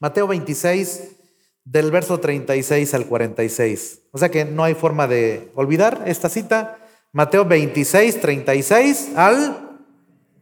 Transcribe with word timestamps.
Mateo 0.00 0.26
26, 0.28 1.16
del 1.64 1.90
verso 1.90 2.18
36 2.18 2.94
al 2.94 3.06
46. 3.06 4.02
O 4.12 4.18
sea 4.18 4.30
que 4.30 4.44
no 4.44 4.64
hay 4.64 4.74
forma 4.74 5.06
de 5.06 5.50
olvidar 5.54 6.04
esta 6.06 6.28
cita. 6.28 6.78
Mateo 7.12 7.44
26, 7.44 8.20
36 8.20 9.16
al 9.16 9.80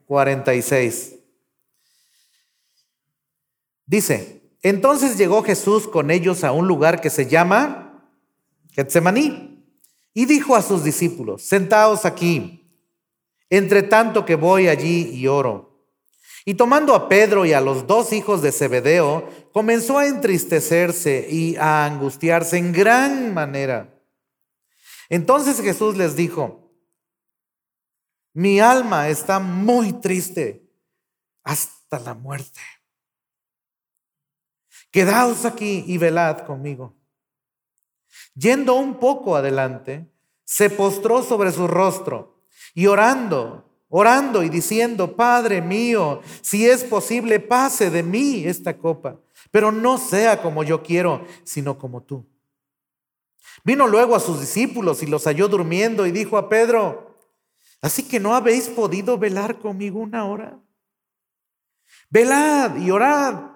46. 0.06 1.14
Dice, 3.86 4.42
entonces 4.62 5.16
llegó 5.16 5.42
Jesús 5.42 5.86
con 5.88 6.10
ellos 6.10 6.44
a 6.44 6.52
un 6.52 6.66
lugar 6.66 7.00
que 7.00 7.10
se 7.10 7.26
llama 7.26 8.04
Getsemaní 8.72 9.64
y 10.12 10.26
dijo 10.26 10.56
a 10.56 10.62
sus 10.62 10.82
discípulos, 10.82 11.42
sentaos 11.42 12.04
aquí, 12.04 12.68
entre 13.50 13.82
tanto 13.82 14.24
que 14.24 14.34
voy 14.34 14.68
allí 14.68 15.10
y 15.12 15.26
oro. 15.28 15.75
Y 16.48 16.54
tomando 16.54 16.94
a 16.94 17.08
Pedro 17.08 17.44
y 17.44 17.52
a 17.52 17.60
los 17.60 17.88
dos 17.88 18.12
hijos 18.12 18.40
de 18.40 18.52
Zebedeo, 18.52 19.28
comenzó 19.52 19.98
a 19.98 20.06
entristecerse 20.06 21.26
y 21.28 21.56
a 21.56 21.84
angustiarse 21.84 22.56
en 22.56 22.72
gran 22.72 23.34
manera. 23.34 24.00
Entonces 25.08 25.60
Jesús 25.60 25.96
les 25.96 26.14
dijo, 26.14 26.72
mi 28.32 28.60
alma 28.60 29.08
está 29.08 29.40
muy 29.40 29.94
triste 29.94 30.70
hasta 31.42 31.98
la 31.98 32.14
muerte. 32.14 32.60
Quedaos 34.92 35.44
aquí 35.44 35.82
y 35.84 35.98
velad 35.98 36.46
conmigo. 36.46 36.94
Yendo 38.36 38.74
un 38.74 39.00
poco 39.00 39.34
adelante, 39.34 40.08
se 40.44 40.70
postró 40.70 41.24
sobre 41.24 41.50
su 41.50 41.66
rostro 41.66 42.40
y 42.72 42.86
orando, 42.86 43.65
orando 43.88 44.42
y 44.42 44.48
diciendo, 44.48 45.16
Padre 45.16 45.62
mío, 45.62 46.20
si 46.40 46.66
es 46.66 46.84
posible, 46.84 47.40
pase 47.40 47.90
de 47.90 48.02
mí 48.02 48.44
esta 48.44 48.76
copa, 48.76 49.18
pero 49.50 49.72
no 49.72 49.98
sea 49.98 50.42
como 50.42 50.64
yo 50.64 50.82
quiero, 50.82 51.24
sino 51.44 51.78
como 51.78 52.02
tú. 52.02 52.26
Vino 53.64 53.86
luego 53.86 54.14
a 54.14 54.20
sus 54.20 54.40
discípulos 54.40 55.02
y 55.02 55.06
los 55.06 55.24
halló 55.24 55.48
durmiendo 55.48 56.06
y 56.06 56.12
dijo 56.12 56.38
a 56.38 56.48
Pedro, 56.48 57.16
así 57.80 58.02
que 58.06 58.20
no 58.20 58.34
habéis 58.34 58.68
podido 58.68 59.18
velar 59.18 59.58
conmigo 59.58 59.98
una 59.98 60.26
hora. 60.26 60.58
Velad 62.10 62.76
y 62.76 62.90
orad 62.90 63.50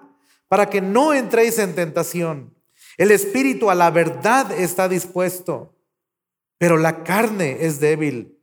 para 0.47 0.69
que 0.69 0.81
no 0.81 1.13
entréis 1.13 1.57
en 1.59 1.75
tentación. 1.75 2.53
El 2.97 3.11
espíritu 3.11 3.69
a 3.69 3.75
la 3.75 3.89
verdad 3.89 4.51
está 4.51 4.89
dispuesto, 4.89 5.77
pero 6.57 6.77
la 6.77 7.03
carne 7.03 7.57
es 7.61 7.79
débil. 7.79 8.37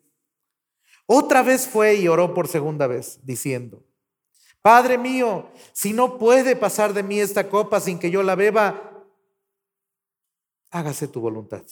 Otra 1.11 1.43
vez 1.43 1.67
fue 1.67 1.95
y 1.95 2.07
oró 2.07 2.35
por 2.35 2.49
segunda 2.49 2.87
vez, 2.87 3.19
diciendo, 3.23 3.83
Padre 4.61 4.99
mío, 4.99 5.49
si 5.73 5.95
no 5.95 6.19
puede 6.19 6.55
pasar 6.55 6.93
de 6.93 7.03
mí 7.03 7.19
esta 7.19 7.49
copa 7.49 7.81
sin 7.81 7.99
que 7.99 8.11
yo 8.11 8.23
la 8.23 8.35
beba, 8.35 9.07
hágase 10.71 11.09
tu 11.09 11.23
voluntad. 11.23 11.63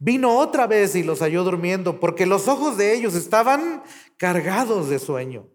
Vino 0.00 0.36
otra 0.36 0.66
vez 0.66 0.96
y 0.96 1.04
los 1.04 1.20
halló 1.20 1.44
durmiendo, 1.44 2.00
porque 2.00 2.26
los 2.26 2.48
ojos 2.48 2.76
de 2.76 2.92
ellos 2.92 3.14
estaban 3.14 3.84
cargados 4.16 4.88
de 4.88 4.98
sueño. 4.98 5.46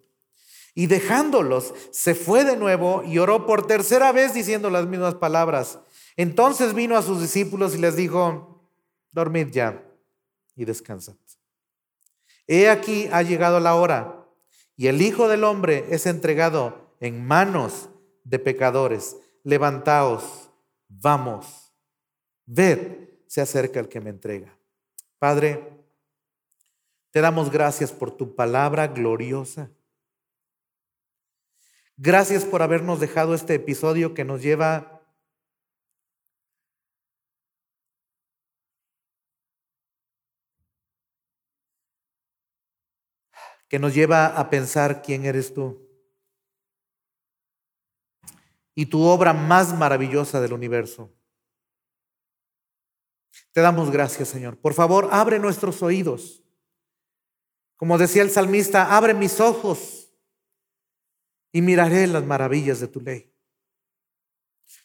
Y 0.73 0.87
dejándolos, 0.87 1.73
se 1.91 2.15
fue 2.15 2.45
de 2.45 2.55
nuevo 2.55 3.03
y 3.03 3.17
oró 3.17 3.45
por 3.45 3.67
tercera 3.67 4.13
vez 4.13 4.33
diciendo 4.33 4.69
las 4.69 4.87
mismas 4.87 5.15
palabras. 5.15 5.79
Entonces 6.15 6.73
vino 6.73 6.95
a 6.95 7.01
sus 7.01 7.19
discípulos 7.19 7.75
y 7.75 7.79
les 7.79 7.97
dijo, 7.97 8.71
dormid 9.11 9.47
ya 9.49 9.83
y 10.55 10.63
descansad. 10.63 11.17
He 12.51 12.67
aquí 12.67 13.07
ha 13.11 13.21
llegado 13.21 13.59
la 13.59 13.75
hora 13.75 14.25
y 14.75 14.87
el 14.87 15.03
Hijo 15.03 15.27
del 15.27 15.43
Hombre 15.43 15.85
es 15.91 16.07
entregado 16.07 16.95
en 16.99 17.23
manos 17.23 17.89
de 18.23 18.39
pecadores. 18.39 19.17
Levantaos, 19.43 20.49
vamos 20.87 21.69
Ved, 22.51 23.09
se 23.27 23.41
acerca 23.41 23.79
el 23.79 23.87
que 23.87 24.01
me 24.01 24.09
entrega. 24.09 24.57
Padre, 25.19 25.63
te 27.11 27.21
damos 27.21 27.51
gracias 27.51 27.91
por 27.91 28.09
tu 28.09 28.33
palabra 28.33 28.87
gloriosa. 28.87 29.69
Gracias 31.95 32.45
por 32.45 32.63
habernos 32.63 32.99
dejado 32.99 33.35
este 33.35 33.53
episodio 33.53 34.15
que 34.15 34.25
nos 34.25 34.41
lleva 34.41 34.98
que 43.69 43.79
nos 43.79 43.93
lleva 43.93 44.25
a 44.25 44.49
pensar 44.49 45.01
quién 45.01 45.25
eres 45.25 45.53
tú 45.53 45.87
y 48.75 48.87
tu 48.87 49.03
obra 49.03 49.33
más 49.33 49.77
maravillosa 49.77 50.41
del 50.41 50.53
universo. 50.53 51.13
Te 53.51 53.61
damos 53.61 53.91
gracias, 53.91 54.29
Señor. 54.29 54.57
Por 54.57 54.73
favor, 54.73 55.09
abre 55.11 55.39
nuestros 55.39 55.81
oídos. 55.83 56.43
Como 57.75 57.97
decía 57.97 58.21
el 58.21 58.29
salmista, 58.29 58.95
abre 58.95 59.13
mis 59.13 59.39
ojos 59.39 60.11
y 61.51 61.61
miraré 61.61 62.07
las 62.07 62.25
maravillas 62.25 62.79
de 62.79 62.87
tu 62.87 63.01
ley. 63.01 63.33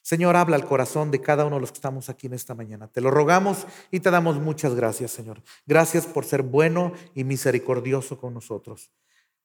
Señor, 0.04 0.36
habla 0.36 0.56
al 0.56 0.66
corazón 0.66 1.10
de 1.10 1.22
cada 1.22 1.46
uno 1.46 1.56
de 1.56 1.62
los 1.62 1.72
que 1.72 1.76
estamos 1.76 2.10
aquí 2.10 2.26
en 2.26 2.34
esta 2.34 2.54
mañana. 2.54 2.88
Te 2.88 3.00
lo 3.00 3.10
rogamos 3.10 3.66
y 3.90 4.00
te 4.00 4.10
damos 4.10 4.38
muchas 4.38 4.74
gracias, 4.74 5.12
Señor. 5.12 5.42
Gracias 5.64 6.04
por 6.04 6.26
ser 6.26 6.42
bueno 6.42 6.92
y 7.14 7.24
misericordioso 7.24 8.18
con 8.18 8.34
nosotros. 8.34 8.90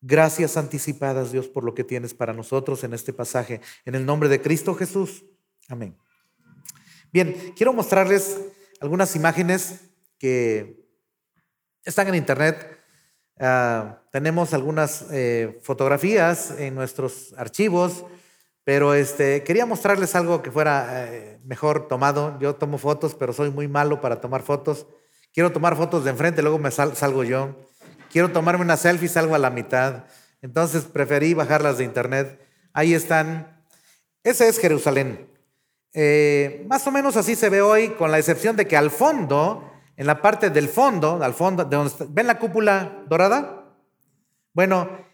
Gracias 0.02 0.58
anticipadas, 0.58 1.32
Dios, 1.32 1.48
por 1.48 1.64
lo 1.64 1.74
que 1.74 1.86
tienes 1.86 2.14
para 2.14 2.34
nosotros 2.34 2.84
en 2.84 2.94
este 2.94 3.14
pasaje. 3.14 3.62
En 3.86 3.96
el 3.96 4.06
nombre 4.06 4.28
de 4.28 4.42
Cristo 4.42 4.76
Jesús. 4.76 5.24
Amén. 5.70 5.96
Bien, 7.14 7.54
quiero 7.56 7.72
mostrarles 7.72 8.42
algunas 8.82 9.16
imágenes 9.16 9.80
que 10.18 10.86
están 11.86 12.10
en 12.10 12.16
internet. 12.16 12.78
Ah, 13.40 14.02
tenemos 14.12 14.54
algunas 14.54 15.06
eh, 15.10 15.58
fotografías 15.64 16.52
en 16.60 16.76
nuestros 16.76 17.34
archivos, 17.38 18.04
pero 18.70 18.94
este, 18.94 19.44
quería 19.44 19.66
mostrarles 19.66 20.14
algo 20.14 20.44
que 20.44 20.52
fuera 20.52 21.08
eh, 21.08 21.40
mejor 21.44 21.88
tomado. 21.88 22.38
Yo 22.40 22.54
tomo 22.54 22.78
fotos, 22.78 23.16
pero 23.16 23.34
soy 23.34 23.50
muy 23.50 23.68
malo 23.68 24.00
para 24.00 24.22
tomar 24.22 24.44
fotos. 24.44 24.86
Quiero 25.34 25.52
tomar 25.52 25.76
fotos 25.76 26.04
de 26.04 26.12
enfrente, 26.12 26.44
luego 26.44 26.60
me 26.60 26.70
salgo 26.70 27.24
yo. 27.24 27.56
Quiero 28.12 28.30
tomarme 28.30 28.64
una 28.64 28.78
selfie, 28.78 29.10
salgo 29.10 29.34
a 29.34 29.40
la 29.40 29.50
mitad. 29.50 30.04
Entonces 30.44 30.84
preferí 30.84 31.34
bajarlas 31.34 31.80
de 31.80 31.84
internet. 31.84 32.48
Ahí 32.72 32.94
están. 32.94 33.60
Ese 34.24 34.48
es 34.48 34.60
Jerusalén. 34.60 35.28
Eh, 35.94 36.64
más 36.70 36.86
o 36.86 36.92
menos 36.92 37.18
así 37.18 37.34
se 37.34 37.50
ve 37.50 37.64
hoy, 37.64 37.90
con 37.98 38.12
la 38.12 38.20
excepción 38.20 38.56
de 38.56 38.68
que 38.68 38.78
al 38.78 38.92
fondo, 38.92 39.68
en 39.98 40.06
la 40.06 40.22
parte 40.22 40.52
del 40.52 40.70
fondo, 40.70 41.24
al 41.24 41.34
fondo, 41.34 41.66
de 41.66 41.76
donde 41.76 41.92
¿ven 42.10 42.28
la 42.28 42.38
cúpula 42.38 43.04
dorada? 43.08 43.66
Bueno, 44.54 45.09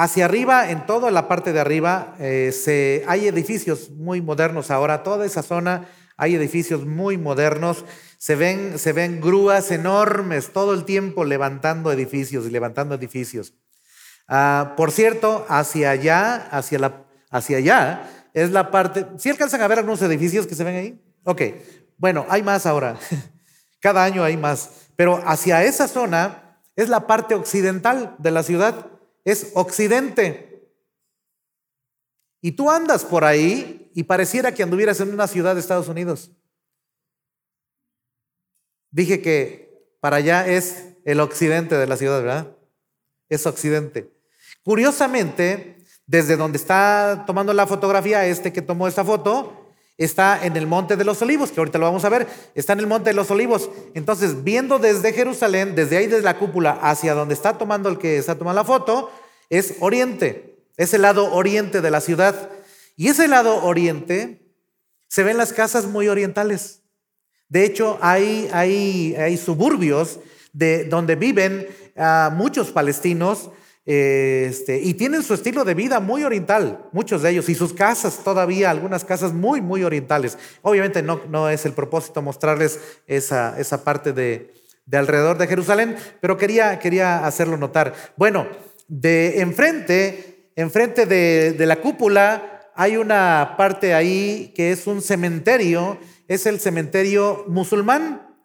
hacia 0.00 0.24
arriba, 0.24 0.70
en 0.70 0.86
toda 0.86 1.10
la 1.10 1.28
parte 1.28 1.52
de 1.52 1.60
arriba, 1.60 2.14
eh, 2.18 2.52
se, 2.52 3.04
hay 3.06 3.28
edificios 3.28 3.90
muy 3.90 4.22
modernos 4.22 4.70
ahora, 4.70 5.02
toda 5.02 5.26
esa 5.26 5.42
zona 5.42 5.88
hay 6.16 6.34
edificios 6.34 6.86
muy 6.86 7.18
modernos, 7.18 7.84
se 8.16 8.34
ven, 8.34 8.78
se 8.78 8.94
ven 8.94 9.20
grúas 9.20 9.70
enormes 9.70 10.54
todo 10.54 10.72
el 10.72 10.86
tiempo 10.86 11.26
levantando 11.26 11.92
edificios 11.92 12.46
y 12.46 12.50
levantando 12.50 12.94
edificios. 12.94 13.52
Ah, 14.26 14.72
por 14.74 14.90
cierto, 14.90 15.44
hacia 15.50 15.90
allá, 15.90 16.48
hacia, 16.50 16.78
la, 16.78 17.04
hacia 17.30 17.58
allá, 17.58 18.10
es 18.32 18.52
la 18.52 18.70
parte, 18.70 19.06
¿sí 19.18 19.28
alcanzan 19.28 19.60
a 19.60 19.68
ver 19.68 19.80
algunos 19.80 20.00
edificios 20.00 20.46
que 20.46 20.54
se 20.54 20.64
ven 20.64 20.76
ahí? 20.76 21.04
Ok, 21.24 21.42
bueno, 21.98 22.24
hay 22.30 22.42
más 22.42 22.64
ahora. 22.64 22.96
Cada 23.80 24.02
año 24.02 24.24
hay 24.24 24.38
más. 24.38 24.70
Pero 24.96 25.22
hacia 25.26 25.62
esa 25.62 25.88
zona 25.88 26.56
es 26.74 26.88
la 26.88 27.06
parte 27.06 27.34
occidental 27.34 28.14
de 28.16 28.30
la 28.30 28.42
ciudad, 28.42 28.86
es 29.30 29.52
occidente. 29.54 30.70
Y 32.40 32.52
tú 32.52 32.70
andas 32.70 33.04
por 33.04 33.24
ahí 33.24 33.90
y 33.94 34.04
pareciera 34.04 34.54
que 34.54 34.62
anduvieras 34.62 35.00
en 35.00 35.12
una 35.12 35.26
ciudad 35.26 35.54
de 35.54 35.60
Estados 35.60 35.88
Unidos. 35.88 36.30
Dije 38.90 39.20
que 39.20 39.94
para 40.00 40.16
allá 40.16 40.46
es 40.46 40.96
el 41.04 41.20
occidente 41.20 41.76
de 41.76 41.86
la 41.86 41.96
ciudad, 41.96 42.22
¿verdad? 42.22 42.56
Es 43.28 43.46
occidente. 43.46 44.10
Curiosamente, 44.62 45.84
desde 46.06 46.36
donde 46.36 46.58
está 46.58 47.24
tomando 47.26 47.52
la 47.52 47.66
fotografía, 47.66 48.26
este 48.26 48.52
que 48.52 48.62
tomó 48.62 48.88
esta 48.88 49.04
foto, 49.04 49.59
está 50.04 50.44
en 50.44 50.56
el 50.56 50.66
Monte 50.66 50.96
de 50.96 51.04
los 51.04 51.20
Olivos, 51.20 51.50
que 51.50 51.60
ahorita 51.60 51.78
lo 51.78 51.84
vamos 51.84 52.04
a 52.04 52.08
ver, 52.08 52.26
está 52.54 52.72
en 52.72 52.80
el 52.80 52.86
Monte 52.86 53.10
de 53.10 53.14
los 53.14 53.30
Olivos. 53.30 53.70
Entonces, 53.94 54.42
viendo 54.42 54.78
desde 54.78 55.12
Jerusalén, 55.12 55.74
desde 55.74 55.98
ahí, 55.98 56.06
desde 56.06 56.22
la 56.22 56.38
cúpula, 56.38 56.72
hacia 56.80 57.12
donde 57.12 57.34
está 57.34 57.58
tomando 57.58 57.90
el 57.90 57.98
que 57.98 58.16
está 58.16 58.36
tomando 58.36 58.60
la 58.60 58.64
foto, 58.64 59.10
es 59.50 59.74
oriente, 59.80 60.64
es 60.78 60.94
el 60.94 61.02
lado 61.02 61.32
oriente 61.34 61.82
de 61.82 61.90
la 61.90 62.00
ciudad. 62.00 62.50
Y 62.96 63.08
ese 63.08 63.28
lado 63.28 63.62
oriente 63.62 64.42
se 65.06 65.22
ven 65.22 65.36
las 65.36 65.52
casas 65.52 65.84
muy 65.84 66.08
orientales. 66.08 66.80
De 67.50 67.64
hecho, 67.64 67.98
hay, 68.00 68.48
hay, 68.52 69.14
hay 69.16 69.36
suburbios 69.36 70.20
de, 70.54 70.84
donde 70.84 71.16
viven 71.16 71.68
ah, 71.96 72.30
muchos 72.32 72.70
palestinos 72.70 73.50
Este, 73.92 74.78
y 74.78 74.94
tienen 74.94 75.24
su 75.24 75.34
estilo 75.34 75.64
de 75.64 75.74
vida 75.74 75.98
muy 75.98 76.22
oriental, 76.22 76.86
muchos 76.92 77.22
de 77.22 77.30
ellos, 77.30 77.48
y 77.48 77.56
sus 77.56 77.72
casas 77.72 78.22
todavía, 78.22 78.70
algunas 78.70 79.04
casas 79.04 79.32
muy, 79.32 79.60
muy 79.60 79.82
orientales. 79.82 80.38
Obviamente 80.62 81.02
no, 81.02 81.22
no 81.28 81.48
es 81.48 81.66
el 81.66 81.72
propósito 81.72 82.22
mostrarles 82.22 82.78
esa, 83.08 83.58
esa 83.58 83.82
parte 83.82 84.12
de, 84.12 84.54
de 84.86 84.96
alrededor 84.96 85.38
de 85.38 85.48
Jerusalén, 85.48 85.96
pero 86.20 86.36
quería, 86.36 86.78
quería 86.78 87.26
hacerlo 87.26 87.56
notar. 87.56 87.92
Bueno, 88.16 88.46
de 88.86 89.40
enfrente, 89.40 90.52
enfrente 90.54 91.04
de, 91.04 91.54
de 91.54 91.66
la 91.66 91.80
cúpula, 91.80 92.70
hay 92.76 92.96
una 92.96 93.54
parte 93.58 93.92
ahí 93.92 94.52
que 94.54 94.70
es 94.70 94.86
un 94.86 95.02
cementerio, 95.02 95.98
es 96.28 96.46
el 96.46 96.60
cementerio 96.60 97.44
musulmán. 97.48 98.36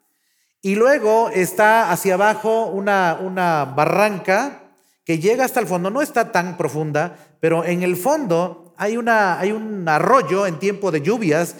Y 0.60 0.74
luego 0.74 1.30
está 1.32 1.92
hacia 1.92 2.14
abajo 2.14 2.66
una, 2.66 3.16
una 3.22 3.64
barranca 3.64 4.64
que 5.06 5.20
llega 5.20 5.44
hasta 5.44 5.60
el 5.60 5.68
fondo, 5.68 5.88
no 5.88 6.02
está 6.02 6.32
tan 6.32 6.56
profunda, 6.56 7.16
pero 7.38 7.64
en 7.64 7.84
el 7.84 7.96
fondo 7.96 8.74
hay, 8.76 8.96
una, 8.96 9.38
hay 9.38 9.52
un 9.52 9.88
arroyo 9.88 10.48
en 10.48 10.58
tiempo 10.58 10.90
de 10.90 11.00
lluvias, 11.00 11.54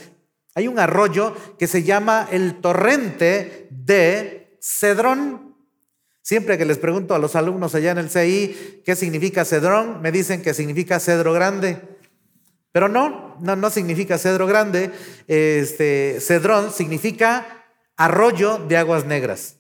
hay 0.57 0.67
un 0.67 0.81
arroyo 0.81 1.33
que 1.57 1.69
se 1.69 1.85
llama 1.85 2.29
el 2.33 2.61
torrente 2.61 3.69
de 3.71 4.59
Cedrón. 4.61 5.55
Siempre 6.23 6.59
que 6.59 6.65
les 6.65 6.79
pregunto 6.79 7.15
a 7.15 7.21
los 7.21 7.37
alumnos 7.37 7.77
allá 7.77 7.93
en 7.93 7.99
el 7.99 8.11
CI 8.11 8.83
qué 8.85 8.97
significa 8.97 9.45
Cedrón, 9.45 10.03
me 10.03 10.11
dicen 10.11 10.43
que 10.43 10.53
significa 10.53 10.99
cedro 10.99 11.33
grande. 11.33 11.81
Pero 12.73 12.89
no, 12.89 13.37
no, 13.41 13.55
no 13.55 13.71
significa 13.71 14.19
cedro 14.19 14.49
grande. 14.49 14.91
Este, 15.29 16.19
Cedrón 16.21 16.73
significa 16.73 17.65
arroyo 17.97 18.59
de 18.59 18.77
aguas 18.77 19.07
negras. 19.07 19.57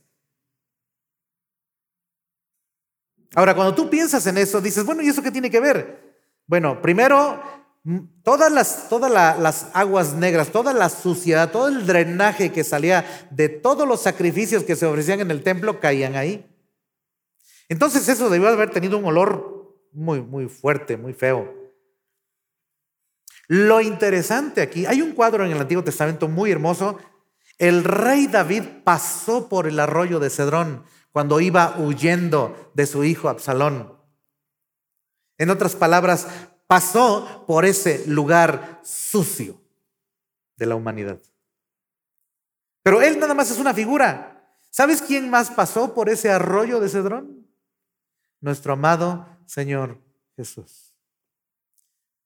Ahora, 3.37 3.55
cuando 3.55 3.75
tú 3.75 3.91
piensas 3.91 4.27
en 4.27 4.39
eso, 4.39 4.63
dices, 4.63 4.83
bueno, 4.87 5.03
¿y 5.03 5.09
eso 5.09 5.23
qué 5.23 5.31
tiene 5.31 5.51
que 5.51 5.61
ver? 5.61 6.17
Bueno, 6.47 6.81
primero, 6.81 7.39
todas 8.23 8.51
las, 8.51 8.89
todas 8.89 9.11
las 9.11 9.67
aguas 9.75 10.15
negras, 10.15 10.49
toda 10.49 10.73
la 10.73 10.89
suciedad, 10.89 11.51
todo 11.51 11.69
el 11.69 11.87
drenaje 11.87 12.51
que 12.51 12.65
salía 12.65 13.05
de 13.31 13.51
todos 13.51 13.87
los 13.87 14.01
sacrificios 14.01 14.65
que 14.65 14.75
se 14.75 14.87
ofrecían 14.87 15.21
en 15.21 15.31
el 15.31 15.43
templo 15.43 15.81
caían 15.81 16.17
ahí. 16.17 16.51
Entonces 17.69 18.09
eso 18.09 18.31
debió 18.31 18.49
haber 18.49 18.71
tenido 18.71 18.97
un 18.97 19.05
olor 19.05 19.77
muy, 19.93 20.23
muy 20.23 20.49
fuerte, 20.49 20.97
muy 20.97 21.13
feo. 21.13 21.55
Lo 23.49 23.83
interesante 23.83 24.63
aquí, 24.63 24.87
hay 24.87 25.03
un 25.03 25.13
cuadro 25.13 25.45
en 25.45 25.53
el 25.53 25.61
Antiguo 25.61 25.85
Testamento 25.85 26.27
muy 26.27 26.53
hermoso. 26.53 26.99
El 27.59 27.85
rey 27.85 28.29
David 28.29 28.63
pasó 28.83 29.47
por 29.47 29.67
el 29.67 29.79
arroyo 29.79 30.21
de 30.21 30.31
Cedrón 30.31 30.85
cuando 31.17 31.41
iba 31.41 31.79
huyendo 31.79 32.71
de 32.75 32.85
su 32.85 33.03
hijo 33.03 33.31
Absalón. 33.31 33.99
En 35.39 35.49
otras 35.49 35.75
palabras, 35.75 36.27
pasó 36.67 37.47
por 37.47 37.65
ese 37.65 38.07
lugar 38.07 38.83
sucio 38.85 39.59
de 40.57 40.67
la 40.67 40.75
humanidad. 40.75 41.19
Pero 42.83 43.01
él 43.01 43.19
nada 43.19 43.33
más 43.33 43.51
es 43.51 43.59
una 43.59 43.73
figura. 43.73 44.47
¿Sabes 44.69 45.01
quién 45.01 45.31
más 45.31 45.51
pasó 45.51 45.95
por 45.95 46.11
ese 46.11 46.31
arroyo 46.31 46.81
de 46.81 46.91
Cedrón? 46.91 47.49
Nuestro 48.43 48.75
amado 48.75 49.27
Señor 49.47 49.99
Jesús. 50.37 50.93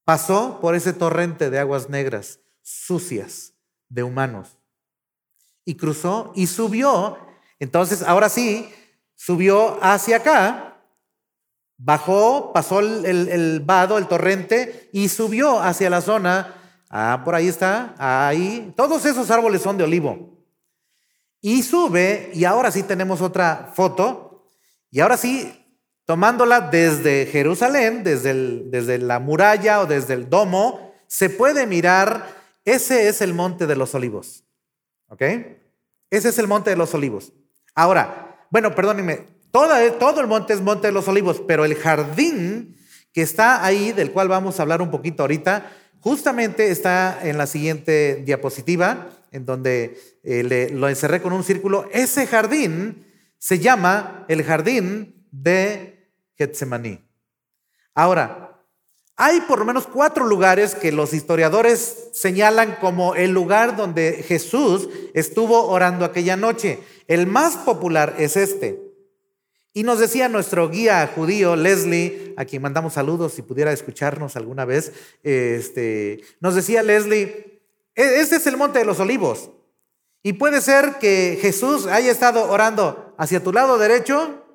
Pasó 0.03 0.59
por 0.61 0.75
ese 0.75 0.93
torrente 0.93 1.49
de 1.49 1.61
aguas 1.61 1.89
negras, 1.89 2.41
sucias, 2.61 3.55
de 3.89 4.03
humanos. 4.03 4.59
Y 5.65 5.77
cruzó 5.77 6.33
y 6.35 6.49
subió. 6.49 7.19
Entonces, 7.61 8.03
ahora 8.03 8.29
sí, 8.29 8.69
subió 9.21 9.77
hacia 9.85 10.17
acá, 10.17 10.83
bajó, 11.77 12.55
pasó 12.55 12.81
el, 12.81 13.61
vado, 13.61 13.99
el 13.99 14.09
torrente, 14.09 14.89
y 14.95 15.11
subió 15.11 15.61
hacia 15.61 15.91
la 15.91 16.01
zona. 16.01 16.55
Ah, 16.89 17.21
por 17.23 17.35
ahí 17.35 17.47
está, 17.47 17.95
ahí. 17.99 18.73
Todos 18.75 19.05
esos 19.05 19.31
árboles 19.31 19.61
son 19.61 19.77
de 19.77 19.85
olivo. 19.85 20.43
Y 21.43 21.63
sube, 21.63 22.31
y 22.33 22.45
ahora 22.45 22.71
sí 22.71 22.83
tenemos 22.83 23.21
otra 23.21 23.71
foto, 23.75 24.47
y 24.91 25.01
ahora 25.01 25.19
sí, 25.19 25.55
tomándola 26.07 26.63
desde 26.63 27.27
Jerusalén, 27.27 28.03
desde, 28.03 28.33
desde 28.71 28.97
la 28.97 29.19
muralla 29.19 29.81
o 29.81 29.87
desde 29.87 30.15
el 30.15 30.31
domo, 30.31 30.95
se 31.07 31.29
puede 31.29 31.67
mirar, 31.67 32.27
ese 32.65 33.09
es 33.09 33.21
el 33.21 33.35
monte 33.35 33.67
de 33.67 33.77
los 33.77 33.95
olivos. 33.95 34.45
¿Ok? 35.09 35.23
Ese 36.09 36.31
es 36.31 36.39
el 36.39 36.47
monte 36.47 36.71
de 36.71 36.77
los 36.77 36.95
olivos. 36.95 37.35
Ahora, 37.75 38.30
bueno, 38.51 38.75
perdónenme, 38.75 39.27
todo 39.51 40.21
el 40.21 40.27
monte 40.27 40.53
es 40.53 40.61
Monte 40.61 40.89
de 40.89 40.93
los 40.93 41.09
Olivos, 41.09 41.43
pero 41.47 41.65
el 41.65 41.75
jardín 41.75 42.77
que 43.13 43.23
está 43.23 43.65
ahí, 43.65 43.93
del 43.93 44.13
cual 44.13 44.29
vamos 44.29 44.59
a 44.59 44.63
hablar 44.63 44.83
un 44.83 44.91
poquito 44.91 45.23
ahorita, 45.23 45.73
justamente 46.01 46.71
está 46.71 47.21
en 47.23 47.39
la 47.39 47.47
siguiente 47.47 48.23
diapositiva, 48.25 49.09
en 49.33 49.47
donde 49.47 49.99
eh, 50.23 50.71
lo 50.73 50.89
encerré 50.89 51.21
con 51.21 51.33
un 51.33 51.45
círculo. 51.45 51.89
Ese 51.93 52.27
jardín 52.27 53.07
se 53.39 53.59
llama 53.59 54.25
el 54.29 54.45
jardín 54.45 55.27
de 55.31 56.13
Getsemaní. 56.37 57.05
Ahora, 57.95 58.50
hay 59.23 59.43
por 59.43 59.59
lo 59.59 59.67
menos 59.67 59.87
cuatro 59.87 60.25
lugares 60.27 60.75
que 60.75 60.93
los 60.93 61.13
historiadores 61.13 62.09
señalan 62.15 62.77
como 62.81 63.15
el 63.15 63.33
lugar 63.33 63.77
donde 63.77 64.25
Jesús 64.27 64.89
estuvo 65.13 65.67
orando 65.67 66.07
aquella 66.07 66.39
noche. 66.39 66.79
El 67.07 67.27
más 67.27 67.59
popular 67.59 68.15
es 68.17 68.39
este. 68.39 68.81
Y 69.75 69.83
nos 69.83 69.99
decía 69.99 70.31
nuestro 70.31 70.71
guía 70.71 71.07
judío, 71.15 71.55
Leslie, 71.55 72.33
a 72.39 72.47
quien 72.47 72.63
mandamos 72.63 72.95
saludos 72.95 73.35
si 73.35 73.43
pudiera 73.43 73.73
escucharnos 73.73 74.37
alguna 74.37 74.65
vez, 74.65 74.95
este, 75.23 76.23
nos 76.41 76.55
decía 76.55 76.83
Leslie, 76.83 77.61
e-, 77.95 78.21
este 78.21 78.37
es 78.37 78.47
el 78.47 78.57
monte 78.57 78.79
de 78.79 78.87
los 78.87 79.01
olivos. 79.01 79.51
Y 80.23 80.33
puede 80.33 80.63
ser 80.63 80.95
que 80.99 81.39
Jesús 81.43 81.87
haya 81.87 82.11
estado 82.11 82.51
orando 82.51 83.15
hacia 83.19 83.43
tu 83.43 83.53
lado 83.53 83.77
derecho, 83.77 84.47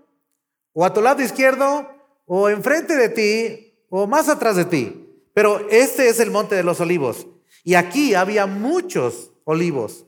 o 0.73 0.85
a 0.85 0.91
tu 0.91 1.03
lado 1.03 1.21
izquierdo, 1.21 1.87
o 2.25 2.49
enfrente 2.49 2.95
de 2.95 3.09
ti, 3.09 3.64
o 3.97 4.07
más 4.07 4.27
atrás 4.27 4.57
de 4.57 4.65
ti. 4.65 5.07
Pero 5.33 5.69
este 5.69 6.09
es 6.09 6.19
el 6.19 6.29
monte 6.29 6.55
de 6.55 6.63
los 6.63 6.81
olivos. 6.81 7.27
Y 7.63 7.75
aquí 7.75 8.13
había 8.13 8.45
muchos 8.45 9.31
olivos. 9.45 10.05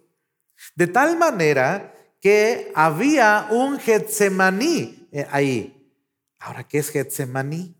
De 0.75 0.87
tal 0.87 1.17
manera 1.17 1.95
que 2.19 2.71
había 2.75 3.47
un 3.49 3.79
Getsemaní 3.79 5.07
eh, 5.11 5.25
ahí. 5.31 5.89
Ahora, 6.39 6.67
¿qué 6.67 6.79
es 6.79 6.89
Getsemaní? 6.89 7.75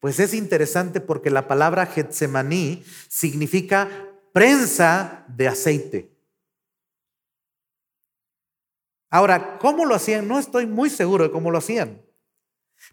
Pues 0.00 0.18
es 0.18 0.34
interesante 0.34 1.00
porque 1.00 1.30
la 1.30 1.46
palabra 1.46 1.86
Getsemaní 1.86 2.84
significa 3.08 3.88
prensa 4.32 5.24
de 5.28 5.46
aceite. 5.46 6.10
Ahora, 9.10 9.58
¿cómo 9.58 9.84
lo 9.84 9.94
hacían? 9.94 10.26
No 10.26 10.40
estoy 10.40 10.66
muy 10.66 10.90
seguro 10.90 11.24
de 11.24 11.30
cómo 11.30 11.52
lo 11.52 11.58
hacían. 11.58 12.02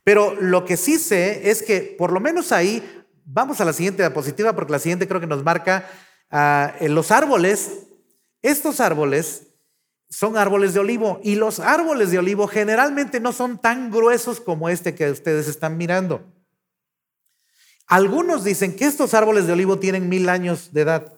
Pero 0.04 0.36
lo 0.40 0.66
que 0.66 0.78
sí 0.78 0.98
sé 0.98 1.50
es 1.50 1.62
que 1.62 1.96
por 1.98 2.12
lo 2.12 2.20
menos 2.20 2.52
ahí, 2.52 2.84
vamos 3.26 3.62
a 3.62 3.66
la 3.66 3.74
siguiente 3.74 4.02
diapositiva 4.02 4.54
porque 4.54 4.72
la 4.72 4.80
siguiente 4.80 5.08
creo 5.08 5.22
que 5.22 5.28
nos 5.28 5.44
marca 5.44 5.90
ah, 6.32 6.74
los 6.82 7.12
árboles. 7.12 7.88
Estos 8.42 8.80
árboles 8.80 9.48
son 10.10 10.38
árboles 10.38 10.74
de 10.74 10.80
olivo 10.80 11.20
y 11.24 11.36
los 11.36 11.60
árboles 11.60 12.12
de 12.12 12.20
olivo 12.20 12.48
generalmente 12.48 13.20
no 13.20 13.32
son 13.32 13.60
tan 13.60 13.92
gruesos 13.92 14.40
como 14.40 14.70
este 14.70 14.96
que 14.96 15.12
ustedes 15.12 15.48
están 15.48 15.78
mirando. 15.78 16.24
Algunos 17.86 18.44
dicen 18.44 18.76
que 18.76 18.86
estos 18.86 19.14
árboles 19.14 19.48
de 19.48 19.54
olivo 19.54 19.80
tienen 19.80 20.10
mil 20.10 20.30
años 20.30 20.74
de 20.74 20.82
edad. 20.82 21.14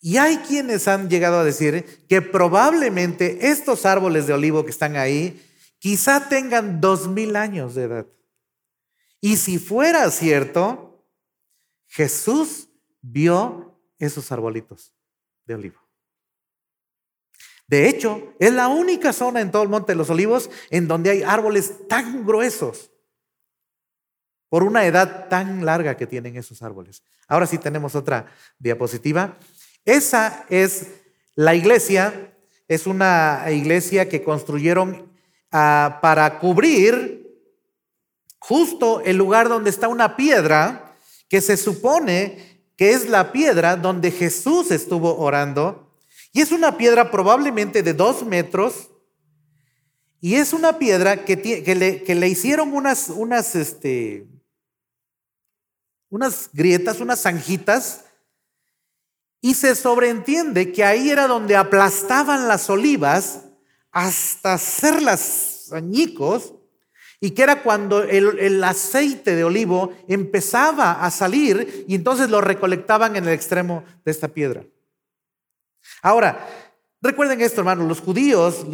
Y 0.00 0.18
hay 0.18 0.36
quienes 0.38 0.86
han 0.86 1.08
llegado 1.08 1.38
a 1.38 1.44
decir 1.44 2.04
que 2.08 2.20
probablemente 2.20 3.48
estos 3.48 3.86
árboles 3.86 4.26
de 4.26 4.34
olivo 4.34 4.64
que 4.64 4.70
están 4.70 4.96
ahí 4.96 5.42
quizá 5.84 6.30
tengan 6.30 6.80
dos 6.80 7.08
mil 7.08 7.36
años 7.36 7.74
de 7.74 7.82
edad. 7.82 8.06
Y 9.20 9.36
si 9.36 9.58
fuera 9.58 10.10
cierto, 10.10 11.04
Jesús 11.88 12.70
vio 13.02 13.78
esos 13.98 14.32
arbolitos 14.32 14.94
de 15.44 15.56
olivo. 15.56 15.78
De 17.66 17.86
hecho, 17.86 18.32
es 18.38 18.50
la 18.54 18.68
única 18.68 19.12
zona 19.12 19.42
en 19.42 19.50
todo 19.50 19.62
el 19.62 19.68
Monte 19.68 19.92
de 19.92 19.96
los 19.96 20.08
Olivos 20.08 20.48
en 20.70 20.88
donde 20.88 21.10
hay 21.10 21.22
árboles 21.22 21.86
tan 21.86 22.24
gruesos 22.24 22.90
por 24.48 24.62
una 24.62 24.86
edad 24.86 25.28
tan 25.28 25.66
larga 25.66 25.98
que 25.98 26.06
tienen 26.06 26.38
esos 26.38 26.62
árboles. 26.62 27.02
Ahora 27.28 27.46
sí 27.46 27.58
tenemos 27.58 27.94
otra 27.94 28.32
diapositiva. 28.58 29.36
Esa 29.84 30.46
es 30.48 30.92
la 31.34 31.54
iglesia, 31.54 32.34
es 32.68 32.86
una 32.86 33.44
iglesia 33.50 34.08
que 34.08 34.22
construyeron 34.22 35.12
Ah, 35.56 36.00
para 36.02 36.40
cubrir 36.40 37.32
justo 38.40 39.00
el 39.02 39.16
lugar 39.16 39.48
donde 39.48 39.70
está 39.70 39.86
una 39.86 40.16
piedra 40.16 40.96
que 41.28 41.40
se 41.40 41.56
supone 41.56 42.64
que 42.76 42.90
es 42.90 43.08
la 43.08 43.30
piedra 43.30 43.76
donde 43.76 44.10
Jesús 44.10 44.72
estuvo 44.72 45.16
orando. 45.16 45.96
Y 46.32 46.40
es 46.40 46.50
una 46.50 46.76
piedra 46.76 47.12
probablemente 47.12 47.84
de 47.84 47.94
dos 47.94 48.26
metros 48.26 48.90
Y 50.20 50.34
es 50.34 50.52
una 50.52 50.76
piedra 50.76 51.24
que, 51.24 51.36
le, 51.36 52.02
que 52.02 52.14
le, 52.16 52.28
hicieron 52.28 52.74
unas, 52.74 53.08
unas, 53.10 53.54
este, 53.54 54.26
unas 56.08 56.50
grietas, 56.52 56.98
unas 56.98 57.22
zanjitas, 57.22 58.06
y 59.40 59.54
se 59.54 59.76
sobreentiende 59.76 60.72
que 60.72 60.82
ahí 60.82 61.10
era 61.10 61.28
donde 61.28 61.54
aplastaban 61.54 62.48
las 62.48 62.68
olivas 62.68 63.43
hasta 63.94 64.54
hacerlas 64.54 65.70
añicos, 65.72 66.52
y 67.20 67.30
que 67.30 67.42
era 67.42 67.62
cuando 67.62 68.02
el, 68.02 68.38
el, 68.38 68.62
aceite 68.62 69.34
de 69.34 69.44
olivo 69.44 69.94
empezaba 70.08 71.04
a 71.04 71.10
salir 71.10 71.86
y 71.88 71.94
entonces 71.94 72.28
lo 72.28 72.42
recolectaban 72.42 73.16
en 73.16 73.24
el 73.24 73.32
extremo 73.32 73.82
de 74.04 74.10
esta 74.10 74.28
piedra. 74.28 74.62
Ahora, 76.02 76.46
Recuerden 77.04 77.42
esto, 77.42 77.60
hermanos, 77.60 77.86
los 77.86 78.00
judíos, 78.00 78.64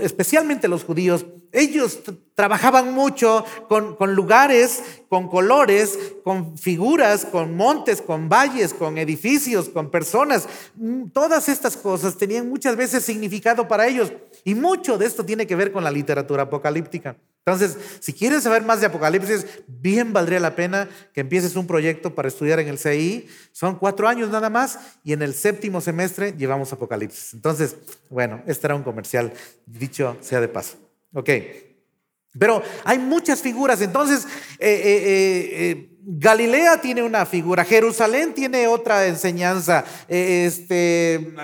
especialmente 0.00 0.68
los 0.68 0.84
judíos, 0.84 1.24
ellos 1.52 2.00
trabajaban 2.34 2.92
mucho 2.92 3.46
con, 3.66 3.96
con, 3.96 4.14
lugares, 4.14 4.82
con 5.08 5.26
colores, 5.26 5.98
con 6.22 6.58
figuras, 6.58 7.24
con 7.24 7.56
montes, 7.56 8.02
con 8.02 8.28
valles, 8.28 8.74
con 8.74 8.98
edificios, 8.98 9.70
con 9.70 9.90
personas. 9.90 10.46
Mm, 10.74 11.08
todas 11.14 11.48
estas 11.48 11.78
cosas 11.78 12.18
tenían 12.18 12.46
muchas 12.46 12.76
veces 12.76 13.06
significado 13.06 13.66
para 13.66 13.86
ellos. 13.86 14.12
Y 14.44 14.54
mucho 14.54 14.98
de 14.98 15.06
esto 15.06 15.24
tiene 15.24 15.46
que 15.46 15.56
ver 15.56 15.72
con 15.72 15.82
la 15.82 15.90
literatura 15.90 16.42
apocalíptica. 16.42 17.16
Entonces, 17.48 17.78
si 18.00 18.12
quieres 18.12 18.42
saber 18.42 18.62
más 18.62 18.80
de 18.80 18.86
Apocalipsis, 18.86 19.46
bien 19.66 20.12
valdría 20.12 20.38
la 20.38 20.54
pena 20.54 20.86
que 21.14 21.22
empieces 21.22 21.56
un 21.56 21.66
proyecto 21.66 22.14
para 22.14 22.28
estudiar 22.28 22.60
en 22.60 22.68
el 22.68 22.78
CI. 22.78 23.26
Son 23.52 23.76
cuatro 23.76 24.06
años 24.06 24.28
nada 24.28 24.50
más 24.50 24.78
y 25.02 25.14
en 25.14 25.22
el 25.22 25.32
séptimo 25.32 25.80
semestre 25.80 26.34
llevamos 26.36 26.74
Apocalipsis. 26.74 27.32
Entonces, 27.32 27.76
bueno, 28.10 28.42
este 28.46 28.66
era 28.66 28.74
un 28.74 28.82
comercial, 28.82 29.32
dicho 29.64 30.18
sea 30.20 30.42
de 30.42 30.48
paso. 30.48 30.76
Ok. 31.14 31.30
Pero 32.38 32.62
hay 32.84 32.98
muchas 32.98 33.40
figuras. 33.40 33.80
Entonces, 33.80 34.26
eh, 34.58 34.82
eh, 34.84 35.48
eh, 35.50 35.90
Galilea 36.02 36.82
tiene 36.82 37.02
una 37.02 37.24
figura, 37.24 37.64
Jerusalén 37.64 38.34
tiene 38.34 38.66
otra 38.66 39.06
enseñanza, 39.06 39.84
este, 40.06 41.34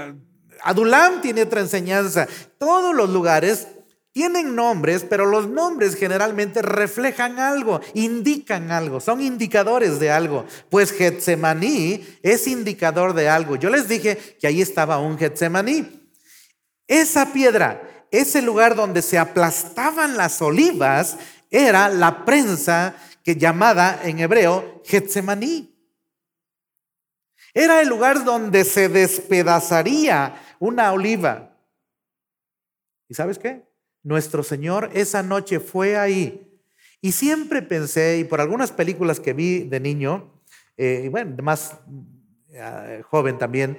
Adulam 0.63 1.23
tiene 1.23 1.43
otra 1.43 1.63
enseñanza. 1.63 2.29
Todos 2.59 2.95
los 2.95 3.09
lugares 3.09 3.69
tienen 4.15 4.55
nombres, 4.55 5.05
pero 5.05 5.27
los 5.27 5.49
nombres 5.49 5.97
generalmente 5.97 6.63
reflejan 6.63 7.41
algo, 7.41 7.81
indican 7.95 8.71
algo, 8.71 9.01
son 9.01 9.21
indicadores 9.21 9.99
de 9.99 10.13
algo. 10.13 10.47
Pues 10.71 10.93
Getsemaní 10.93 12.07
es 12.23 12.47
indicador 12.47 13.13
de 13.13 13.29
algo. 13.29 13.57
Yo 13.57 13.71
les 13.71 13.89
dije 13.89 14.17
que 14.41 14.47
ahí 14.47 14.63
estaba 14.63 15.01
un 15.01 15.19
Getsemaní. 15.19 16.09
Esa 16.87 17.33
piedra, 17.33 18.07
ese 18.13 18.41
lugar 18.41 18.77
donde 18.77 19.03
se 19.03 19.19
aplastaban 19.19 20.17
las 20.17 20.41
olivas, 20.41 21.17
era 21.51 21.89
la 21.89 22.25
prensa 22.25 22.95
que 23.25 23.35
llamada 23.35 24.01
en 24.05 24.21
hebreo 24.21 24.81
Getsemaní. 24.85 25.75
Era 27.53 27.81
el 27.81 27.89
lugar 27.89 28.23
donde 28.23 28.65
se 28.65 28.89
despedazaría 28.89 30.41
una 30.61 30.93
oliva. 30.93 31.51
¿Y 33.09 33.15
sabes 33.15 33.41
qué? 33.41 33.74
Nuestro 34.05 34.43
Señor 34.43 34.91
esa 34.93 35.23
noche 35.23 35.59
fue 35.59 35.97
ahí. 35.97 36.47
Y 37.01 37.13
siempre 37.13 37.63
pensé, 37.63 38.19
y 38.19 38.25
por 38.25 38.41
algunas 38.41 38.71
películas 38.71 39.19
que 39.19 39.33
vi 39.33 39.65
de 39.65 39.81
niño, 39.81 40.41
eh, 40.77 41.03
y 41.07 41.09
bueno, 41.09 41.35
más 41.43 41.79
eh, 42.51 43.03
joven 43.11 43.39
también, 43.39 43.79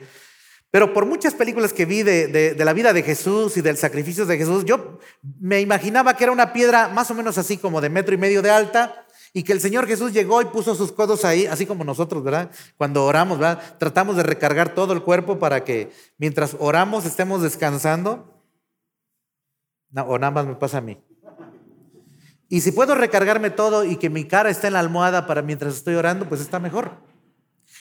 pero 0.72 0.94
por 0.94 1.06
muchas 1.06 1.34
películas 1.34 1.72
que 1.72 1.86
vi 1.86 2.04
de, 2.04 2.28
de, 2.28 2.66
la 2.66 2.74
vida 2.74 2.92
de 2.92 3.04
Jesús 3.04 3.56
y 3.56 3.62
del 3.62 3.78
sacrificio 3.78 4.26
de 4.26 4.38
Jesús, 4.38 4.66
yo 4.66 5.00
me 5.40 5.62
imaginaba 5.62 6.18
que 6.18 6.26
era 6.26 6.34
una 6.34 6.52
piedra 6.52 6.90
más 6.90 7.10
o 7.12 7.14
menos 7.14 7.38
así 7.38 7.58
como 7.58 7.80
de 7.80 7.90
metro 7.90 8.14
y 8.14 8.18
medio 8.18 8.42
de 8.42 8.50
alta, 8.50 9.06
y 9.32 9.44
que 9.44 9.54
el 9.54 9.62
Señor 9.62 9.88
Jesús 9.88 10.12
llegó 10.12 10.42
y 10.42 10.46
puso 10.46 10.76
sus 10.76 10.92
codos 10.92 11.24
ahí, 11.24 11.46
así 11.46 11.66
como 11.66 11.84
nosotros, 11.84 12.24
¿verdad? 12.24 12.52
Cuando 12.78 13.06
oramos, 13.06 13.38
¿verdad? 13.38 13.78
Tratamos 13.78 14.18
de 14.18 14.24
recargar 14.24 14.74
todo 14.74 14.92
el 14.94 15.02
cuerpo 15.02 15.40
para 15.40 15.64
que 15.64 15.92
mientras 16.18 16.56
oramos 16.60 17.06
estemos 17.06 17.42
descansando 17.42 18.35
o 20.04 20.18
nada 20.18 20.32
más 20.32 20.46
me 20.46 20.56
pasa 20.56 20.80
a 20.80 20.82
mí. 20.82 20.98
Y 22.50 22.62
si 22.62 22.72
puedo 22.72 22.96
recargarme 22.96 23.50
todo 23.50 23.84
y 23.84 23.98
que 23.98 24.10
mi 24.10 24.26
cara 24.26 24.50
esté 24.50 24.68
en 24.68 24.74
la 24.74 24.80
almohada 24.80 25.26
para 25.26 25.42
mientras 25.42 25.76
estoy 25.76 25.96
orando, 25.96 26.28
pues 26.30 26.42
está 26.42 26.60
mejor. 26.60 26.92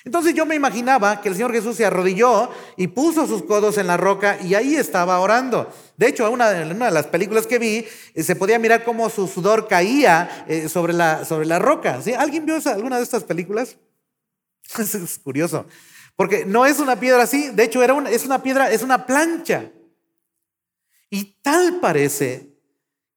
Entonces 0.04 0.34
yo 0.34 0.44
me 0.44 0.54
imaginaba 0.54 1.20
que 1.20 1.30
el 1.30 1.34
Señor 1.34 1.52
Jesús 1.52 1.76
se 1.76 1.84
arrodilló 1.86 2.50
y 2.76 2.88
puso 2.88 3.26
sus 3.26 3.42
codos 3.42 3.78
en 3.78 3.86
la 3.86 3.96
roca 3.96 4.38
y 4.42 4.54
ahí 4.54 4.76
estaba 4.76 5.18
orando. 5.18 5.70
De 5.96 6.08
hecho, 6.08 6.30
una, 6.30 6.50
una 6.50 6.86
de 6.86 6.90
las 6.90 7.06
películas 7.06 7.46
que 7.46 7.58
vi, 7.58 7.86
eh, 8.14 8.22
se 8.22 8.36
podía 8.36 8.58
mirar 8.58 8.84
cómo 8.84 9.08
su 9.08 9.26
sudor 9.26 9.66
caía 9.66 10.44
eh, 10.46 10.68
sobre, 10.68 10.92
la, 10.92 11.24
sobre 11.24 11.46
la 11.46 11.58
roca. 11.58 12.00
¿Alguien 12.18 12.44
vio 12.44 12.56
alguna 12.66 12.98
de 12.98 13.02
estas 13.02 13.24
películas? 13.24 13.78
es 14.78 15.18
curioso, 15.22 15.66
porque 16.16 16.44
no 16.44 16.66
es 16.66 16.80
una 16.80 17.00
piedra 17.00 17.22
así, 17.22 17.50
de 17.50 17.64
hecho 17.64 17.82
era 17.82 17.94
es 18.10 18.24
una 18.26 18.42
piedra, 18.42 18.70
es 18.70 18.82
una 18.82 19.06
plancha. 19.06 19.70
Y 21.10 21.40
tal 21.42 21.80
parece 21.80 22.54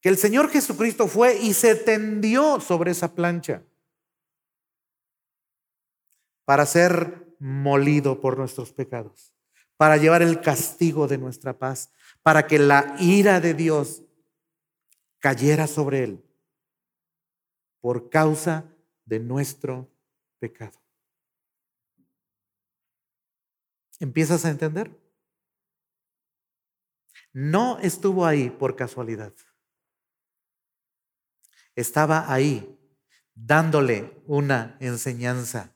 que 0.02 0.10
el 0.10 0.18
Señor 0.18 0.50
Jesucristo 0.50 1.08
fue 1.08 1.38
y 1.38 1.54
se 1.54 1.76
tendió 1.76 2.60
sobre 2.60 2.92
esa 2.92 3.14
plancha 3.16 3.64
para 6.46 6.66
ser 6.66 7.36
molido 7.40 8.22
por 8.22 8.38
nuestros 8.38 8.72
pecados, 8.72 9.34
para 9.76 9.98
llevar 9.98 10.22
el 10.22 10.40
castigo 10.42 11.08
de 11.08 11.18
nuestra 11.18 11.58
paz, 11.58 11.92
para 12.24 12.48
que 12.48 12.60
la 12.60 12.96
ira 13.00 13.40
de 13.42 13.54
Dios 13.54 14.04
cayera 15.20 15.68
sobre 15.68 16.04
él 16.04 16.24
por 17.82 18.10
causa 18.10 18.66
de 19.06 19.20
nuestro 19.20 19.90
pecado. 20.40 20.82
¿Empiezas 24.00 24.46
a 24.46 24.50
entender? 24.50 24.92
No 27.38 27.78
estuvo 27.84 28.26
ahí 28.26 28.50
por 28.50 28.76
casualidad. 28.76 29.32
Estaba 31.76 32.34
ahí 32.34 32.76
dándole 33.36 34.24
una 34.26 34.76
enseñanza, 34.80 35.76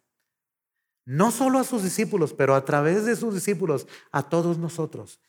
no 1.05 1.29
solo 1.29 1.59
a 1.59 1.63
sus 1.63 1.83
discípulos, 1.83 2.33
pero 2.33 2.55
a 2.55 2.65
través 2.65 3.05
de 3.05 3.15
sus 3.15 3.35
discípulos, 3.35 3.85
a 4.11 4.27
todos 4.27 4.57
nosotros. 4.57 5.21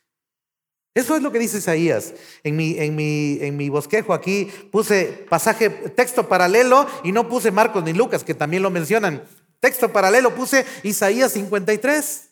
Eso 0.95 1.17
es 1.17 1.23
lo 1.23 1.33
que 1.33 1.39
dice 1.39 1.59
Isaías. 1.59 2.15
En 2.43 2.57
mi, 2.57 2.79
en 2.79 2.97
mi, 2.97 3.37
en 3.43 3.59
mi 3.59 3.69
bosquejo 3.69 4.15
aquí 4.15 4.51
puse 4.71 5.27
pasaje, 5.29 5.69
texto 5.69 6.31
paralelo 6.31 6.87
y 7.05 7.13
no 7.13 7.29
puse 7.29 7.51
Marcos 7.51 7.85
ni 7.85 7.93
Lucas, 7.93 8.25
que 8.25 8.33
también 8.33 8.63
lo 8.63 8.71
mencionan. 8.71 9.23
Texto 9.61 9.93
paralelo 9.93 10.35
puse 10.35 10.65
Isaías 10.83 11.33
53. 11.33 12.32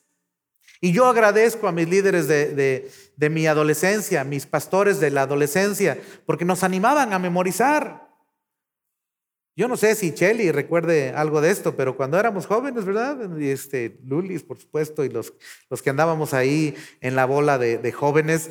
Y 0.81 0.93
yo 0.93 1.07
agradezco 1.07 1.69
a 1.69 1.73
mis 1.73 1.89
líderes 1.89 2.27
de, 2.27 2.91
de, 3.17 3.31
mi 3.31 3.47
adolescencia, 3.47 4.25
mis 4.25 4.47
pastores 4.47 4.99
de 4.99 5.11
la 5.11 5.23
adolescencia, 5.23 5.99
porque 6.25 6.47
nos 6.47 6.65
animaban 6.65 7.13
a 7.13 7.19
memorizar. 7.19 8.10
Yo 9.61 9.69
no 9.69 9.77
sé 9.77 9.95
si 9.95 10.15
Chelly 10.15 10.53
recuerde 10.53 11.11
algo 11.11 11.43
de 11.43 11.51
esto, 11.51 11.77
pero 11.77 11.95
cuando 11.95 12.19
éramos 12.19 12.47
jóvenes, 12.47 12.87
¿verdad? 12.87 13.39
Este, 13.43 13.99
Lulis, 14.07 14.43
por 14.43 14.59
supuesto, 14.59 15.05
y 15.05 15.11
los, 15.11 15.35
los 15.69 15.83
que 15.83 15.91
andábamos 15.91 16.33
ahí 16.33 16.75
en 17.03 17.15
la 17.15 17.27
bola 17.27 17.59
de, 17.59 17.93
jóvenes, 17.93 18.49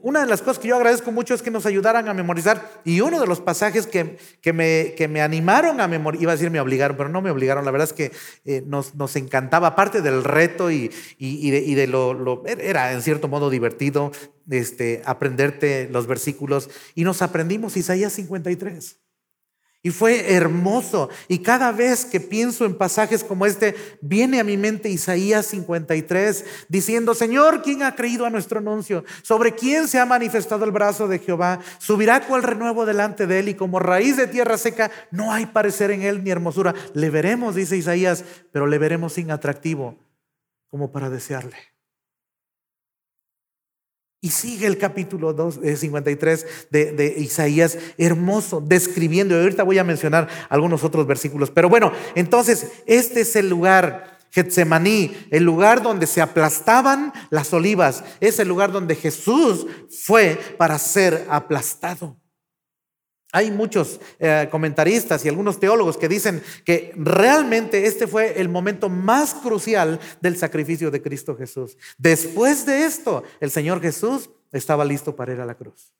una 0.00 0.20
de 0.20 0.26
las 0.26 0.42
cosas 0.42 0.60
que 0.60 0.68
yo 0.68 0.76
agradezco 0.76 1.10
mucho 1.10 1.34
es 1.34 1.42
que 1.42 1.50
nos 1.50 1.66
ayudaran 1.66 2.08
a 2.08 2.14
memorizar. 2.14 2.70
Y 2.84 3.00
uno 3.00 3.18
de 3.18 3.26
los 3.26 3.40
pasajes 3.40 3.88
que, 3.88 4.16
que, 4.40 4.52
me, 4.52 4.94
que 4.96 5.08
me 5.08 5.22
animaron 5.22 5.80
a 5.80 5.88
memorizar, 5.88 6.22
iba 6.22 6.30
a 6.30 6.36
decir 6.36 6.52
me 6.52 6.60
obligaron, 6.60 6.96
pero 6.96 7.08
no 7.08 7.20
me 7.20 7.32
obligaron, 7.32 7.64
la 7.64 7.72
verdad 7.72 7.88
es 7.88 7.92
que 7.92 8.12
eh, 8.44 8.62
nos, 8.64 8.94
nos, 8.94 9.16
encantaba, 9.16 9.66
aparte 9.66 10.02
del 10.02 10.22
reto 10.22 10.70
y, 10.70 10.88
y, 11.18 11.50
de, 11.50 11.58
y 11.62 11.74
de 11.74 11.88
lo, 11.88 12.14
lo, 12.14 12.46
era 12.46 12.92
en 12.92 13.02
cierto 13.02 13.26
modo 13.26 13.50
divertido 13.50 14.12
este, 14.48 15.02
aprenderte 15.04 15.88
los 15.90 16.06
versículos, 16.06 16.70
y 16.94 17.02
nos 17.02 17.22
aprendimos 17.22 17.76
Isaías 17.76 18.12
53. 18.12 19.00
Y 19.86 19.90
fue 19.90 20.32
hermoso. 20.32 21.10
Y 21.28 21.40
cada 21.40 21.70
vez 21.70 22.06
que 22.06 22.18
pienso 22.18 22.64
en 22.64 22.74
pasajes 22.74 23.22
como 23.22 23.44
este, 23.44 23.74
viene 24.00 24.40
a 24.40 24.44
mi 24.44 24.56
mente 24.56 24.88
Isaías 24.88 25.44
53, 25.44 26.46
diciendo, 26.70 27.14
Señor, 27.14 27.60
¿quién 27.62 27.82
ha 27.82 27.94
creído 27.94 28.24
a 28.24 28.30
nuestro 28.30 28.60
anuncio? 28.60 29.04
¿Sobre 29.20 29.54
quién 29.54 29.86
se 29.86 29.98
ha 29.98 30.06
manifestado 30.06 30.64
el 30.64 30.70
brazo 30.70 31.06
de 31.06 31.18
Jehová? 31.18 31.60
Subirá 31.76 32.26
cual 32.26 32.42
renuevo 32.42 32.86
delante 32.86 33.26
de 33.26 33.40
él 33.40 33.50
y 33.50 33.54
como 33.54 33.78
raíz 33.78 34.16
de 34.16 34.26
tierra 34.26 34.56
seca, 34.56 34.90
no 35.10 35.34
hay 35.34 35.44
parecer 35.44 35.90
en 35.90 36.00
él 36.00 36.24
ni 36.24 36.30
hermosura. 36.30 36.74
Le 36.94 37.10
veremos, 37.10 37.54
dice 37.54 37.76
Isaías, 37.76 38.24
pero 38.52 38.66
le 38.66 38.78
veremos 38.78 39.12
sin 39.12 39.30
atractivo, 39.30 39.98
como 40.70 40.92
para 40.92 41.10
desearle. 41.10 41.73
Y 44.24 44.30
sigue 44.30 44.66
el 44.66 44.78
capítulo 44.78 45.34
2, 45.34 45.60
53 45.76 46.46
de, 46.70 46.92
de, 46.92 47.14
Isaías, 47.18 47.76
hermoso, 47.98 48.62
describiendo. 48.62 49.36
Y 49.36 49.42
ahorita 49.42 49.64
voy 49.64 49.76
a 49.76 49.84
mencionar 49.84 50.28
algunos 50.48 50.82
otros 50.82 51.06
versículos. 51.06 51.50
Pero 51.50 51.68
bueno, 51.68 51.92
entonces, 52.14 52.68
este 52.86 53.20
es 53.20 53.36
el 53.36 53.50
lugar, 53.50 54.16
Getsemaní, 54.30 55.14
el 55.30 55.44
lugar 55.44 55.82
donde 55.82 56.06
se 56.06 56.22
aplastaban 56.22 57.12
las 57.28 57.52
olivas. 57.52 58.02
Es 58.18 58.38
el 58.38 58.48
lugar 58.48 58.72
donde 58.72 58.94
Jesús 58.94 59.66
fue 59.90 60.38
para 60.56 60.78
ser 60.78 61.26
aplastado. 61.28 62.16
Hay 63.34 63.50
muchos 63.50 64.00
eh, 64.20 64.46
comentaristas 64.48 65.24
y 65.24 65.28
algunos 65.28 65.58
teólogos 65.58 65.96
que 65.96 66.06
dicen 66.08 66.40
que 66.64 66.92
realmente 66.94 67.84
este 67.84 68.06
fue 68.06 68.40
el 68.40 68.48
momento 68.48 68.88
más 68.88 69.34
crucial 69.34 69.98
del 70.20 70.36
sacrificio 70.36 70.88
de 70.92 71.02
Cristo 71.02 71.36
Jesús. 71.36 71.76
Después 71.98 72.64
de 72.64 72.84
esto, 72.84 73.24
el 73.40 73.50
Señor 73.50 73.80
Jesús 73.82 74.30
estaba 74.52 74.84
listo 74.84 75.16
para 75.16 75.32
ir 75.32 75.40
a 75.40 75.46
la 75.46 75.56
cruz. 75.56 75.92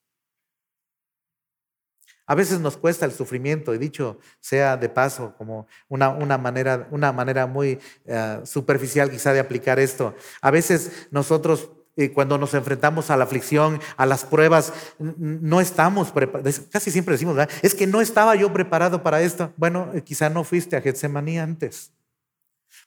A 2.24 2.36
veces 2.36 2.60
nos 2.60 2.76
cuesta 2.76 3.04
el 3.04 3.10
sufrimiento, 3.10 3.74
y 3.74 3.78
dicho 3.78 4.20
sea 4.38 4.76
de 4.76 4.88
paso, 4.88 5.34
como 5.36 5.66
una, 5.88 6.10
una 6.10 6.38
manera, 6.38 6.86
una 6.92 7.12
manera 7.12 7.48
muy 7.48 7.80
eh, 8.04 8.40
superficial 8.44 9.10
quizá 9.10 9.32
de 9.32 9.40
aplicar 9.40 9.80
esto. 9.80 10.14
A 10.40 10.52
veces 10.52 11.08
nosotros 11.10 11.68
cuando 12.12 12.38
nos 12.38 12.54
enfrentamos 12.54 13.10
a 13.10 13.16
la 13.16 13.24
aflicción, 13.24 13.80
a 13.96 14.06
las 14.06 14.24
pruebas, 14.24 14.72
no 14.98 15.60
estamos 15.60 16.10
preparados. 16.10 16.62
Casi 16.70 16.90
siempre 16.90 17.12
decimos, 17.12 17.36
es 17.62 17.74
que 17.74 17.86
no 17.86 18.00
estaba 18.00 18.34
yo 18.34 18.52
preparado 18.52 19.02
para 19.02 19.22
esto. 19.22 19.52
Bueno, 19.56 19.90
eh, 19.94 20.02
quizá 20.02 20.28
no 20.28 20.42
fuiste 20.42 20.76
a 20.76 20.80
Getsemaní 20.80 21.38
antes. 21.38 21.92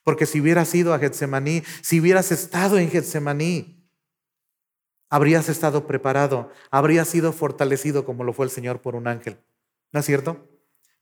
Porque 0.04 0.26
si 0.26 0.42
hubieras 0.42 0.74
ido 0.76 0.94
a 0.94 1.00
Getsemaní, 1.00 1.64
si 1.82 2.02
hubieras 2.02 2.32
estado 2.32 2.78
en 2.78 2.90
Getsemaní, 2.90 3.78
habrías 5.10 5.48
estado 5.48 5.88
preparado, 5.88 6.52
habrías 6.70 7.08
sido 7.08 7.32
fortalecido 7.32 8.04
como 8.04 8.26
lo 8.26 8.34
fue 8.34 8.46
el 8.46 8.52
Señor 8.52 8.82
por 8.82 8.96
un 8.96 9.08
ángel. 9.08 9.38
¿No 9.94 10.02
es 10.02 10.06
cierto? 10.06 10.46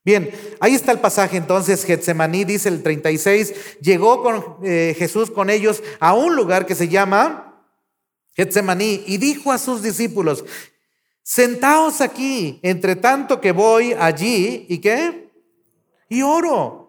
Bien, 0.04 0.30
ahí 0.60 0.76
está 0.76 0.92
el 0.92 1.00
pasaje 1.00 1.38
entonces, 1.38 1.84
Getsemaní 1.84 2.46
dice 2.46 2.70
el 2.70 2.84
36, 2.84 3.80
llegó 3.82 4.22
con 4.22 4.58
eh, 4.64 4.96
Jesús 4.96 5.32
con 5.32 5.50
ellos 5.50 5.82
a 6.00 6.14
un 6.14 6.36
lugar 6.36 6.68
que 6.68 6.76
se 6.76 6.90
llama 6.90 7.45
Getsemaní, 8.36 9.04
y 9.08 9.18
dijo 9.18 9.52
a 9.52 9.58
sus 9.58 9.82
discípulos, 9.82 10.44
sentaos 11.24 12.02
aquí, 12.02 12.60
entre 12.62 12.96
tanto 12.96 13.40
que 13.40 13.52
voy 13.52 13.94
allí, 13.94 14.66
¿y 14.70 14.80
qué? 14.80 15.30
Y 16.10 16.22
oro. 16.22 16.86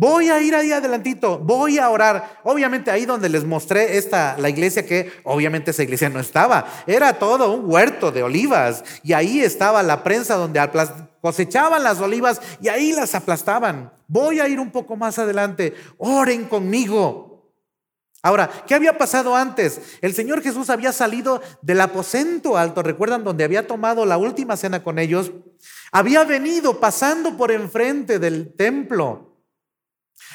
Voy 0.00 0.28
a 0.28 0.40
ir 0.40 0.54
ahí 0.54 0.70
adelantito, 0.70 1.40
voy 1.40 1.78
a 1.78 1.90
orar. 1.90 2.38
Obviamente 2.44 2.88
ahí 2.88 3.04
donde 3.04 3.28
les 3.28 3.44
mostré 3.44 3.98
esta, 3.98 4.36
la 4.38 4.48
iglesia 4.48 4.86
que 4.86 5.10
obviamente 5.24 5.72
esa 5.72 5.82
iglesia 5.82 6.08
no 6.08 6.20
estaba, 6.20 6.68
era 6.86 7.18
todo 7.18 7.52
un 7.52 7.68
huerto 7.68 8.12
de 8.12 8.22
olivas 8.22 8.84
y 9.02 9.12
ahí 9.12 9.40
estaba 9.40 9.82
la 9.82 10.04
prensa 10.04 10.36
donde 10.36 10.60
cosechaban 11.20 11.82
las 11.82 11.98
olivas 11.98 12.40
y 12.60 12.68
ahí 12.68 12.92
las 12.92 13.16
aplastaban. 13.16 13.92
Voy 14.06 14.38
a 14.38 14.46
ir 14.46 14.60
un 14.60 14.70
poco 14.70 14.94
más 14.94 15.18
adelante, 15.18 15.74
oren 15.96 16.44
conmigo. 16.44 17.27
Ahora, 18.22 18.50
¿qué 18.66 18.74
había 18.74 18.98
pasado 18.98 19.36
antes? 19.36 19.98
El 20.00 20.12
Señor 20.12 20.42
Jesús 20.42 20.70
había 20.70 20.92
salido 20.92 21.40
del 21.62 21.80
aposento 21.80 22.56
alto, 22.56 22.82
recuerdan 22.82 23.22
donde 23.22 23.44
había 23.44 23.66
tomado 23.66 24.04
la 24.04 24.18
última 24.18 24.56
cena 24.56 24.82
con 24.82 24.98
ellos, 24.98 25.30
había 25.92 26.24
venido 26.24 26.80
pasando 26.80 27.36
por 27.36 27.52
enfrente 27.52 28.18
del 28.18 28.54
templo, 28.54 29.36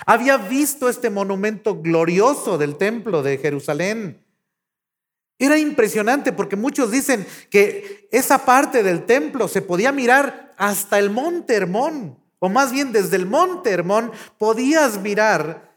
había 0.05 0.37
visto 0.37 0.87
este 0.87 1.09
monumento 1.09 1.81
glorioso 1.81 2.57
del 2.57 2.77
templo 2.77 3.21
de 3.21 3.37
Jerusalén. 3.37 4.25
Era 5.37 5.57
impresionante 5.57 6.31
porque 6.31 6.55
muchos 6.55 6.89
dicen 6.89 7.27
que 7.49 8.07
esa 8.11 8.45
parte 8.45 8.81
del 8.81 9.05
templo 9.05 9.49
se 9.49 9.61
podía 9.61 9.91
mirar 9.91 10.53
hasta 10.57 10.99
el 10.99 11.09
monte 11.09 11.53
Hermón, 11.53 12.17
o 12.39 12.47
más 12.47 12.71
bien 12.71 12.93
desde 12.93 13.17
el 13.17 13.25
monte 13.25 13.71
Hermón 13.71 14.13
podías 14.37 15.01
mirar 15.01 15.72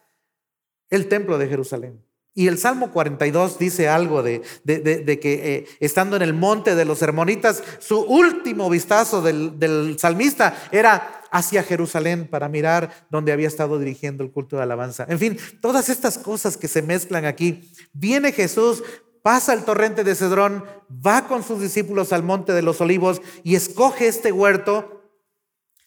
el 0.90 1.08
templo 1.08 1.38
de 1.38 1.48
Jerusalén. 1.48 2.06
Y 2.38 2.48
el 2.48 2.58
Salmo 2.58 2.90
42 2.92 3.58
dice 3.58 3.88
algo 3.88 4.22
de, 4.22 4.42
de, 4.64 5.20
que 5.20 5.56
eh, 5.56 5.66
estando 5.80 6.16
en 6.16 6.22
el 6.22 6.34
monte 6.34 6.74
de 6.74 6.84
los 6.84 7.00
hermonitas, 7.00 7.62
su 7.78 7.98
último 7.98 8.68
vistazo 8.68 9.22
del, 9.22 9.58
del, 9.58 9.98
salmista 9.98 10.54
era 10.70 11.22
hacia 11.30 11.62
Jerusalén 11.62 12.28
para 12.28 12.50
mirar 12.50 13.06
donde 13.08 13.32
había 13.32 13.48
estado 13.48 13.78
dirigiendo 13.78 14.22
el 14.22 14.32
culto 14.32 14.56
de 14.56 14.64
alabanza. 14.64 15.06
En 15.08 15.18
fin, 15.18 15.38
todas 15.62 15.88
estas 15.88 16.18
cosas 16.18 16.58
que 16.58 16.68
se 16.68 16.82
mezclan 16.82 17.24
aquí. 17.24 17.72
Viene 17.94 18.32
Jesús, 18.32 18.82
pasa 19.22 19.54
el 19.54 19.64
torrente 19.64 20.04
de 20.04 20.14
Cedrón, 20.14 20.62
va 20.90 21.26
con 21.26 21.42
sus 21.42 21.62
discípulos 21.62 22.12
al 22.12 22.22
monte 22.22 22.52
de 22.52 22.60
los 22.60 22.82
olivos 22.82 23.22
y 23.44 23.54
escoge 23.54 24.08
este 24.08 24.30
huerto 24.30 25.05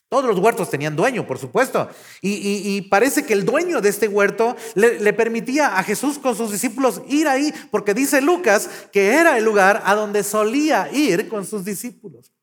todos 0.10 0.26
los 0.26 0.40
huertos 0.40 0.72
tenían 0.72 0.96
dueño, 0.96 1.28
por 1.28 1.38
supuesto. 1.38 1.88
Y, 2.22 2.82
parece 2.90 3.26
que 3.26 3.34
el 3.34 3.46
dueño 3.46 3.80
de 3.80 3.90
este 3.90 4.08
huerto 4.08 4.56
le, 4.74 5.14
permitía 5.14 5.78
a 5.78 5.84
Jesús 5.84 6.18
con 6.18 6.36
sus 6.36 6.52
discípulos 6.52 7.04
ir 7.08 7.28
ahí, 7.28 7.54
porque 7.70 7.94
dice 7.94 8.20
Lucas 8.20 8.70
que 8.92 9.14
era 9.14 9.38
el 9.38 9.46
lugar 9.46 9.84
a 9.86 9.94
donde 9.94 10.24
solía 10.24 10.90
ir 10.92 11.30
con 11.30 11.46
sus 11.46 11.64
discípulos. 11.64 12.34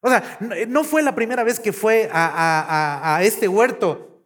O 0.00 0.08
sea, 0.08 0.38
no 0.68 0.82
fue 0.82 1.02
la 1.02 1.14
primera 1.14 1.44
vez 1.44 1.60
que 1.60 1.72
fue 1.72 2.10
a, 2.12 3.20
este 3.22 3.46
huerto. 3.46 4.24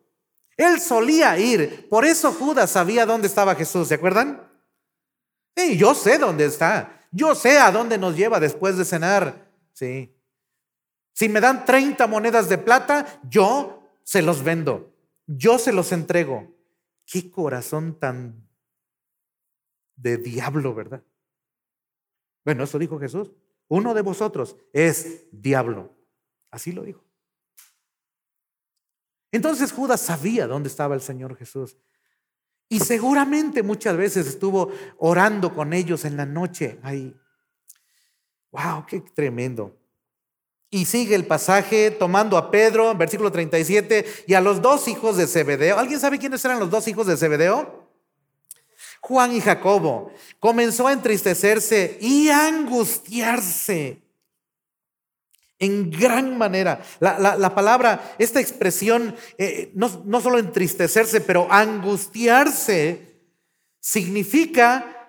Él 0.56 0.80
solía 0.80 1.38
ir. 1.38 1.86
Por 1.90 2.06
eso 2.06 2.32
Judas 2.32 2.70
sabía 2.70 3.04
dónde 3.04 3.26
estaba 3.26 3.54
Jesús, 3.54 3.88
¿se 3.88 3.94
acuerdan? 3.94 4.40
Sí, 5.54 5.76
yo 5.76 5.94
sé 5.94 6.16
dónde 6.16 6.46
está. 6.46 6.98
Yo 7.10 7.34
sé 7.34 7.58
a 7.58 7.70
dónde 7.70 7.98
nos 7.98 8.16
lleva 8.16 8.40
después 8.40 8.78
de 8.78 8.86
cenar. 8.86 9.50
Sí. 9.74 10.14
Si 11.12 11.28
me 11.28 11.40
dan 11.40 11.64
30 11.64 12.06
monedas 12.06 12.48
de 12.48 12.58
plata, 12.58 13.20
yo 13.28 13.82
se 14.02 14.22
los 14.22 14.42
vendo. 14.42 14.94
Yo 15.26 15.58
se 15.58 15.72
los 15.72 15.92
entrego. 15.92 16.54
Qué 17.04 17.30
corazón 17.30 17.98
tan 17.98 18.48
de 19.96 20.16
diablo, 20.16 20.74
¿verdad? 20.74 21.02
Bueno, 22.44 22.64
eso 22.64 22.78
dijo 22.78 22.98
Jesús. 22.98 23.30
Uno 23.68 23.94
de 23.94 24.02
vosotros 24.02 24.56
es 24.72 25.26
diablo. 25.30 25.94
Así 26.50 26.72
lo 26.72 26.82
dijo. 26.82 27.04
Entonces 29.30 29.72
Judas 29.72 30.00
sabía 30.00 30.46
dónde 30.46 30.68
estaba 30.68 30.94
el 30.94 31.00
Señor 31.00 31.36
Jesús. 31.36 31.78
Y 32.68 32.80
seguramente 32.80 33.62
muchas 33.62 33.96
veces 33.96 34.26
estuvo 34.26 34.72
orando 34.98 35.54
con 35.54 35.72
ellos 35.72 36.04
en 36.04 36.16
la 36.16 36.26
noche 36.26 36.78
ahí. 36.82 37.14
¡Wow! 38.50 38.86
¡Qué 38.86 39.00
tremendo! 39.00 39.81
Y 40.74 40.86
sigue 40.86 41.14
el 41.14 41.26
pasaje 41.26 41.90
tomando 41.90 42.38
a 42.38 42.50
Pedro, 42.50 42.94
versículo 42.94 43.30
37, 43.30 44.24
y 44.26 44.32
a 44.32 44.40
los 44.40 44.62
dos 44.62 44.88
hijos 44.88 45.18
de 45.18 45.26
Zebedeo. 45.26 45.78
¿Alguien 45.78 46.00
sabe 46.00 46.18
quiénes 46.18 46.42
eran 46.46 46.58
los 46.58 46.70
dos 46.70 46.88
hijos 46.88 47.06
de 47.06 47.18
Zebedeo? 47.18 47.86
Juan 49.02 49.32
y 49.34 49.42
Jacobo. 49.42 50.10
Comenzó 50.40 50.88
a 50.88 50.94
entristecerse 50.94 51.98
y 52.00 52.30
angustiarse 52.30 54.00
en 55.58 55.90
gran 55.90 56.38
manera. 56.38 56.82
La, 57.00 57.54
palabra, 57.54 58.14
esta 58.18 58.40
expresión, 58.40 59.14
eh, 59.36 59.72
no, 59.74 60.02
no 60.06 60.22
solo 60.22 60.38
entristecerse, 60.38 61.20
pero 61.20 61.46
angustiarse, 61.52 63.12
significa 63.78 65.01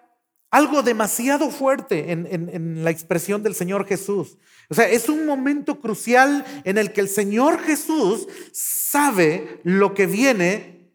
algo 0.53 0.83
demasiado 0.83 1.49
fuerte 1.49 2.11
en, 2.11 2.83
la 2.83 2.91
expresión 2.91 3.41
del 3.41 3.55
Señor 3.55 3.87
Jesús. 3.87 4.37
O 4.69 4.75
sea, 4.75 4.87
es 4.87 5.09
un 5.09 5.25
momento 5.25 5.81
crucial 5.81 6.45
en 6.63 6.77
el 6.77 6.93
que 6.93 7.01
el 7.01 7.09
Señor 7.09 7.59
Jesús 7.59 8.27
sabe 8.51 9.59
lo 9.63 9.95
que 9.95 10.05
viene 10.05 10.91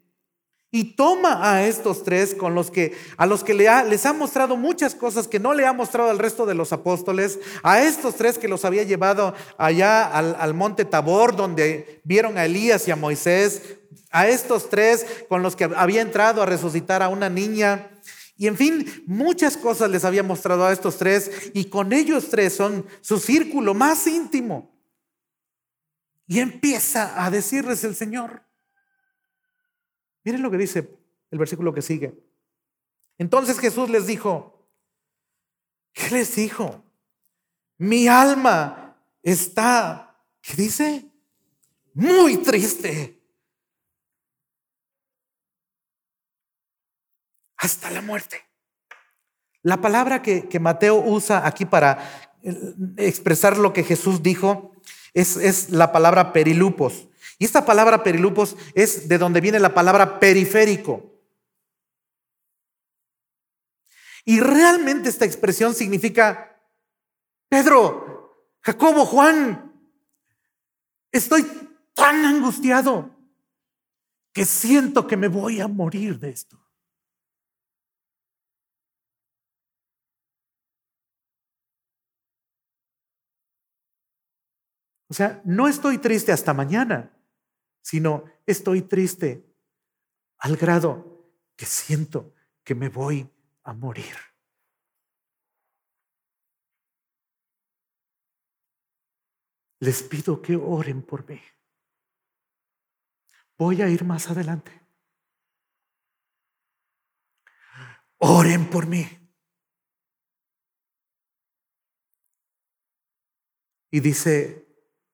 y 0.71 0.95
toma 0.95 1.53
a 1.53 1.67
estos 1.67 2.05
tres 2.05 2.37
con 2.37 2.55
los 2.55 2.71
que 2.71 2.97
a 3.17 3.27
los 3.27 3.43
que 3.43 3.53
les 3.53 4.07
ha 4.07 4.13
mostrado 4.13 4.57
muchas 4.57 4.95
cosas 4.95 5.27
que 5.27 5.41
no 5.41 5.53
le 5.55 5.67
ha 5.67 5.73
mostrado 5.73 6.11
al 6.11 6.21
resto 6.21 6.47
de 6.47 6.55
los 6.55 6.73
apóstoles, 6.73 7.41
a 7.65 7.83
estos 7.83 8.15
tres 8.15 8.39
que 8.39 8.47
los 8.47 8.65
había 8.65 8.85
llevado 8.85 9.35
allá 9.57 10.05
al, 10.05 10.37
al 10.39 10.55
monte 10.55 10.85
Tabor 10.85 11.35
donde 11.35 12.01
vieron 12.05 12.39
a 12.39 12.45
Elías 12.45 12.87
y 12.87 12.93
a 12.93 12.97
Moisés, 12.97 13.63
a 14.11 14.29
estos 14.29 14.71
tres 14.71 15.05
con 15.29 15.43
los 15.43 15.57
que 15.57 15.65
había 15.65 16.01
entrado 16.01 16.43
a 16.43 16.47
resucitar 16.47 17.03
a 17.03 17.09
una 17.09 17.29
niña 17.29 17.98
y 18.41 18.47
en 18.47 18.57
fin, 18.57 18.87
muchas 19.07 19.57
cosas 19.57 19.91
les 19.91 20.05
había 20.05 20.23
mostrado 20.23 20.65
a 20.65 20.73
estos 20.73 20.97
tres 20.97 21.51
y 21.55 21.65
con 21.65 21.93
ellos 21.93 22.31
tres 22.31 22.55
son 22.55 22.87
su 23.01 23.19
círculo 23.19 23.75
más 23.75 24.07
íntimo. 24.07 24.81
Y 26.29 26.39
empieza 26.39 27.25
a 27.25 27.33
decirles 27.33 27.83
el 27.83 27.97
Señor. 27.97 28.45
Miren 30.23 30.43
lo 30.43 30.53
que 30.53 30.57
dice 30.57 30.97
el 31.33 31.39
versículo 31.39 31.75
que 31.75 31.83
sigue. 31.83 32.17
Entonces 33.19 33.59
Jesús 33.59 33.91
les 33.91 34.07
dijo, 34.07 34.71
¿qué 35.93 36.09
les 36.11 36.37
dijo? 36.37 36.85
Mi 37.77 38.07
alma 38.07 39.03
está, 39.21 40.17
¿qué 40.41 40.55
dice? 40.55 41.11
Muy 41.93 42.37
triste. 42.37 43.18
Hasta 47.59 47.91
la 47.91 48.01
muerte. 48.01 48.43
La 49.63 49.81
palabra 49.81 50.23
que, 50.23 50.59
Mateo 50.61 50.97
usa 50.97 51.47
aquí 51.47 51.65
para 51.67 52.33
eh, 52.43 52.75
expresar 52.97 53.59
lo 53.59 53.73
que 53.73 53.85
Jesús 53.85 54.23
dijo 54.23 54.73
es, 55.13 55.37
es 55.37 55.71
la 55.71 55.93
palabra 55.93 56.33
perilupos. 56.33 57.09
Y 57.39 57.45
esta 57.45 57.67
palabra 57.67 58.03
perilupos 58.03 58.57
es 58.75 59.09
de 59.09 59.19
donde 59.19 59.41
viene 59.41 59.61
la 59.61 59.75
palabra 59.75 60.19
periférico. 60.19 61.13
Y 64.25 64.41
realmente 64.41 65.09
esta 65.09 65.25
expresión 65.25 65.75
significa, 65.75 66.61
Pedro, 67.49 68.57
Jacobo, 68.61 69.07
Juan, 69.07 69.69
Estoy 71.11 71.47
tan 71.95 72.25
angustiado 72.25 73.11
que 74.33 74.45
siento 74.45 75.07
que 75.07 75.17
me 75.17 75.29
voy 75.29 75.61
a 75.61 75.69
morir 75.69 76.19
de 76.19 76.31
esto. 76.31 76.59
O 85.09 85.15
sea, 85.15 85.41
no 85.45 85.69
estoy 85.69 85.99
triste 85.99 86.33
hasta 86.33 86.53
mañana, 86.53 87.17
sino 87.81 88.25
estoy 88.47 88.83
triste 88.83 89.45
al 90.39 90.57
grado 90.57 91.33
que 91.57 91.65
siento 91.65 92.35
que 92.63 92.75
me 92.75 92.91
voy 92.91 93.29
a 93.63 93.73
morir. 93.73 94.15
Les 99.81 100.03
pido 100.03 100.43
que 100.43 100.57
oren 100.57 101.03
por 101.03 101.27
mí. 101.27 101.41
Voy 103.57 103.81
a 103.81 103.89
ir 103.89 104.05
más 104.05 104.29
adelante. 104.29 104.73
Oren 108.19 108.69
por 108.69 108.87
mí. 108.87 109.07
Y 113.91 114.01
dice 114.01 114.68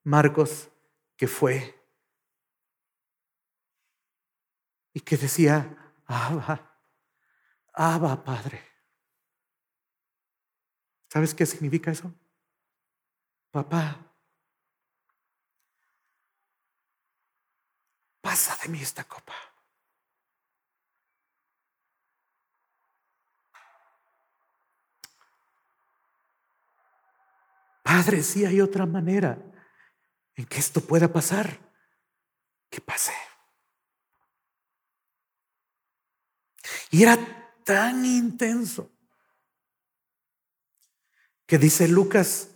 Marcos 0.05 0.69
que 1.17 1.27
fue 1.27 1.73
y 4.93 5.01
que 5.01 5.17
decía, 5.17 5.93
Abba, 6.05 6.79
Abba 7.73 8.23
Padre. 8.23 8.63
¿Sabes 11.09 11.33
qué 11.33 11.45
significa 11.45 11.89
eso? 11.89 12.13
Papá, 13.49 14.13
pasa 18.21 18.55
de 18.61 18.69
mí 18.69 18.81
esta 18.81 19.03
copa. 19.05 19.33
Padre, 27.81 28.21
si 28.21 28.45
hay 28.45 28.61
otra 28.61 28.85
manera 28.85 29.54
en 30.35 30.45
que 30.45 30.59
esto 30.59 30.81
pueda 30.81 31.11
pasar, 31.11 31.59
que 32.69 32.81
pase. 32.81 33.13
Y 36.91 37.03
era 37.03 37.17
tan 37.63 38.05
intenso 38.05 38.91
que 41.45 41.57
dice 41.57 41.87
Lucas 41.87 42.49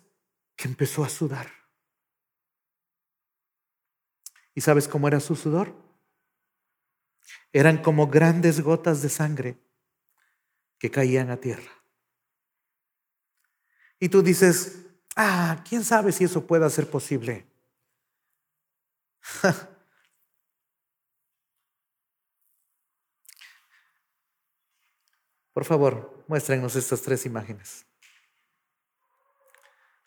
que 0.56 0.68
empezó 0.68 1.04
a 1.04 1.10
sudar. 1.10 1.52
¿Y 4.54 4.62
sabes 4.62 4.88
cómo 4.88 5.08
era 5.08 5.20
su 5.20 5.36
sudor? 5.36 5.74
Eran 7.54 7.82
como 7.82 8.08
grandes 8.08 8.62
gotas 8.62 9.02
de 9.02 9.10
sangre 9.10 9.58
que 10.78 10.92
caían 10.92 11.30
a 11.30 11.38
tierra. 11.38 11.72
Y 14.00 14.10
tú 14.10 14.22
dices, 14.22 14.86
ah, 15.16 15.64
¿quién 15.68 15.84
sabe 15.84 16.12
si 16.12 16.24
eso 16.24 16.46
pueda 16.48 16.70
ser 16.70 16.90
posible? 16.90 17.49
Por 25.54 25.66
favor, 25.66 26.24
muéstrenos 26.28 26.76
estas 26.76 27.02
tres 27.02 27.26
imágenes. 27.26 27.86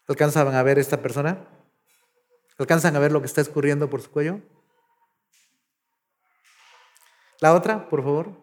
¿Alcanzan 0.09 0.55
a 0.55 0.63
ver 0.63 0.79
esta 0.79 1.03
persona? 1.03 1.47
¿Alcanzan 2.59 2.95
a 2.97 2.99
ver 2.99 3.13
lo 3.13 3.21
que 3.21 3.27
está 3.27 3.41
escurriendo 3.41 3.89
por 3.91 4.03
su 4.03 4.11
cuello? 4.11 4.41
La 7.41 7.55
otra, 7.55 7.89
por 7.89 8.03
favor. 8.03 8.43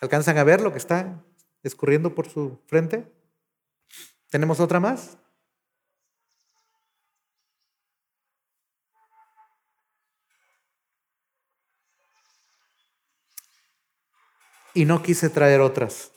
¿Alcanzan 0.00 0.38
a 0.38 0.44
ver 0.44 0.60
lo 0.60 0.72
que 0.72 0.78
está 0.78 1.24
escurriendo 1.62 2.14
por 2.14 2.28
su 2.28 2.60
frente? 2.66 3.12
¿Tenemos 4.30 4.60
otra 4.60 4.80
más? 4.80 5.18
Y 14.78 14.84
no 14.84 15.02
quise 15.02 15.28
traer 15.28 15.60
otras, 15.60 16.12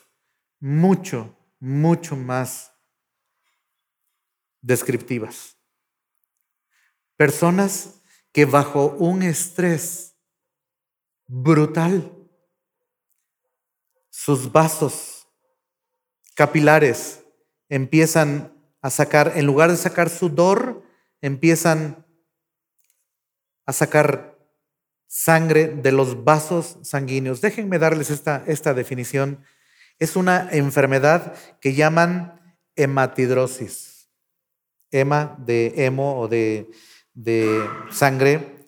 mucho, 0.59 1.35
mucho 1.59 2.15
más 2.15 2.71
descriptivas. 4.61 5.57
Personas 7.15 8.03
que 8.31 8.45
bajo 8.45 8.89
un 8.99 9.23
estrés 9.23 10.15
brutal, 11.25 12.15
sus 14.11 14.51
vasos 14.51 15.27
capilares 16.35 17.23
empiezan 17.67 18.55
a 18.79 18.91
sacar, 18.91 19.31
en 19.37 19.47
lugar 19.47 19.71
de 19.71 19.77
sacar 19.77 20.07
sudor, 20.07 20.83
empiezan 21.19 22.05
a 23.65 23.73
sacar 23.73 24.30
sangre 25.11 25.67
de 25.67 25.91
los 25.91 26.23
vasos 26.23 26.77
sanguíneos. 26.83 27.41
Déjenme 27.41 27.79
darles 27.79 28.09
esta, 28.09 28.45
esta 28.47 28.73
definición. 28.73 29.43
Es 29.99 30.15
una 30.15 30.47
enfermedad 30.51 31.33
que 31.59 31.73
llaman 31.73 32.39
hematidrosis. 32.77 34.07
Hema 34.89 35.35
de 35.37 35.73
hemo 35.75 36.17
o 36.17 36.29
de, 36.29 36.71
de 37.13 37.61
sangre. 37.91 38.63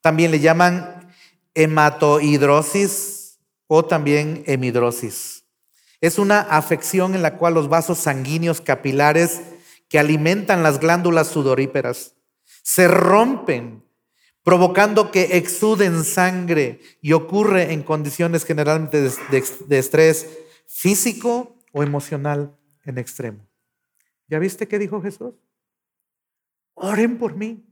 También 0.00 0.30
le 0.30 0.40
llaman 0.40 1.12
hematohidrosis 1.52 3.38
o 3.66 3.84
también 3.84 4.42
hemidrosis. 4.46 5.44
Es 6.00 6.18
una 6.18 6.40
afección 6.40 7.14
en 7.14 7.20
la 7.20 7.36
cual 7.36 7.52
los 7.52 7.68
vasos 7.68 7.98
sanguíneos 7.98 8.62
capilares 8.62 9.42
que 9.90 9.98
alimentan 9.98 10.62
las 10.62 10.80
glándulas 10.80 11.28
sudoríperas 11.28 12.14
se 12.62 12.88
rompen 12.88 13.83
provocando 14.44 15.10
que 15.10 15.38
exuden 15.38 16.04
sangre 16.04 16.80
y 17.00 17.14
ocurre 17.14 17.72
en 17.72 17.82
condiciones 17.82 18.44
generalmente 18.44 19.00
de, 19.00 19.78
estrés 19.78 20.38
físico 20.68 21.58
o 21.72 21.82
emocional 21.82 22.54
en 22.84 22.98
extremo. 22.98 23.48
¿Ya 24.28 24.38
viste 24.38 24.68
qué 24.68 24.78
dijo 24.78 25.00
Jesús? 25.00 25.34
Oren 26.74 27.18
por 27.18 27.34
mí. 27.34 27.66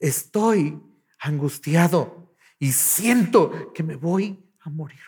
Estoy 0.00 0.82
angustiado 1.20 2.34
y 2.58 2.72
siento 2.72 3.72
que 3.72 3.84
me 3.84 3.94
voy 3.94 4.44
a 4.60 4.70
morir. 4.70 4.98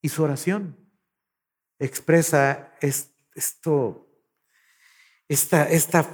Y 0.00 0.08
su 0.08 0.22
oración 0.22 0.76
expresa 1.80 2.72
esto 2.80 4.07
esta, 5.28 5.68
esta 5.68 6.08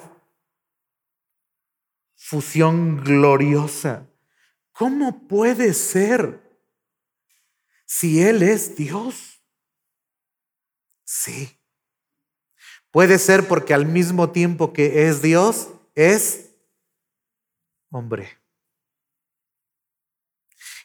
fusión 2.17 3.03
gloriosa. 3.03 4.09
¿Cómo 4.73 5.29
puede 5.29 5.73
ser 5.73 6.43
si 7.87 8.23
Él 8.23 8.43
es 8.43 8.77
Dios? 8.77 9.41
Sí. 11.05 11.61
Puede 12.91 13.19
ser 13.19 13.47
porque 13.47 13.75
al 13.75 13.87
mismo 13.87 14.31
tiempo 14.31 14.73
que 14.73 15.09
es 15.09 15.23
Dios, 15.23 15.69
es 15.95 16.51
hombre. 17.91 18.39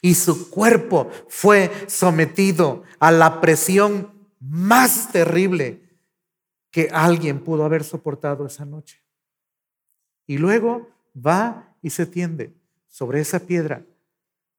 Y 0.02 0.14
su 0.14 0.50
cuerpo 0.50 1.10
fue 1.28 1.70
sometido 1.88 2.84
a 3.00 3.10
la 3.10 3.40
presión 3.40 4.34
más 4.38 5.12
terrible 5.12 5.89
que 6.70 6.88
alguien 6.92 7.42
pudo 7.42 7.64
haber 7.64 7.84
soportado 7.84 8.46
esa 8.46 8.64
noche. 8.64 9.02
Y 10.26 10.38
luego 10.38 10.88
va 11.14 11.76
y 11.82 11.90
se 11.90 12.06
tiende 12.06 12.54
sobre 12.88 13.20
esa 13.20 13.40
piedra 13.40 13.84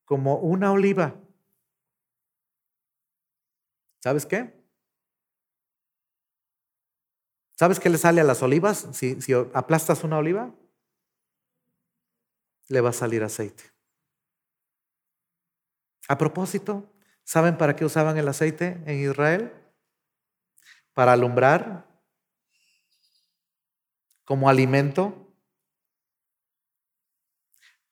como 0.06 0.38
una 0.38 0.72
oliva. 0.72 1.16
¿Sabes 4.00 4.26
qué? 4.26 4.60
¿Sabes 7.58 7.80
qué 7.80 7.90
le 7.90 7.98
sale 7.98 8.20
a 8.20 8.24
las 8.24 8.42
olivas? 8.42 8.88
Si, 8.92 9.22
si 9.22 9.34
aplastas 9.34 10.04
una 10.04 10.18
oliva, 10.18 10.54
le 12.68 12.82
va 12.82 12.90
a 12.90 12.94
salir 12.94 13.24
aceite. 13.24 13.64
A 16.08 16.18
propósito, 16.18 16.92
¿saben 17.24 17.58
para 17.58 17.76
qué 17.76 17.86
usaban 17.86 18.18
el 18.18 18.28
aceite 18.28 18.82
en 18.86 19.00
Israel? 19.00 19.54
Para 20.94 21.14
alumbrar 21.14 21.91
como 24.32 24.48
alimento 24.48 25.36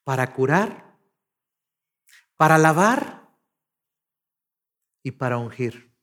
para 0.06 0.34
curar, 0.34 0.97
para 2.38 2.58
lavar 2.58 3.30
y 5.04 5.12
para 5.12 5.38
ungir. 5.38 5.93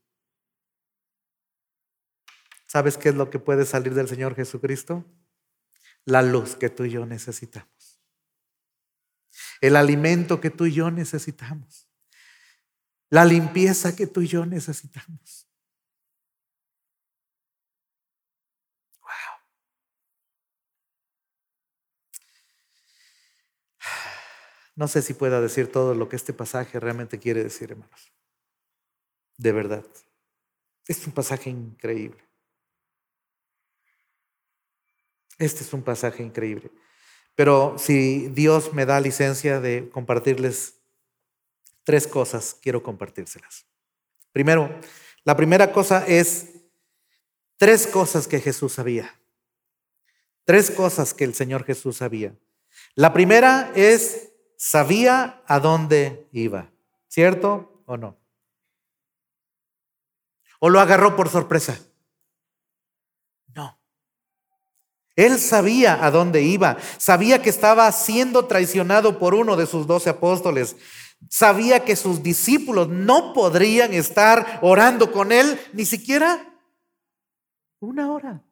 ¿Sabes 2.67 2.99
qué 2.99 3.09
es 3.09 3.15
lo 3.15 3.31
que 3.31 3.39
puede 3.39 3.65
salir 3.65 3.95
del 3.95 4.09
Señor 4.09 4.35
Jesucristo? 4.35 5.07
La 6.05 6.21
luz 6.21 6.55
que 6.55 6.69
tú 6.69 6.85
y 6.85 6.91
yo 6.91 7.07
necesitamos. 7.07 7.99
El 9.63 9.75
alimento 9.75 10.39
que 10.39 10.51
tú 10.51 10.67
y 10.67 10.75
yo 10.75 10.91
necesitamos. 10.91 11.89
La 13.09 13.25
limpieza 13.25 13.97
que 13.97 14.07
tú 14.07 14.21
y 14.21 14.27
yo 14.27 14.45
necesitamos. 14.45 15.46
No 24.77 24.89
sé 24.89 25.03
si 25.03 25.15
pueda 25.15 25.41
decir 25.41 25.73
todo 25.73 25.95
lo 25.95 26.09
que 26.09 26.17
este 26.17 26.33
pasaje 26.33 26.79
realmente 26.79 27.19
quiere 27.19 27.43
decir, 27.43 27.73
hermanos. 27.73 28.13
De 29.39 29.53
verdad. 29.53 29.85
Es 30.87 31.05
un 31.07 31.13
pasaje 31.13 31.51
increíble. 31.51 32.23
Este 35.39 35.65
es 35.65 35.73
un 35.73 35.83
pasaje 35.83 36.23
increíble. 36.23 36.71
Pero 37.35 37.77
si 37.79 38.29
Dios 38.29 38.73
me 38.73 38.87
da 38.87 39.01
licencia 39.01 39.61
de 39.61 39.91
compartirles 39.91 40.75
tres 41.85 42.07
cosas, 42.07 42.57
quiero 42.61 42.83
compartírselas. 42.83 43.67
Primero, 44.33 44.71
la 45.25 45.37
primera 45.37 45.73
cosa 45.73 46.07
es 46.07 46.51
tres 47.57 47.87
cosas 47.87 48.27
que 48.27 48.41
Jesús 48.41 48.75
sabía. 48.75 49.19
Tres 50.45 50.71
cosas 50.71 51.13
que 51.13 51.25
el 51.25 51.35
Señor 51.35 51.65
Jesús 51.65 51.97
sabía. 51.97 52.35
La 52.95 53.13
primera 53.13 53.73
es, 53.75 54.31
sabía 54.57 55.43
a 55.47 55.61
dónde 55.61 56.29
iba. 56.33 56.71
¿Cierto 57.09 57.83
o 57.87 57.97
no? 57.97 58.17
¿O 60.59 60.71
lo 60.71 60.81
agarró 60.81 61.17
por 61.17 61.29
sorpresa? 61.29 61.79
Él 65.17 65.39
sabía 65.39 66.05
a 66.05 66.11
dónde 66.11 66.43
iba, 66.43 66.77
sabía 66.99 67.41
que 67.41 67.49
estaba 67.49 67.91
siendo 67.91 68.45
traicionado 68.45 69.19
por 69.19 69.35
uno 69.35 69.57
de 69.57 69.67
sus 69.67 69.87
doce 69.87 70.11
apóstoles, 70.11 70.77
sabía 71.31 71.85
que 71.87 71.97
sus 71.97 72.23
discípulos 72.23 72.89
no 72.89 73.33
podrían 73.33 73.95
estar 73.95 74.59
orando 74.61 75.11
con 75.11 75.33
él 75.33 75.59
ni 75.73 75.87
siquiera 75.87 76.55
una 77.81 78.13
hora. 78.13 78.43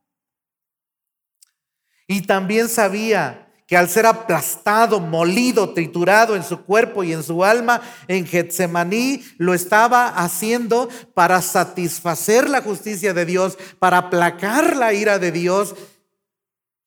Y 2.06 2.22
también 2.22 2.70
sabía 2.70 3.43
que 3.66 3.76
al 3.76 3.88
ser 3.88 4.06
aplastado, 4.06 5.00
molido, 5.00 5.72
triturado 5.72 6.36
en 6.36 6.42
su 6.42 6.64
cuerpo 6.64 7.02
y 7.02 7.12
en 7.12 7.22
su 7.22 7.44
alma 7.44 7.80
en 8.08 8.26
Getsemaní, 8.26 9.24
lo 9.38 9.54
estaba 9.54 10.08
haciendo 10.08 10.88
para 11.14 11.40
satisfacer 11.40 12.48
la 12.50 12.60
justicia 12.60 13.14
de 13.14 13.24
Dios, 13.24 13.56
para 13.78 13.98
aplacar 13.98 14.76
la 14.76 14.92
ira 14.92 15.18
de 15.18 15.32
Dios 15.32 15.74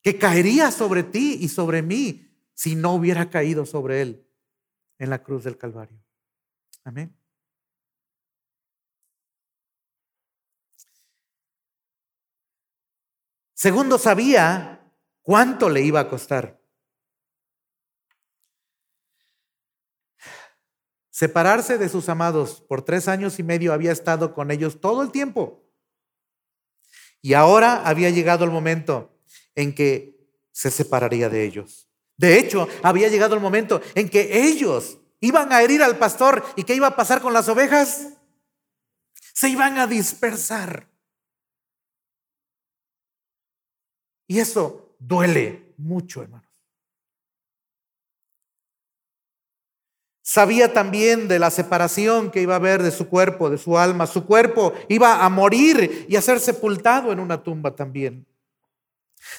que 0.02 0.18
caería 0.18 0.70
sobre 0.70 1.02
ti 1.02 1.38
y 1.40 1.48
sobre 1.48 1.82
mí 1.82 2.28
si 2.54 2.76
no 2.76 2.94
hubiera 2.94 3.28
caído 3.28 3.66
sobre 3.66 4.02
él 4.02 4.26
en 4.98 5.10
la 5.10 5.22
cruz 5.22 5.44
del 5.44 5.58
Calvario. 5.58 6.00
Amén. 6.84 7.14
Segundo, 13.54 13.98
sabía 13.98 14.92
cuánto 15.20 15.68
le 15.68 15.82
iba 15.82 15.98
a 15.98 16.08
costar. 16.08 16.57
Separarse 21.18 21.78
de 21.78 21.88
sus 21.88 22.08
amados 22.08 22.60
por 22.60 22.82
tres 22.82 23.08
años 23.08 23.40
y 23.40 23.42
medio 23.42 23.72
había 23.72 23.90
estado 23.90 24.32
con 24.34 24.52
ellos 24.52 24.80
todo 24.80 25.02
el 25.02 25.10
tiempo. 25.10 25.68
Y 27.20 27.34
ahora 27.34 27.82
había 27.84 28.08
llegado 28.10 28.44
el 28.44 28.52
momento 28.52 29.18
en 29.56 29.74
que 29.74 30.16
se 30.52 30.70
separaría 30.70 31.28
de 31.28 31.42
ellos. 31.42 31.88
De 32.16 32.38
hecho, 32.38 32.68
había 32.84 33.08
llegado 33.08 33.34
el 33.34 33.40
momento 33.40 33.80
en 33.96 34.08
que 34.08 34.46
ellos 34.46 34.98
iban 35.18 35.52
a 35.52 35.60
herir 35.60 35.82
al 35.82 35.98
pastor 35.98 36.44
y 36.54 36.62
¿qué 36.62 36.76
iba 36.76 36.86
a 36.86 36.94
pasar 36.94 37.20
con 37.20 37.32
las 37.32 37.48
ovejas? 37.48 38.10
Se 39.34 39.48
iban 39.48 39.76
a 39.76 39.88
dispersar. 39.88 40.88
Y 44.28 44.38
eso 44.38 44.94
duele 45.00 45.74
mucho, 45.78 46.22
hermanos. 46.22 46.47
Sabía 50.28 50.74
también 50.74 51.26
de 51.26 51.38
la 51.38 51.50
separación 51.50 52.30
que 52.30 52.42
iba 52.42 52.52
a 52.52 52.58
haber 52.58 52.82
de 52.82 52.90
su 52.90 53.08
cuerpo, 53.08 53.48
de 53.48 53.56
su 53.56 53.78
alma. 53.78 54.06
Su 54.06 54.26
cuerpo 54.26 54.74
iba 54.90 55.24
a 55.24 55.28
morir 55.30 56.04
y 56.06 56.16
a 56.16 56.20
ser 56.20 56.38
sepultado 56.38 57.12
en 57.12 57.18
una 57.18 57.42
tumba 57.42 57.74
también. 57.74 58.26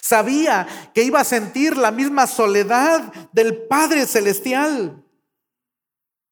Sabía 0.02 0.68
que 0.96 1.04
iba 1.04 1.20
a 1.20 1.24
sentir 1.24 1.78
la 1.78 1.92
misma 1.92 2.26
soledad 2.26 3.14
del 3.32 3.68
Padre 3.68 4.08
Celestial. 4.08 5.06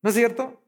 ¿No 0.02 0.10
es 0.10 0.16
cierto? 0.16 0.60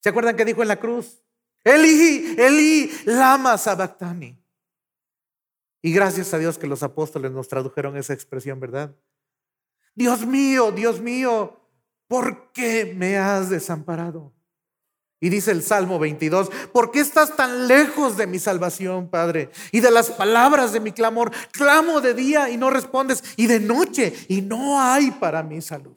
¿Se 0.00 0.08
acuerdan 0.08 0.34
que 0.34 0.44
dijo 0.44 0.62
en 0.62 0.68
la 0.68 0.80
cruz? 0.80 1.22
Eli, 1.62 2.34
Eli, 2.36 2.90
lama 3.04 3.56
sabactani. 3.56 4.36
Y 5.80 5.92
gracias 5.92 6.34
a 6.34 6.38
Dios 6.38 6.58
que 6.58 6.66
los 6.66 6.82
apóstoles 6.82 7.30
nos 7.30 7.46
tradujeron 7.46 7.96
esa 7.96 8.14
expresión, 8.14 8.58
¿verdad? 8.58 8.96
Dios 9.94 10.26
mío, 10.26 10.72
Dios 10.72 11.00
mío, 11.00 11.65
¿por 12.08 12.52
qué 12.52 12.92
me 12.96 13.16
has 13.16 13.50
desamparado? 13.50 14.32
Y 15.18 15.30
dice 15.30 15.50
el 15.50 15.62
Salmo 15.62 15.98
22, 15.98 16.50
¿por 16.72 16.90
qué 16.90 17.00
estás 17.00 17.36
tan 17.36 17.68
lejos 17.68 18.16
de 18.16 18.26
mi 18.26 18.38
salvación, 18.38 19.08
Padre? 19.08 19.50
Y 19.72 19.80
de 19.80 19.90
las 19.90 20.10
palabras 20.10 20.72
de 20.72 20.80
mi 20.80 20.92
clamor, 20.92 21.32
clamo 21.52 22.00
de 22.00 22.12
día 22.12 22.50
y 22.50 22.58
no 22.58 22.68
respondes, 22.68 23.24
y 23.36 23.46
de 23.46 23.60
noche 23.60 24.12
y 24.28 24.42
no 24.42 24.80
hay 24.80 25.10
para 25.12 25.42
mi 25.42 25.62
salud. 25.62 25.96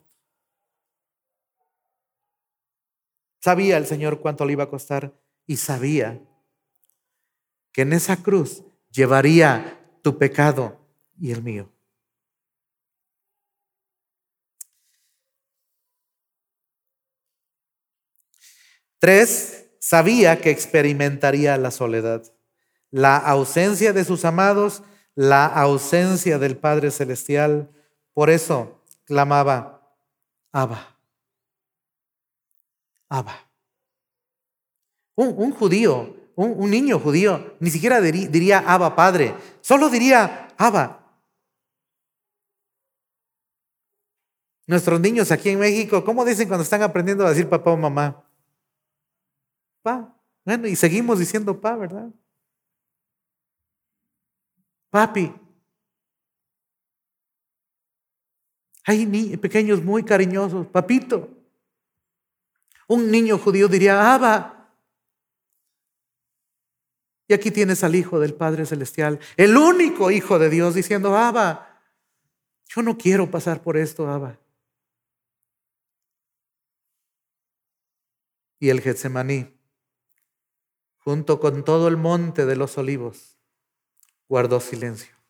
Sabía 3.40 3.76
el 3.76 3.86
Señor 3.86 4.20
cuánto 4.20 4.44
le 4.44 4.52
iba 4.52 4.64
a 4.64 4.70
costar 4.70 5.14
y 5.46 5.56
sabía 5.56 6.20
que 7.72 7.82
en 7.82 7.92
esa 7.92 8.16
cruz 8.16 8.62
llevaría 8.90 9.80
tu 10.02 10.18
pecado 10.18 10.78
y 11.18 11.30
el 11.32 11.42
mío. 11.42 11.70
Tres, 19.00 19.70
sabía 19.80 20.42
que 20.42 20.50
experimentaría 20.50 21.56
la 21.56 21.70
soledad, 21.70 22.22
la 22.90 23.16
ausencia 23.16 23.94
de 23.94 24.04
sus 24.04 24.26
amados, 24.26 24.82
la 25.14 25.46
ausencia 25.46 26.38
del 26.38 26.58
Padre 26.58 26.90
Celestial. 26.90 27.70
Por 28.12 28.28
eso 28.28 28.84
clamaba, 29.06 29.96
Abba, 30.52 30.98
Abba. 33.08 33.50
Un, 35.16 35.50
judío, 35.50 36.16
un, 36.34 36.70
niño 36.70 36.98
judío, 36.98 37.54
ni 37.58 37.70
siquiera 37.70 38.00
diría 38.00 38.58
Abba 38.58 38.94
Padre, 38.94 39.34
solo 39.62 39.88
diría 39.88 40.48
Abba. 40.58 40.98
Nuestros 44.66 45.00
niños 45.00 45.32
aquí 45.32 45.50
en 45.50 45.58
México, 45.58 46.04
¿cómo 46.04 46.24
dicen 46.24 46.48
cuando 46.48 46.64
están 46.64 46.82
aprendiendo 46.82 47.26
a 47.26 47.30
decir 47.30 47.48
papá 47.48 47.70
o 47.70 47.76
mamá? 47.78 48.29
Pa. 49.82 50.16
Bueno, 50.44 50.66
y 50.66 50.76
seguimos 50.76 51.18
diciendo 51.18 51.60
pa, 51.60 51.76
¿verdad? 51.76 52.10
Papi. 54.90 55.32
Hay 58.84 59.36
pequeños 59.36 59.82
muy 59.82 60.02
cariñosos, 60.02 60.66
papito. 60.66 61.28
Un 62.88 63.10
niño 63.10 63.38
judío 63.38 63.68
diría, 63.68 64.14
Abba. 64.14 64.74
Y 67.28 67.34
aquí 67.34 67.52
tienes 67.52 67.84
al 67.84 67.94
Hijo 67.94 68.18
del 68.18 68.34
Padre 68.34 68.66
Celestial, 68.66 69.20
el 69.36 69.56
único 69.56 70.10
Hijo 70.10 70.40
de 70.40 70.50
Dios, 70.50 70.74
diciendo, 70.74 71.16
Abba, 71.16 71.80
yo 72.66 72.82
no 72.82 72.98
quiero 72.98 73.30
pasar 73.30 73.62
por 73.62 73.76
esto, 73.76 74.08
Abba. 74.08 74.40
Y 78.58 78.70
el 78.70 78.80
Getsemaní 78.80 79.59
junto 81.00 81.40
con 81.40 81.64
todo 81.64 81.88
el 81.88 81.96
monte 81.96 82.46
de 82.46 82.56
los 82.56 82.78
olivos, 82.78 83.38
guardó 84.28 84.60
silencio. 84.60 85.20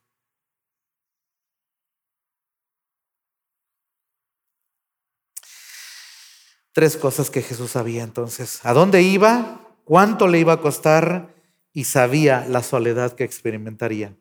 Tres 6.72 6.96
cosas 6.96 7.30
que 7.30 7.42
Jesús 7.42 7.72
sabía 7.72 8.02
entonces. 8.04 8.64
¿A 8.64 8.72
dónde 8.72 9.02
iba? 9.02 9.60
¿Cuánto 9.84 10.28
le 10.28 10.38
iba 10.38 10.52
a 10.52 10.60
costar? 10.60 11.34
Y 11.72 11.84
sabía 11.84 12.46
la 12.46 12.62
soledad 12.62 13.12
que 13.14 13.24
experimentaría. 13.24 14.16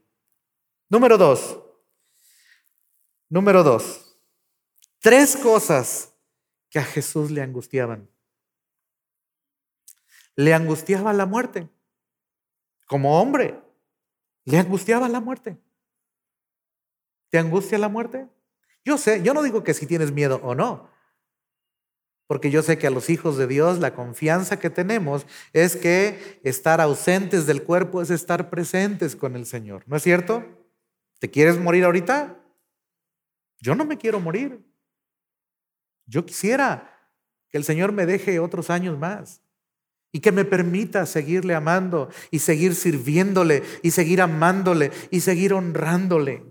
Número 0.89 1.17
dos. 1.17 1.59
Número 3.29 3.63
dos. 3.63 4.17
Tres 4.99 5.37
cosas 5.37 6.13
que 6.69 6.79
a 6.79 6.83
Jesús 6.83 7.31
le 7.31 7.41
angustiaban. 7.41 8.09
Le 10.35 10.53
angustiaba 10.53 11.13
la 11.13 11.25
muerte. 11.25 11.69
Como 12.87 13.21
hombre, 13.21 13.61
le 14.45 14.57
angustiaba 14.57 15.07
la 15.07 15.19
muerte. 15.19 15.57
¿Te 17.29 17.37
angustia 17.37 17.77
la 17.77 17.89
muerte? 17.89 18.27
Yo 18.83 18.97
sé, 18.97 19.21
yo 19.21 19.33
no 19.33 19.43
digo 19.43 19.63
que 19.63 19.73
si 19.73 19.85
tienes 19.85 20.11
miedo 20.11 20.39
o 20.43 20.55
no, 20.55 20.89
porque 22.25 22.51
yo 22.51 22.61
sé 22.61 22.77
que 22.77 22.87
a 22.87 22.91
los 22.91 23.09
hijos 23.09 23.37
de 23.37 23.47
Dios 23.47 23.79
la 23.79 23.93
confianza 23.93 24.59
que 24.59 24.69
tenemos 24.69 25.25
es 25.51 25.75
que 25.75 26.39
estar 26.43 26.79
ausentes 26.79 27.45
del 27.45 27.63
cuerpo 27.63 28.01
es 28.01 28.11
estar 28.11 28.49
presentes 28.49 29.15
con 29.15 29.35
el 29.35 29.45
Señor. 29.45 29.83
¿No 29.87 29.97
es 29.97 30.03
cierto? 30.03 30.45
¿Te 31.19 31.29
quieres 31.29 31.59
morir 31.59 31.85
ahorita? 31.85 32.39
Yo 33.59 33.75
no 33.75 33.83
me 33.83 33.97
quiero 33.97 34.19
morir. 34.19 34.63
Yo 36.05 36.25
quisiera 36.25 37.09
que 37.49 37.57
el 37.57 37.63
Señor 37.63 37.91
me 37.91 38.05
deje 38.05 38.39
otros 38.39 38.69
años 38.69 38.97
más 38.97 39.41
y 40.11 40.19
que 40.19 40.31
me 40.31 40.45
permita 40.45 41.05
seguirle 41.05 41.53
amando 41.53 42.09
y 42.31 42.39
seguir 42.39 42.75
sirviéndole 42.75 43.63
y 43.83 43.91
seguir 43.91 44.21
amándole 44.21 44.91
y 45.11 45.21
seguir 45.21 45.53
honrándole. 45.53 46.43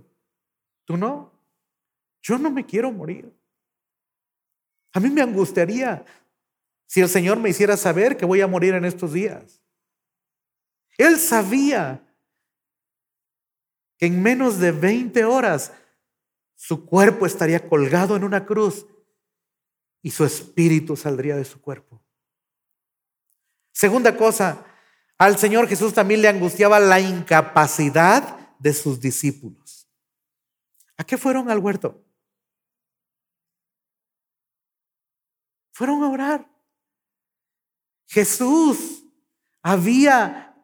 ¿Tú 0.84 0.96
no? 0.96 1.32
Yo 2.22 2.38
no 2.38 2.50
me 2.50 2.64
quiero 2.64 2.92
morir. 2.92 3.32
A 4.92 5.00
mí 5.00 5.10
me 5.10 5.22
angustiaría 5.22 6.04
si 6.86 7.00
el 7.00 7.08
Señor 7.08 7.38
me 7.38 7.50
hiciera 7.50 7.76
saber 7.76 8.16
que 8.16 8.24
voy 8.24 8.40
a 8.40 8.46
morir 8.46 8.74
en 8.74 8.84
estos 8.84 9.12
días. 9.12 9.60
Él 10.96 11.18
sabía 11.18 12.02
que 13.98 14.06
en 14.06 14.22
menos 14.22 14.58
de 14.58 14.72
20 14.72 15.24
horas 15.24 15.72
su 16.54 16.86
cuerpo 16.86 17.26
estaría 17.26 17.68
colgado 17.68 18.16
en 18.16 18.24
una 18.24 18.46
cruz 18.46 18.86
y 20.02 20.10
su 20.10 20.24
espíritu 20.24 20.96
saldría 20.96 21.36
de 21.36 21.44
su 21.44 21.60
cuerpo. 21.60 22.02
Segunda 23.78 24.16
cosa, 24.16 24.66
al 25.18 25.38
Señor 25.38 25.68
Jesús 25.68 25.94
también 25.94 26.20
le 26.20 26.26
angustiaba 26.26 26.80
la 26.80 26.98
incapacidad 26.98 28.56
de 28.58 28.74
sus 28.74 28.98
discípulos. 28.98 29.88
¿A 30.96 31.04
qué 31.04 31.16
fueron 31.16 31.48
al 31.48 31.60
huerto? 31.60 32.04
Fueron 35.70 36.02
a 36.02 36.08
orar. 36.08 36.50
Jesús 38.08 39.04
había 39.62 40.60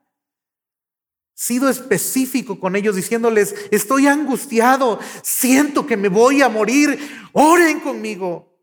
sido 1.35 1.69
específico 1.69 2.59
con 2.59 2.75
ellos 2.75 2.97
diciéndoles, 2.97 3.55
estoy 3.71 4.09
angustiado, 4.09 4.99
siento 5.23 5.87
que 5.87 5.97
me 5.97 6.09
voy 6.09 6.43
a 6.43 6.49
morir, 6.49 6.99
oren 7.33 7.79
conmigo. 7.79 8.59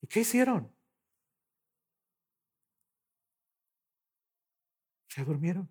¿Y 0.00 0.06
qué 0.06 0.20
hicieron? 0.20 0.74
Se 5.16 5.24
durmieron. 5.24 5.66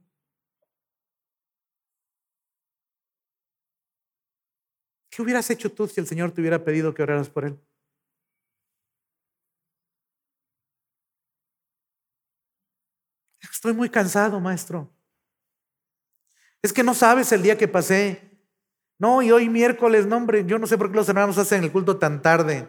¿Qué 5.11 5.21
hubieras 5.21 5.47
hecho 5.51 5.71
tú 5.71 5.87
si 5.87 5.99
el 5.99 6.07
Señor 6.07 6.31
te 6.31 6.41
hubiera 6.41 6.63
pedido 6.63 6.95
que 6.95 7.03
oraras 7.03 7.29
por 7.29 7.45
Él? 7.45 7.59
Estoy 13.39 13.73
muy 13.73 13.91
cansado, 13.91 14.39
maestro. 14.39 14.91
Es 16.63 16.73
que 16.73 16.81
no 16.81 16.95
sabes 16.95 17.31
el 17.31 17.43
día 17.43 17.55
que 17.55 17.67
pasé. 17.67 18.41
No, 18.97 19.21
y 19.21 19.29
hoy 19.29 19.47
miércoles, 19.47 20.07
no, 20.07 20.17
hombre, 20.17 20.43
yo 20.47 20.57
no 20.57 20.65
sé 20.65 20.75
por 20.75 20.89
qué 20.89 20.95
los 20.95 21.09
hermanos 21.09 21.37
hacen 21.37 21.63
el 21.63 21.71
culto 21.71 21.99
tan 21.99 22.23
tarde. 22.23 22.67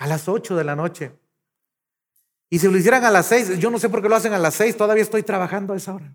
A 0.00 0.08
las 0.08 0.28
8 0.28 0.56
de 0.56 0.64
la 0.64 0.74
noche. 0.74 1.16
Y 2.48 2.58
si 2.58 2.68
lo 2.68 2.76
hicieran 2.76 3.04
a 3.04 3.10
las 3.10 3.26
6, 3.26 3.58
yo 3.58 3.70
no 3.70 3.78
sé 3.78 3.88
por 3.88 4.02
qué 4.02 4.08
lo 4.08 4.16
hacen 4.16 4.32
a 4.32 4.38
las 4.38 4.54
6, 4.54 4.76
todavía 4.76 5.02
estoy 5.02 5.22
trabajando 5.22 5.74
a 5.74 5.76
esa 5.76 5.94
hora. 5.94 6.14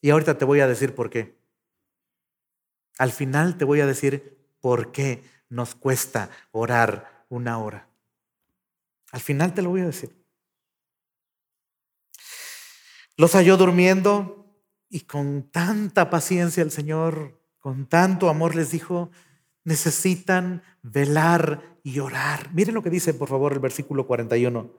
Y 0.00 0.10
ahorita 0.10 0.36
te 0.36 0.44
voy 0.44 0.60
a 0.60 0.66
decir 0.66 0.94
por 0.94 1.10
qué. 1.10 1.38
Al 2.98 3.12
final 3.12 3.56
te 3.56 3.64
voy 3.64 3.80
a 3.80 3.86
decir 3.86 4.38
por 4.60 4.92
qué 4.92 5.22
nos 5.48 5.74
cuesta 5.74 6.30
orar 6.50 7.24
una 7.28 7.58
hora. 7.58 7.88
Al 9.12 9.20
final 9.20 9.54
te 9.54 9.62
lo 9.62 9.70
voy 9.70 9.82
a 9.82 9.86
decir. 9.86 10.16
Los 13.16 13.32
halló 13.34 13.56
durmiendo 13.56 14.56
y 14.88 15.02
con 15.02 15.50
tanta 15.50 16.10
paciencia 16.10 16.62
el 16.62 16.70
Señor 16.70 17.40
con 17.58 17.86
tanto 17.86 18.28
amor 18.28 18.56
les 18.56 18.72
dijo, 18.72 19.10
necesitan 19.64 20.62
velar 20.82 21.78
y 21.82 21.98
orar. 21.98 22.52
Miren 22.52 22.74
lo 22.74 22.82
que 22.82 22.90
dice, 22.90 23.14
por 23.14 23.28
favor, 23.28 23.52
el 23.52 23.58
versículo 23.58 24.06
41. 24.06 24.70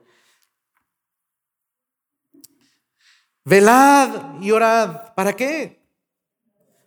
Velad 3.44 4.40
y 4.40 4.50
orad. 4.50 5.14
¿Para 5.14 5.34
qué? 5.34 5.82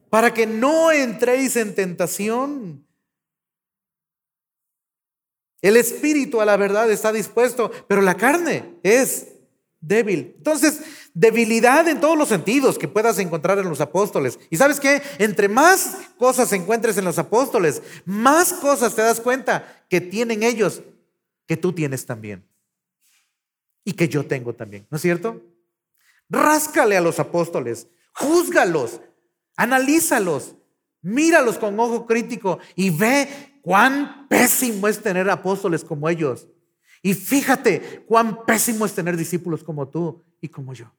Para 0.10 0.34
que 0.34 0.48
no 0.48 0.92
entréis 0.92 1.56
en 1.56 1.76
tentación. 1.76 2.88
El 5.62 5.76
espíritu 5.76 6.40
a 6.40 6.46
la 6.46 6.58
verdad 6.58 6.90
está 6.92 7.12
dispuesto, 7.12 7.72
pero 7.88 8.02
la 8.02 8.16
carne 8.16 8.80
es 8.84 9.28
débil. 9.80 10.34
Entonces, 10.38 10.82
debilidad 11.18 11.88
en 11.88 12.00
todos 12.00 12.16
los 12.16 12.30
sentidos 12.30 12.78
que 12.78 12.88
puedas 12.88 13.18
encontrar 13.18 13.58
en 13.58 13.68
los 13.68 13.82
apóstoles. 13.82 14.38
Y 14.52 14.58
sabes 14.58 14.80
qué? 14.80 15.02
Entre 15.18 15.50
más 15.50 15.98
cosas 16.20 16.54
encuentres 16.54 16.96
en 16.98 17.06
los 17.06 17.18
apóstoles, 17.18 17.82
más 18.06 18.54
cosas 18.54 18.94
te 18.94 19.02
das 19.02 19.20
cuenta 19.20 19.84
que 19.90 20.00
tienen 20.00 20.44
ellos 20.44 20.84
que 21.48 21.58
tú 21.58 21.74
tienes 21.74 22.06
también. 22.06 22.48
Y 23.84 23.94
que 23.94 24.08
yo 24.08 24.28
tengo 24.28 24.54
también. 24.54 24.86
¿No 24.92 24.98
es 24.98 25.02
cierto? 25.02 25.42
Ráscale 26.30 26.96
a 26.96 27.02
los 27.02 27.20
apóstoles, 27.20 27.88
júzgalos, 28.14 29.02
analízalos, 29.56 30.54
míralos 31.02 31.58
con 31.58 31.80
ojo 31.80 32.06
crítico 32.06 32.60
y 32.76 32.92
ve 32.92 33.60
cuán 33.64 34.28
pésimo 34.28 34.88
es 34.88 35.02
tener 35.02 35.28
apóstoles 35.32 35.84
como 35.84 36.10
ellos. 36.10 36.48
Y 37.02 37.16
fíjate 37.16 38.04
cuán 38.08 38.46
pésimo 38.46 38.86
es 38.86 38.94
tener 38.94 39.18
discípulos 39.18 39.64
como 39.64 39.88
tú 39.88 40.24
y 40.42 40.50
como 40.50 40.76
yo. 40.76 40.92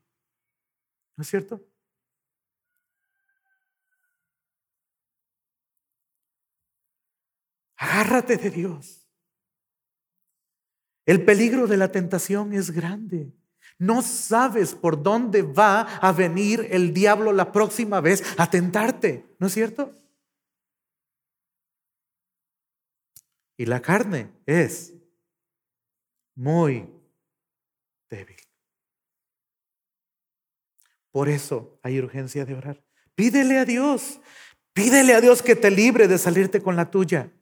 ¿No 1.18 1.22
es 1.22 1.30
cierto? 1.30 1.60
Agárrate 7.76 8.36
de 8.36 8.50
Dios. 8.50 9.04
El 11.04 11.24
peligro 11.24 11.66
de 11.66 11.76
la 11.76 11.90
tentación 11.90 12.52
es 12.52 12.70
grande. 12.70 13.34
No 13.78 14.00
sabes 14.02 14.76
por 14.76 15.02
dónde 15.02 15.42
va 15.42 15.80
a 15.80 16.12
venir 16.12 16.68
el 16.70 16.94
diablo 16.94 17.32
la 17.32 17.50
próxima 17.50 18.00
vez 18.00 18.22
a 18.38 18.48
tentarte. 18.48 19.26
¿No 19.40 19.48
es 19.48 19.54
cierto? 19.54 20.00
Y 23.56 23.66
la 23.66 23.82
carne 23.82 24.30
es 24.46 24.94
muy 26.36 26.88
débil. 28.08 28.47
Por 31.10 31.28
eso 31.28 31.78
hay 31.82 31.98
urgencia 31.98 32.44
de 32.44 32.54
orar. 32.54 32.84
Pídele 33.14 33.58
a 33.58 33.64
Dios, 33.64 34.20
pídele 34.72 35.14
a 35.14 35.20
Dios 35.20 35.42
que 35.42 35.56
te 35.56 35.70
libre 35.70 36.08
de 36.08 36.18
salirte 36.18 36.62
con 36.62 36.76
la 36.76 36.90
tuya. 36.90 37.32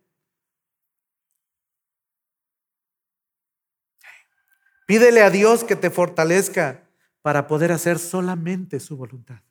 Pídele 4.86 5.22
a 5.22 5.30
Dios 5.30 5.64
que 5.64 5.74
te 5.74 5.90
fortalezca 5.90 6.88
para 7.20 7.48
poder 7.48 7.72
hacer 7.72 7.98
solamente 7.98 8.78
su 8.78 8.96
voluntad. 8.96 9.42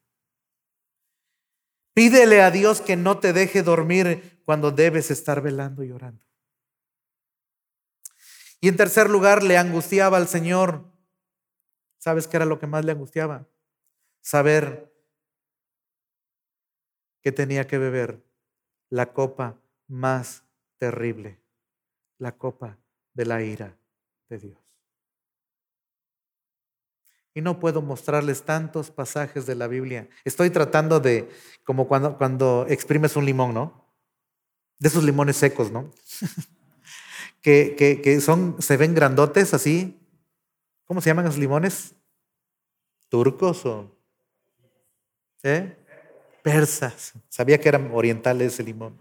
Pídele 1.93 2.41
a 2.41 2.51
Dios 2.51 2.81
que 2.81 2.95
no 2.95 3.19
te 3.19 3.33
deje 3.33 3.61
dormir 3.61 4.41
cuando 4.45 4.71
debes 4.71 5.11
estar 5.11 5.41
velando 5.41 5.83
y 5.83 5.91
orando. 5.91 6.23
Y 8.61 8.69
en 8.69 8.77
tercer 8.77 9.09
lugar, 9.09 9.43
le 9.43 9.57
angustiaba 9.57 10.17
al 10.17 10.27
Señor. 10.27 10.91
¿Sabes 11.97 12.27
qué 12.27 12.37
era 12.37 12.45
lo 12.45 12.59
que 12.59 12.67
más 12.67 12.83
le 12.85 12.93
angustiaba? 12.93 13.47
Saber 14.25 14.91
que 17.21 17.31
tenía 17.31 17.67
que 17.67 17.77
beber 17.77 18.25
la 18.89 19.13
copa 19.13 19.61
más 19.87 20.43
terrible, 20.79 21.39
la 22.17 22.35
copa 22.35 22.79
de 23.13 23.25
la 23.27 23.43
ira 23.43 23.77
de 24.27 24.39
Dios. 24.39 24.57
Y 27.35 27.41
no 27.41 27.59
puedo 27.59 27.83
mostrarles 27.83 28.43
tantos 28.43 28.89
pasajes 28.89 29.45
de 29.45 29.53
la 29.53 29.67
Biblia. 29.67 30.09
Estoy 30.23 30.49
tratando 30.49 30.99
de, 30.99 31.29
como 31.63 31.87
cuando, 31.87 32.17
cuando 32.17 32.65
exprimes 32.67 33.15
un 33.15 33.25
limón, 33.25 33.53
¿no? 33.53 33.93
De 34.79 34.87
esos 34.87 35.03
limones 35.03 35.35
secos, 35.35 35.71
¿no? 35.71 35.91
que, 37.43 38.19
son, 38.21 38.59
se 38.59 38.75
ven 38.75 38.95
grandotes 38.95 39.53
así. 39.53 39.99
¿Cómo 40.85 40.99
se 40.99 41.11
llaman 41.11 41.25
los 41.25 41.37
limones? 41.37 41.93
¿Turcos 43.07 43.67
o 43.67 43.94
¿eh? 45.45 45.77
persas? 46.43 47.13
Sabía 47.29 47.59
que 47.59 47.69
eran 47.69 47.89
orientales 47.93 48.53
ese 48.53 48.63
limón. 48.63 48.97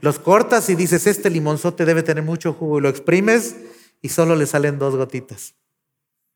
los 0.00 0.18
cortas 0.18 0.68
y 0.70 0.74
dices, 0.74 1.06
este 1.06 1.30
limonzote 1.30 1.84
debe 1.84 2.02
tener 2.02 2.24
mucho 2.24 2.52
jugo 2.54 2.78
y 2.78 2.82
lo 2.82 2.88
exprimes 2.88 3.56
y 4.00 4.08
solo 4.08 4.36
le 4.36 4.46
salen 4.46 4.78
dos 4.78 4.96
gotitas. 4.96 5.54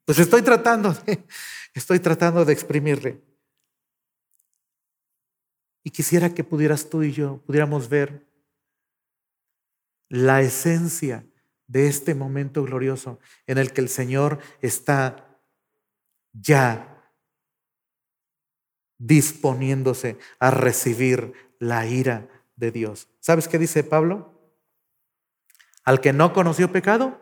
Pues 0.04 0.18
estoy 0.18 0.42
tratando, 0.42 0.96
estoy 1.74 1.98
tratando 1.98 2.44
de 2.44 2.52
exprimirle. 2.52 3.20
Y 5.82 5.90
quisiera 5.90 6.34
que 6.34 6.44
pudieras 6.44 6.88
tú 6.90 7.02
y 7.02 7.12
yo, 7.12 7.42
pudiéramos 7.46 7.88
ver 7.88 8.26
la 10.08 10.40
esencia 10.40 11.24
de 11.66 11.88
este 11.88 12.14
momento 12.14 12.62
glorioso 12.62 13.18
en 13.46 13.58
el 13.58 13.72
que 13.72 13.80
el 13.80 13.88
Señor 13.88 14.38
está 14.60 15.40
ya 16.32 16.95
disponiéndose 18.98 20.18
a 20.38 20.50
recibir 20.50 21.32
la 21.58 21.86
ira 21.86 22.28
de 22.56 22.70
Dios. 22.70 23.08
¿Sabes 23.20 23.48
qué 23.48 23.58
dice 23.58 23.84
Pablo? 23.84 24.32
Al 25.84 26.00
que 26.00 26.12
no 26.12 26.32
conoció 26.32 26.72
pecado, 26.72 27.20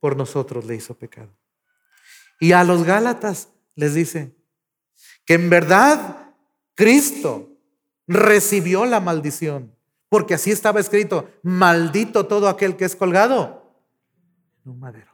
por 0.00 0.16
nosotros 0.16 0.64
le 0.64 0.76
hizo 0.76 0.96
pecado. 0.96 1.36
Y 2.38 2.52
a 2.52 2.64
los 2.64 2.84
Gálatas 2.84 3.48
les 3.74 3.94
dice 3.94 4.34
que 5.24 5.34
en 5.34 5.50
verdad 5.50 6.34
Cristo 6.74 7.50
recibió 8.06 8.86
la 8.86 9.00
maldición, 9.00 9.74
porque 10.08 10.34
así 10.34 10.50
estaba 10.50 10.80
escrito, 10.80 11.28
maldito 11.42 12.26
todo 12.26 12.48
aquel 12.48 12.76
que 12.76 12.84
es 12.84 12.94
colgado 12.94 13.74
en 14.64 14.70
un 14.70 14.78
madero. 14.78 15.12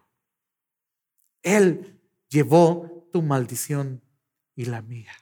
Él 1.42 2.00
llevó 2.28 3.08
tu 3.12 3.22
maldición 3.22 4.02
y 4.54 4.66
la 4.66 4.82
mía. 4.82 5.12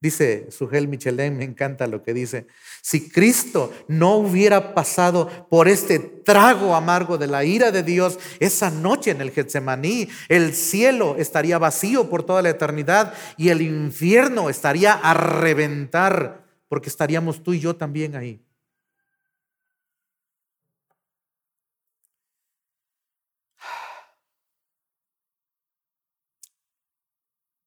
Dice 0.00 0.46
Sugel 0.52 0.86
Michelin, 0.86 1.36
me 1.36 1.44
encanta 1.44 1.88
lo 1.88 2.04
que 2.04 2.14
dice, 2.14 2.46
si 2.82 3.10
Cristo 3.10 3.72
no 3.88 4.14
hubiera 4.14 4.72
pasado 4.72 5.48
por 5.50 5.66
este 5.66 5.98
trago 5.98 6.76
amargo 6.76 7.18
de 7.18 7.26
la 7.26 7.44
ira 7.44 7.72
de 7.72 7.82
Dios 7.82 8.16
esa 8.38 8.70
noche 8.70 9.10
en 9.10 9.20
el 9.20 9.32
Getsemaní, 9.32 10.08
el 10.28 10.54
cielo 10.54 11.16
estaría 11.18 11.58
vacío 11.58 12.08
por 12.08 12.22
toda 12.22 12.42
la 12.42 12.50
eternidad 12.50 13.12
y 13.36 13.48
el 13.48 13.60
infierno 13.60 14.48
estaría 14.48 14.92
a 14.92 15.14
reventar, 15.14 16.44
porque 16.68 16.90
estaríamos 16.90 17.42
tú 17.42 17.54
y 17.54 17.58
yo 17.58 17.74
también 17.74 18.14
ahí. 18.14 18.40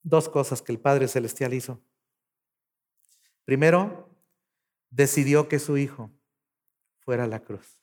Dos 0.04 0.30
cosas 0.30 0.62
que 0.62 0.72
el 0.72 0.80
Padre 0.80 1.08
Celestial 1.08 1.54
hizo. 1.54 1.80
Primero, 3.46 4.10
decidió 4.90 5.48
que 5.48 5.60
su 5.60 5.78
hijo 5.78 6.12
fuera 7.00 7.26
a 7.26 7.28
la 7.28 7.42
cruz. 7.42 7.80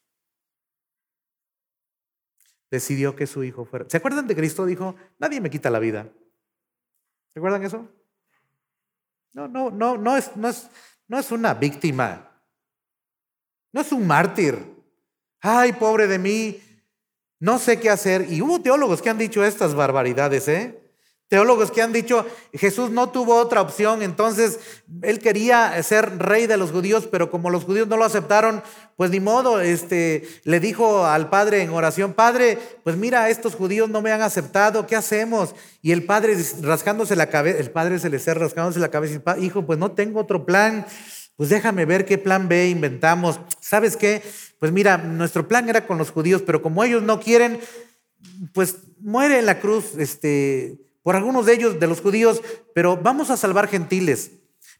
Decidió 2.70 3.16
que 3.16 3.26
su 3.26 3.44
hijo 3.44 3.64
fuera. 3.64 3.86
¿Se 3.88 3.96
acuerdan 3.96 4.26
de 4.26 4.36
Cristo? 4.36 4.66
Dijo, 4.66 4.94
nadie 5.18 5.40
me 5.40 5.50
quita 5.50 5.70
la 5.70 5.78
vida. 5.78 6.12
¿Se 7.32 7.38
acuerdan 7.38 7.62
eso? 7.62 7.88
No, 9.32 9.48
no, 9.48 9.70
no, 9.70 9.96
no 9.96 10.16
es, 10.16 10.36
no 10.36 10.48
es, 10.48 10.68
no 11.06 11.18
es 11.18 11.30
una 11.30 11.54
víctima. 11.54 12.42
No 13.72 13.80
es 13.80 13.92
un 13.92 14.06
mártir. 14.06 14.76
Ay, 15.40 15.72
pobre 15.72 16.06
de 16.06 16.18
mí, 16.18 16.60
no 17.38 17.58
sé 17.58 17.78
qué 17.78 17.90
hacer. 17.90 18.30
Y 18.32 18.42
hubo 18.42 18.60
teólogos 18.60 19.00
que 19.00 19.10
han 19.10 19.18
dicho 19.18 19.44
estas 19.44 19.74
barbaridades, 19.74 20.48
¿eh? 20.48 20.87
Teólogos 21.28 21.70
que 21.70 21.82
han 21.82 21.92
dicho, 21.92 22.24
Jesús 22.54 22.90
no 22.90 23.10
tuvo 23.10 23.36
otra 23.36 23.60
opción, 23.60 24.02
entonces 24.02 24.60
él 25.02 25.18
quería 25.18 25.82
ser 25.82 26.16
rey 26.18 26.46
de 26.46 26.56
los 26.56 26.70
judíos, 26.70 27.06
pero 27.06 27.30
como 27.30 27.50
los 27.50 27.64
judíos 27.64 27.86
no 27.86 27.98
lo 27.98 28.04
aceptaron, 28.04 28.62
pues 28.96 29.10
ni 29.10 29.20
modo, 29.20 29.60
este, 29.60 30.26
le 30.44 30.58
dijo 30.58 31.04
al 31.04 31.28
padre 31.28 31.60
en 31.60 31.68
oración, 31.68 32.14
padre, 32.14 32.58
pues 32.82 32.96
mira, 32.96 33.28
estos 33.28 33.56
judíos 33.56 33.90
no 33.90 34.00
me 34.00 34.10
han 34.10 34.22
aceptado, 34.22 34.86
¿qué 34.86 34.96
hacemos? 34.96 35.54
Y 35.82 35.92
el 35.92 36.04
padre 36.04 36.34
rascándose 36.62 37.14
la 37.14 37.26
cabeza, 37.26 37.58
el 37.58 37.70
padre 37.72 37.98
se 37.98 38.08
le 38.08 38.20
cerra 38.20 38.44
rascándose 38.44 38.80
la 38.80 38.88
cabeza, 38.88 39.20
hijo, 39.38 39.66
pues 39.66 39.78
no 39.78 39.92
tengo 39.92 40.20
otro 40.20 40.46
plan, 40.46 40.86
pues 41.36 41.50
déjame 41.50 41.84
ver 41.84 42.06
qué 42.06 42.16
plan 42.16 42.48
B 42.48 42.70
inventamos. 42.70 43.38
¿Sabes 43.60 43.98
qué? 43.98 44.22
Pues 44.58 44.72
mira, 44.72 44.96
nuestro 44.96 45.46
plan 45.46 45.68
era 45.68 45.86
con 45.86 45.98
los 45.98 46.10
judíos, 46.10 46.40
pero 46.40 46.62
como 46.62 46.82
ellos 46.84 47.02
no 47.02 47.20
quieren, 47.20 47.60
pues 48.54 48.78
muere 48.98 49.38
en 49.38 49.44
la 49.44 49.60
cruz, 49.60 49.94
este 49.98 50.87
por 51.08 51.16
algunos 51.16 51.46
de 51.46 51.54
ellos, 51.54 51.80
de 51.80 51.86
los 51.86 52.02
judíos, 52.02 52.42
pero 52.74 52.98
vamos 52.98 53.30
a 53.30 53.38
salvar 53.38 53.66
gentiles. 53.66 54.32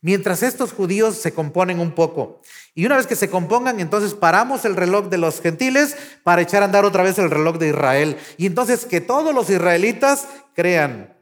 Mientras 0.03 0.43
estos 0.43 0.75
judíos 0.75 1.15
se 1.17 1.33
componen 1.33 1.81
un 1.81 1.95
poco. 1.95 2.43
Y 2.75 2.85
una 2.85 2.99
vez 2.99 3.07
que 3.07 3.17
se 3.17 3.31
compongan, 3.31 3.81
entonces 3.81 4.13
paramos 4.13 4.67
el 4.67 4.77
reloj 4.77 5.09
de 5.09 5.17
los 5.17 5.41
gentiles 5.41 5.97
para 6.25 6.43
echar 6.43 6.61
a 6.61 6.67
andar 6.67 6.85
otra 6.85 7.03
vez 7.03 7.19
el 7.19 7.31
reloj 7.31 7.57
de 7.57 7.69
Israel. 7.69 8.19
Y 8.37 8.45
entonces 8.45 8.85
que 8.85 9.01
todos 9.01 9.35
los 9.35 9.49
israelitas 9.49 10.29
crean. 10.55 11.17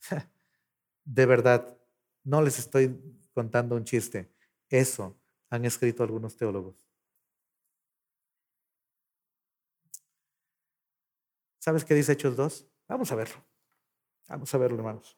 De 1.04 1.26
verdad, 1.26 1.76
no 2.24 2.40
les 2.40 2.58
estoy 2.58 2.98
contando 3.34 3.76
un 3.76 3.84
chiste. 3.84 4.32
Eso 4.70 5.18
han 5.50 5.66
escrito 5.66 6.02
algunos 6.02 6.34
teólogos. 6.34 6.87
¿Sabes 11.58 11.84
qué 11.84 11.94
dice 11.94 12.12
Hechos 12.12 12.36
2? 12.36 12.66
Vamos 12.88 13.10
a 13.12 13.14
verlo. 13.16 13.36
Vamos 14.28 14.52
a 14.54 14.58
verlo, 14.58 14.78
hermanos. 14.78 15.16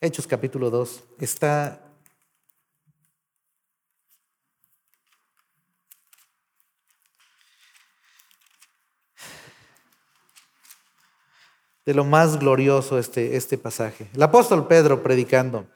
Hechos 0.00 0.26
capítulo 0.26 0.70
2 0.70 1.04
está 1.18 1.80
de 11.84 11.94
lo 11.94 12.04
más 12.04 12.38
glorioso 12.38 12.98
este, 12.98 13.36
este 13.36 13.58
pasaje. 13.58 14.08
El 14.14 14.22
apóstol 14.22 14.66
Pedro 14.66 15.02
predicando. 15.02 15.66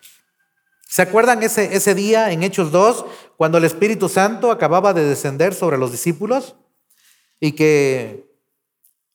¿Se 0.89 1.03
acuerdan 1.03 1.43
ese, 1.43 1.75
ese 1.75 1.95
día 1.95 2.31
en 2.31 2.43
Hechos 2.43 2.71
2, 2.71 3.05
cuando 3.37 3.59
el 3.59 3.65
Espíritu 3.65 4.09
Santo 4.09 4.51
acababa 4.51 4.93
de 4.93 5.05
descender 5.05 5.55
sobre 5.55 5.79
los 5.79 5.91
discípulos 5.91 6.57
y 7.41 7.53
que 7.53 8.27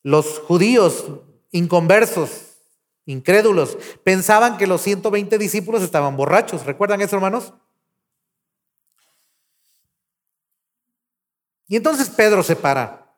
los 0.02 0.38
judíos 0.40 1.06
inconversos, 1.50 2.56
incrédulos, 3.06 3.76
pensaban 4.04 4.56
que 4.56 4.66
los 4.66 4.80
120 4.82 5.38
discípulos 5.38 5.82
estaban 5.82 6.16
borrachos. 6.16 6.64
¿Recuerdan 6.64 7.00
eso, 7.00 7.16
hermanos? 7.16 7.52
Y 11.68 11.76
entonces 11.76 12.10
Pedro 12.10 12.42
se 12.42 12.56
para. 12.56 13.16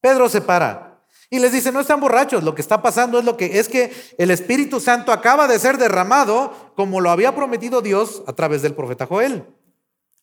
Pedro 0.00 0.28
se 0.28 0.40
para 0.40 0.94
y 1.30 1.38
les 1.38 1.52
dice, 1.52 1.72
no 1.72 1.80
están 1.80 2.00
borrachos, 2.00 2.44
lo 2.44 2.54
que 2.54 2.62
está 2.62 2.82
pasando 2.82 3.18
es 3.18 3.24
lo 3.24 3.36
que 3.36 3.58
es 3.58 3.68
que 3.68 3.92
el 4.18 4.30
Espíritu 4.30 4.78
Santo 4.78 5.10
acaba 5.10 5.48
de 5.48 5.58
ser 5.58 5.78
derramado 5.78 6.72
como 6.76 7.00
lo 7.00 7.10
había 7.10 7.34
prometido 7.34 7.80
Dios 7.80 8.22
a 8.26 8.34
través 8.34 8.62
del 8.62 8.74
profeta 8.74 9.06
Joel. 9.06 9.44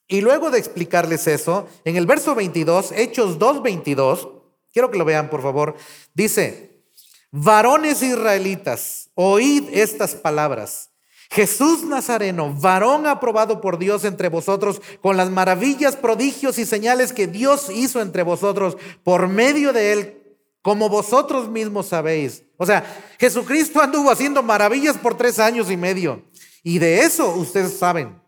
Y 0.07 0.21
luego 0.21 0.51
de 0.51 0.59
explicarles 0.59 1.27
eso, 1.27 1.67
en 1.85 1.95
el 1.95 2.05
verso 2.05 2.35
22, 2.35 2.91
Hechos 2.91 3.39
2:22, 3.39 4.41
Quiero 4.73 4.89
que 4.89 4.97
lo 4.97 5.05
vean, 5.05 5.29
por 5.29 5.41
favor. 5.41 5.75
Dice, 6.13 6.83
varones 7.31 8.01
israelitas, 8.01 9.09
oíd 9.15 9.65
estas 9.71 10.15
palabras. 10.15 10.89
Jesús 11.29 11.83
Nazareno, 11.83 12.53
varón 12.53 13.07
aprobado 13.07 13.61
por 13.61 13.77
Dios 13.77 14.03
entre 14.03 14.27
vosotros, 14.27 14.81
con 15.01 15.15
las 15.15 15.29
maravillas, 15.29 15.95
prodigios 15.95 16.57
y 16.57 16.65
señales 16.65 17.13
que 17.13 17.27
Dios 17.27 17.69
hizo 17.69 18.01
entre 18.01 18.23
vosotros 18.23 18.77
por 19.03 19.29
medio 19.29 19.71
de 19.71 19.93
él, 19.93 20.37
como 20.61 20.89
vosotros 20.89 21.49
mismos 21.49 21.87
sabéis. 21.87 22.43
O 22.57 22.65
sea, 22.65 22.83
Jesucristo 23.17 23.81
anduvo 23.81 24.11
haciendo 24.11 24.43
maravillas 24.43 24.97
por 24.97 25.17
tres 25.17 25.39
años 25.39 25.71
y 25.71 25.77
medio. 25.77 26.23
Y 26.63 26.79
de 26.79 26.99
eso 26.99 27.33
ustedes 27.33 27.77
saben. 27.77 28.20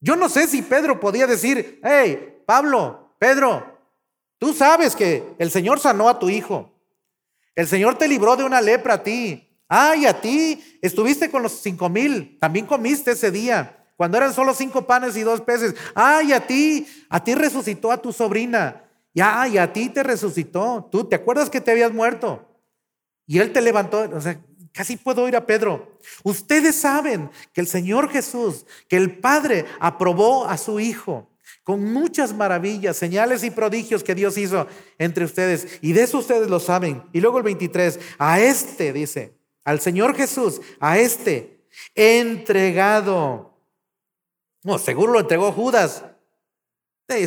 Yo 0.00 0.16
no 0.16 0.28
sé 0.28 0.46
si 0.46 0.62
Pedro 0.62 0.98
podía 0.98 1.26
decir, 1.26 1.80
hey, 1.82 2.42
Pablo, 2.46 3.14
Pedro, 3.18 3.80
Tú 4.40 4.54
sabes 4.54 4.96
que 4.96 5.34
el 5.38 5.50
Señor 5.50 5.78
sanó 5.80 6.08
a 6.08 6.18
tu 6.18 6.30
hijo. 6.30 6.72
El 7.54 7.68
Señor 7.68 7.98
te 7.98 8.08
libró 8.08 8.36
de 8.36 8.44
una 8.44 8.62
lepra 8.62 8.94
a 8.94 9.02
ti. 9.02 9.46
Ay, 9.68 10.06
a 10.06 10.18
ti 10.18 10.78
estuviste 10.80 11.30
con 11.30 11.42
los 11.42 11.60
cinco 11.60 11.90
mil. 11.90 12.38
También 12.40 12.64
comiste 12.64 13.10
ese 13.10 13.30
día. 13.30 13.84
Cuando 13.98 14.16
eran 14.16 14.32
solo 14.32 14.54
cinco 14.54 14.86
panes 14.86 15.14
y 15.18 15.20
dos 15.20 15.42
peces. 15.42 15.74
Ay, 15.94 16.32
a 16.32 16.40
ti, 16.40 16.86
a 17.10 17.22
ti 17.22 17.34
resucitó 17.34 17.92
a 17.92 18.00
tu 18.00 18.14
sobrina. 18.14 18.82
Y 19.12 19.20
ay, 19.20 19.58
a 19.58 19.70
ti 19.70 19.90
te 19.90 20.02
resucitó. 20.02 20.88
Tú 20.90 21.04
te 21.04 21.16
acuerdas 21.16 21.50
que 21.50 21.60
te 21.60 21.72
habías 21.72 21.92
muerto. 21.92 22.48
Y 23.26 23.40
él 23.40 23.52
te 23.52 23.60
levantó. 23.60 24.08
O 24.10 24.22
sea, 24.22 24.40
casi 24.72 24.96
puedo 24.96 25.24
oír 25.24 25.36
a 25.36 25.46
Pedro. 25.46 25.98
Ustedes 26.22 26.76
saben 26.76 27.30
que 27.52 27.60
el 27.60 27.66
Señor 27.66 28.10
Jesús, 28.10 28.66
que 28.88 28.96
el 28.96 29.18
Padre 29.18 29.66
aprobó 29.78 30.46
a 30.46 30.56
su 30.56 30.80
Hijo 30.80 31.30
con 31.62 31.92
muchas 31.92 32.34
maravillas, 32.34 32.96
señales 32.96 33.44
y 33.44 33.50
prodigios 33.50 34.02
que 34.02 34.14
Dios 34.14 34.36
hizo 34.38 34.66
entre 34.98 35.24
ustedes. 35.24 35.78
Y 35.80 35.92
de 35.92 36.02
eso 36.02 36.18
ustedes 36.18 36.48
lo 36.48 36.58
saben. 36.58 37.04
Y 37.12 37.20
luego 37.20 37.38
el 37.38 37.44
23, 37.44 38.00
a 38.18 38.40
este 38.40 38.92
dice, 38.92 39.34
al 39.64 39.80
Señor 39.80 40.16
Jesús, 40.16 40.60
a 40.80 40.98
este, 40.98 41.64
entregado. 41.94 43.56
No, 44.64 44.78
seguro 44.78 45.12
lo 45.12 45.20
entregó 45.20 45.52
Judas. 45.52 46.04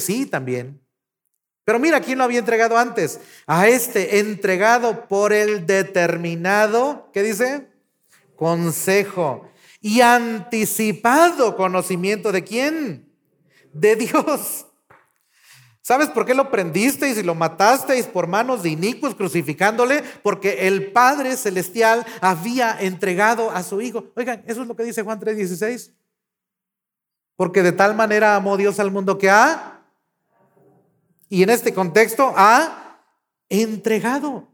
sí, 0.01 0.25
también. 0.25 0.82
Pero 1.65 1.79
mira, 1.79 2.01
¿quién 2.01 2.17
lo 2.17 2.23
había 2.25 2.39
entregado 2.39 2.77
antes? 2.77 3.19
A 3.47 3.67
este, 3.67 4.19
entregado 4.19 5.07
por 5.07 5.31
el 5.31 5.65
determinado, 5.65 7.09
¿qué 7.13 7.23
dice? 7.23 7.67
Consejo 8.35 9.49
y 9.79 10.01
anticipado 10.01 11.55
conocimiento 11.55 12.31
de 12.31 12.43
quién? 12.43 13.09
De 13.73 13.95
Dios. 13.95 14.65
¿Sabes 15.81 16.07
por 16.07 16.25
qué 16.25 16.33
lo 16.33 16.49
prendisteis 16.49 17.17
y 17.17 17.23
lo 17.23 17.35
matasteis 17.35 18.05
por 18.05 18.27
manos 18.27 18.63
de 18.63 18.69
inicuos 18.69 19.15
crucificándole? 19.15 20.01
Porque 20.23 20.67
el 20.67 20.93
Padre 20.93 21.35
Celestial 21.35 22.05
había 22.21 22.79
entregado 22.79 23.51
a 23.51 23.63
su 23.63 23.81
Hijo. 23.81 24.05
Oigan, 24.15 24.41
eso 24.47 24.61
es 24.61 24.67
lo 24.67 24.77
que 24.77 24.83
dice 24.83 25.03
Juan 25.03 25.19
3:16. 25.19 25.91
Porque 27.35 27.61
de 27.61 27.73
tal 27.73 27.95
manera 27.95 28.37
amó 28.37 28.55
Dios 28.55 28.79
al 28.79 28.91
mundo 28.91 29.17
que 29.17 29.29
ha, 29.29 29.72
y 31.33 31.41
en 31.41 31.49
este 31.49 31.73
contexto, 31.73 32.31
ha 32.35 33.03
entregado. 33.49 34.53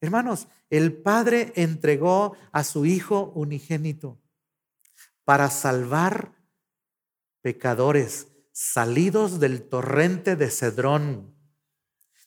Hermanos, 0.00 0.48
el 0.70 0.96
Padre 1.02 1.52
entregó 1.56 2.38
a 2.52 2.64
su 2.64 2.86
Hijo 2.86 3.32
unigénito 3.34 4.18
para 5.24 5.50
salvar 5.50 6.42
pecadores 7.42 8.28
salidos 8.50 9.40
del 9.40 9.68
torrente 9.68 10.36
de 10.36 10.50
Cedrón, 10.50 11.36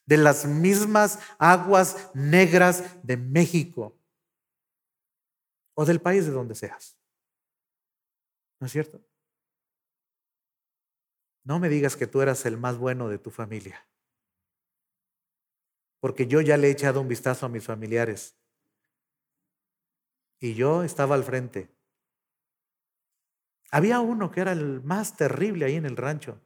de 0.05 0.17
las 0.17 0.45
mismas 0.45 1.17
aguas 1.39 2.11
negras 2.13 2.83
de 3.01 3.17
México 3.17 3.99
o 5.73 5.83
del 5.83 5.99
país 5.99 6.27
de 6.27 6.31
donde 6.31 6.53
seas. 6.53 6.95
¿No 8.59 8.67
es 8.67 8.71
cierto? 8.71 9.01
No 11.47 11.57
me 11.59 11.67
digas 11.67 11.95
que 11.95 12.05
tú 12.05 12.21
eras 12.21 12.45
el 12.45 12.57
más 12.59 12.77
bueno 12.77 13.09
de 13.09 13.17
tu 13.17 13.31
familia, 13.31 13.87
porque 15.99 16.25
yo 16.27 16.41
ya 16.41 16.57
le 16.57 16.67
he 16.67 16.71
echado 16.71 17.01
un 17.01 17.07
vistazo 17.07 17.45
a 17.45 17.49
mis 17.49 17.63
familiares 17.65 18.35
y 20.39 20.55
yo 20.55 20.81
estaba 20.83 21.13
al 21.15 21.23
frente 21.23 21.69
había 23.71 23.99
uno 23.99 24.31
que 24.31 24.41
era 24.41 24.51
el 24.51 24.81
más 24.83 25.15
terrible 25.15 25.65
ahí 25.65 25.75
en 25.75 25.85
el 25.85 25.97
rancho. 25.97 26.41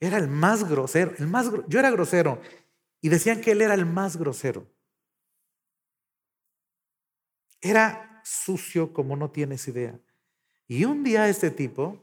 Era 0.00 0.18
el 0.18 0.28
más 0.28 0.68
grosero, 0.68 1.12
el 1.18 1.26
más 1.28 1.50
yo 1.68 1.78
era 1.78 1.90
grosero 1.90 2.40
y 3.00 3.08
decían 3.08 3.40
que 3.40 3.52
él 3.52 3.62
era 3.62 3.74
el 3.74 3.86
más 3.86 4.16
grosero. 4.16 4.66
Era 7.62 8.20
sucio 8.24 8.92
como 8.92 9.16
no 9.16 9.30
tienes 9.30 9.66
idea. 9.68 9.98
Y 10.68 10.84
un 10.84 11.04
día 11.04 11.28
este 11.28 11.50
tipo 11.50 12.02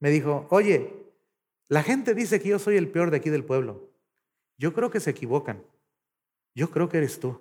me 0.00 0.10
dijo, 0.10 0.46
"Oye, 0.50 0.99
la 1.70 1.84
gente 1.84 2.14
dice 2.14 2.40
que 2.40 2.48
yo 2.48 2.58
soy 2.58 2.76
el 2.76 2.90
peor 2.90 3.10
de 3.10 3.18
aquí 3.18 3.30
del 3.30 3.44
pueblo. 3.44 3.94
Yo 4.58 4.74
creo 4.74 4.90
que 4.90 4.98
se 4.98 5.10
equivocan. 5.10 5.64
Yo 6.52 6.70
creo 6.70 6.88
que 6.88 6.98
eres 6.98 7.20
tú." 7.20 7.40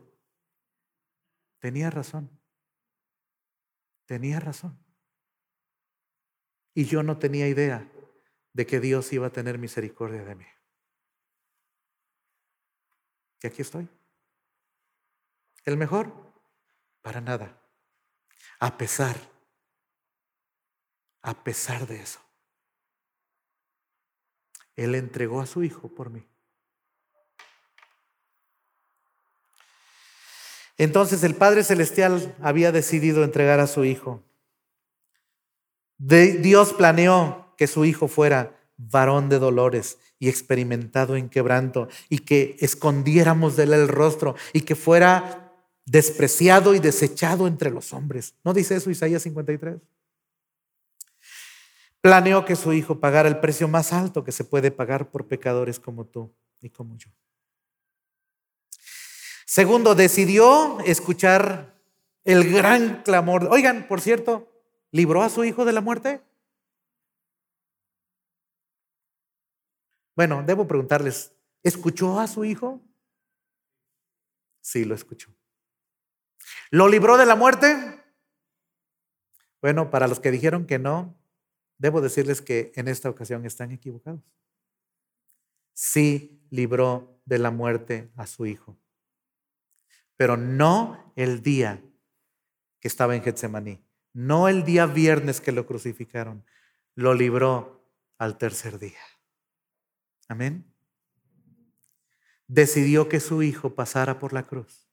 Tenía 1.58 1.90
razón. 1.90 2.30
Tenía 4.06 4.40
razón. 4.40 4.78
Y 6.76 6.86
yo 6.86 7.02
no 7.02 7.18
tenía 7.18 7.48
idea 7.48 7.92
de 8.54 8.66
que 8.68 8.80
Dios 8.80 9.12
iba 9.14 9.28
a 9.28 9.32
tener 9.32 9.58
misericordia 9.58 10.24
de 10.24 10.36
mí. 10.36 10.46
Y 13.42 13.48
aquí 13.48 13.64
estoy. 13.64 13.90
¿El 15.66 15.76
mejor? 15.76 16.14
Para 17.02 17.20
nada. 17.20 17.60
A 18.60 18.78
pesar, 18.78 19.18
a 21.24 21.44
pesar 21.44 21.88
de 21.88 22.02
eso, 22.02 22.22
Él 24.84 24.96
entregó 24.96 25.42
a 25.42 25.46
su 25.46 25.64
Hijo 25.64 25.88
por 25.88 26.10
mí. 26.10 26.26
Entonces 30.78 31.24
el 31.24 31.36
Padre 31.36 31.64
Celestial 31.64 32.36
había 32.42 32.72
decidido 32.72 33.24
entregar 33.24 33.60
a 33.60 33.68
su 33.68 33.84
Hijo 33.84 34.24
Dios 36.00 36.74
planeó 36.74 37.54
que 37.58 37.68
su 37.68 37.84
hijo 37.84 38.08
fuera 38.08 38.56
varón 38.78 39.28
de 39.28 39.38
dolores 39.38 39.98
y 40.18 40.30
experimentado 40.30 41.18
en 41.18 41.30
quebranto 41.30 41.90
y 42.08 42.20
que 42.20 42.56
escondiéramos 42.62 43.58
de 43.58 43.64
él 43.64 43.74
el 43.74 43.88
rostro 43.90 44.36
y 44.54 44.62
que 44.62 44.76
fuera 44.76 45.54
despreciado 45.86 46.74
y 46.74 46.80
desechado 46.80 47.48
entre 47.48 47.70
los 47.70 47.92
hombres. 47.92 48.34
¿No 48.46 48.54
dice 48.54 48.78
eso 48.78 48.90
Isaías 48.90 49.24
53? 49.24 49.78
Planeó 52.02 52.46
que 52.46 52.56
su 52.56 52.74
hijo 52.74 53.00
pagara 53.00 53.28
el 53.28 53.40
precio 53.40 53.68
más 53.68 53.92
alto 53.94 54.24
que 54.24 54.32
se 54.32 54.44
puede 54.44 54.72
pagar 54.72 55.12
por 55.12 55.28
pecadores 55.28 55.80
como 55.80 56.06
tú 56.06 56.34
y 56.62 56.70
como 56.70 56.98
yo. 56.98 57.10
Segundo, 59.46 59.96
decidió 59.96 60.80
escuchar 60.82 61.76
el 62.24 62.52
gran 62.52 63.02
clamor. 63.04 63.48
Oigan, 63.52 63.88
por 63.88 64.00
cierto, 64.00 64.50
¿Libró 64.92 65.22
a 65.22 65.30
su 65.30 65.44
hijo 65.44 65.66
de 65.66 65.74
la 65.74 65.82
muerte? 65.82 66.22
Bueno, 70.16 70.44
debo 70.44 70.68
preguntarles, 70.68 71.32
¿escuchó 71.64 72.20
a 72.20 72.28
su 72.28 72.44
hijo? 72.44 72.82
Sí, 74.62 74.84
lo 74.84 74.96
escuchó. 74.96 75.34
¿Lo 76.72 76.88
libró 76.88 77.18
de 77.18 77.26
la 77.26 77.36
muerte? 77.36 78.04
Bueno, 79.62 79.90
para 79.92 80.08
los 80.08 80.20
que 80.20 80.32
dijeron 80.32 80.66
que 80.66 80.80
no, 80.80 81.16
debo 81.80 82.02
decirles 82.02 82.42
que 82.42 82.72
en 82.76 82.88
esta 82.88 83.10
ocasión 83.10 83.46
están 83.46 83.72
equivocados. 83.72 84.22
Sí 85.74 86.46
libró 86.52 87.20
de 87.26 87.40
la 87.40 87.50
muerte 87.50 88.12
a 88.16 88.28
su 88.28 88.46
hijo, 88.46 88.78
pero 90.16 90.38
no 90.38 91.12
el 91.16 91.42
día 91.42 91.82
que 92.80 92.88
estaba 92.88 93.16
en 93.16 93.24
Getsemaní. 93.24 93.84
No 94.14 94.48
el 94.48 94.64
día 94.64 94.86
viernes 94.86 95.40
que 95.40 95.52
lo 95.52 95.66
crucificaron, 95.66 96.44
lo 96.96 97.14
libró 97.14 97.90
al 98.18 98.38
tercer 98.38 98.80
día. 98.80 99.00
Amén. 100.28 100.66
Decidió 102.48 103.08
que 103.08 103.20
su 103.20 103.44
hijo 103.44 103.76
pasara 103.76 104.20
por 104.20 104.34
la 104.34 104.48
cruz 104.48 104.90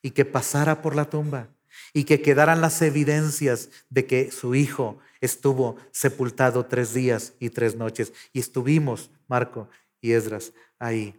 y 0.00 0.12
que 0.12 0.24
pasara 0.24 0.80
por 0.80 0.94
la 0.94 1.10
tumba 1.10 1.48
y 1.92 2.04
que 2.04 2.22
quedaran 2.22 2.60
las 2.60 2.80
evidencias 2.82 3.70
de 3.90 4.06
que 4.06 4.30
su 4.30 4.54
hijo 4.54 4.98
estuvo 5.20 5.76
sepultado 5.90 6.66
tres 6.66 6.94
días 6.94 7.34
y 7.38 7.50
tres 7.50 7.76
noches. 7.76 8.12
Y 8.32 8.40
estuvimos, 8.40 9.10
Marco 9.28 9.68
y 10.00 10.12
Esdras, 10.12 10.52
ahí. 10.78 11.18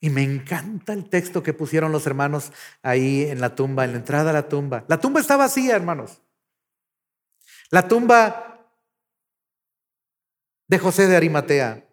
Y 0.00 0.10
me 0.10 0.22
encanta 0.24 0.92
el 0.92 1.08
texto 1.08 1.42
que 1.42 1.54
pusieron 1.54 1.92
los 1.92 2.06
hermanos 2.06 2.52
ahí 2.82 3.22
en 3.22 3.40
la 3.40 3.54
tumba, 3.54 3.84
en 3.84 3.92
la 3.92 3.98
entrada 3.98 4.30
a 4.30 4.32
la 4.32 4.48
tumba. 4.48 4.84
La 4.88 4.98
tumba 4.98 5.20
está 5.20 5.36
vacía, 5.36 5.76
hermanos. 5.76 6.20
La 7.70 7.86
tumba 7.86 8.68
de 10.66 10.78
José 10.78 11.06
de 11.06 11.16
Arimatea. 11.16 11.86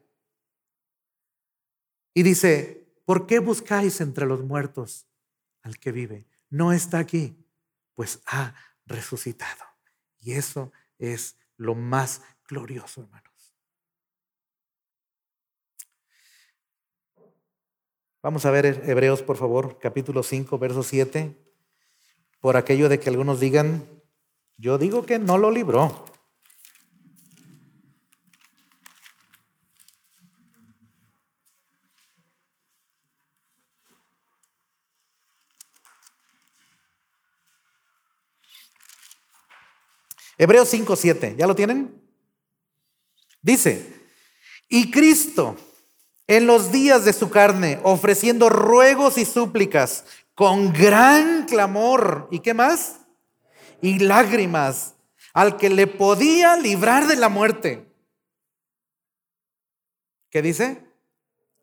Y 2.15 2.23
dice, 2.23 2.87
¿por 3.05 3.27
qué 3.27 3.39
buscáis 3.39 4.01
entre 4.01 4.25
los 4.25 4.43
muertos 4.43 5.05
al 5.61 5.77
que 5.77 5.91
vive? 5.91 6.25
No 6.49 6.73
está 6.73 6.99
aquí, 6.99 7.45
pues 7.93 8.21
ha 8.25 8.55
resucitado. 8.85 9.63
Y 10.19 10.33
eso 10.33 10.71
es 10.97 11.37
lo 11.57 11.75
más 11.75 12.21
glorioso, 12.47 13.01
hermano. 13.01 13.29
Vamos 18.21 18.45
a 18.45 18.51
ver 18.51 18.81
Hebreos, 18.85 19.21
por 19.21 19.37
favor, 19.37 19.79
capítulo 19.79 20.23
5, 20.23 20.59
verso 20.59 20.83
7. 20.83 21.37
Por 22.41 22.57
aquello 22.57 22.89
de 22.89 22.99
que 22.99 23.09
algunos 23.09 23.39
digan, 23.39 23.87
yo 24.57 24.77
digo 24.77 25.05
que 25.05 25.19
no 25.19 25.37
lo 25.37 25.51
libró. 25.51 26.03
Hebreos 40.39 40.69
5, 40.69 40.95
7, 40.95 41.35
¿ya 41.37 41.45
lo 41.45 41.53
tienen? 41.53 42.01
Dice, 43.41 43.93
y 44.69 44.89
Cristo 44.89 45.57
en 46.27 46.47
los 46.47 46.71
días 46.71 47.03
de 47.03 47.11
su 47.11 47.29
carne, 47.29 47.79
ofreciendo 47.83 48.49
ruegos 48.49 49.17
y 49.17 49.25
súplicas 49.25 50.05
con 50.35 50.71
gran 50.71 51.45
clamor. 51.45 52.27
¿Y 52.31 52.39
qué 52.39 52.53
más? 52.53 53.01
Y 53.81 53.99
lágrimas 53.99 54.95
al 55.33 55.57
que 55.57 55.69
le 55.69 55.87
podía 55.87 56.55
librar 56.55 57.07
de 57.07 57.17
la 57.17 57.29
muerte. 57.29 57.91
¿Qué 60.29 60.41
dice? 60.41 60.85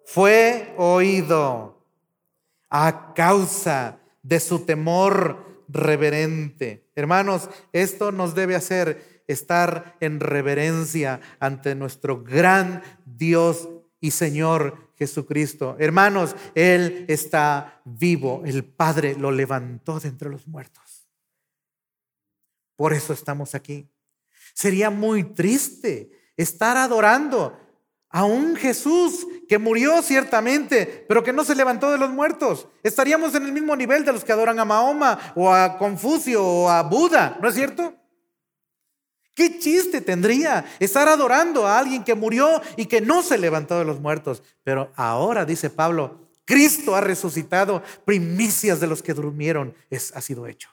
Fue 0.04 0.74
oído 0.76 1.82
a 2.68 3.14
causa 3.14 4.00
de 4.22 4.40
su 4.40 4.66
temor 4.66 5.64
reverente. 5.68 6.85
Hermanos, 6.96 7.50
esto 7.72 8.10
nos 8.10 8.34
debe 8.34 8.56
hacer 8.56 9.22
estar 9.28 9.96
en 10.00 10.18
reverencia 10.18 11.20
ante 11.38 11.74
nuestro 11.74 12.24
gran 12.24 12.82
Dios 13.04 13.68
y 14.00 14.12
Señor 14.12 14.92
Jesucristo. 14.96 15.76
Hermanos, 15.78 16.34
Él 16.54 17.04
está 17.08 17.82
vivo. 17.84 18.42
El 18.46 18.64
Padre 18.64 19.14
lo 19.14 19.30
levantó 19.30 20.00
de 20.00 20.08
entre 20.08 20.30
los 20.30 20.48
muertos. 20.48 21.06
Por 22.76 22.94
eso 22.94 23.12
estamos 23.12 23.54
aquí. 23.54 23.88
Sería 24.54 24.88
muy 24.88 25.22
triste 25.22 26.32
estar 26.36 26.78
adorando 26.78 27.60
a 28.08 28.24
un 28.24 28.56
Jesús 28.56 29.26
que 29.48 29.58
murió 29.58 30.02
ciertamente, 30.02 31.04
pero 31.08 31.22
que 31.22 31.32
no 31.32 31.44
se 31.44 31.54
levantó 31.54 31.90
de 31.90 31.98
los 31.98 32.10
muertos. 32.10 32.68
Estaríamos 32.82 33.34
en 33.34 33.44
el 33.44 33.52
mismo 33.52 33.76
nivel 33.76 34.04
de 34.04 34.12
los 34.12 34.24
que 34.24 34.32
adoran 34.32 34.58
a 34.58 34.64
Mahoma 34.64 35.32
o 35.34 35.52
a 35.52 35.78
Confucio 35.78 36.44
o 36.44 36.68
a 36.68 36.82
Buda, 36.82 37.38
¿no 37.40 37.48
es 37.48 37.54
cierto? 37.54 37.94
¿Qué 39.34 39.58
chiste 39.58 40.00
tendría 40.00 40.64
estar 40.80 41.06
adorando 41.08 41.66
a 41.66 41.78
alguien 41.78 42.02
que 42.02 42.14
murió 42.14 42.62
y 42.76 42.86
que 42.86 43.02
no 43.02 43.22
se 43.22 43.36
levantó 43.36 43.78
de 43.78 43.84
los 43.84 44.00
muertos? 44.00 44.42
Pero 44.64 44.90
ahora, 44.96 45.44
dice 45.44 45.68
Pablo, 45.68 46.26
Cristo 46.46 46.96
ha 46.96 47.02
resucitado, 47.02 47.82
primicias 48.04 48.80
de 48.80 48.86
los 48.86 49.02
que 49.02 49.12
durmieron, 49.12 49.74
es, 49.90 50.14
ha 50.16 50.22
sido 50.22 50.46
hecho. 50.46 50.70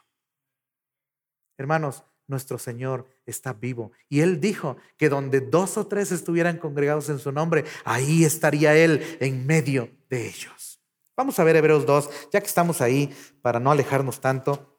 Hermanos, 1.58 2.04
nuestro 2.28 2.58
Señor 2.58 3.08
está 3.26 3.54
vivo. 3.54 3.92
Y 4.10 4.22
Él 4.22 4.40
dijo 4.40 4.78
que 4.98 5.10
donde 5.10 5.42
dos 5.42 5.78
o 5.78 5.88
tres 5.88 6.12
estuvieran 6.12 6.58
congregados 6.58 7.10
en 7.10 7.20
su 7.20 7.32
nombre, 7.32 7.66
ahí 7.84 8.24
estaría 8.24 8.76
Él 8.76 9.18
en 9.20 9.46
medio 9.46 9.90
de 10.10 10.28
ellos. 10.28 10.80
Vamos 11.16 11.38
a 11.40 11.44
ver 11.44 11.56
Hebreos 11.56 11.86
2, 11.86 12.10
ya 12.32 12.42
que 12.42 12.48
estamos 12.48 12.82
ahí, 12.82 13.16
para 13.42 13.60
no 13.60 13.72
alejarnos 13.72 14.20
tanto. 14.20 14.74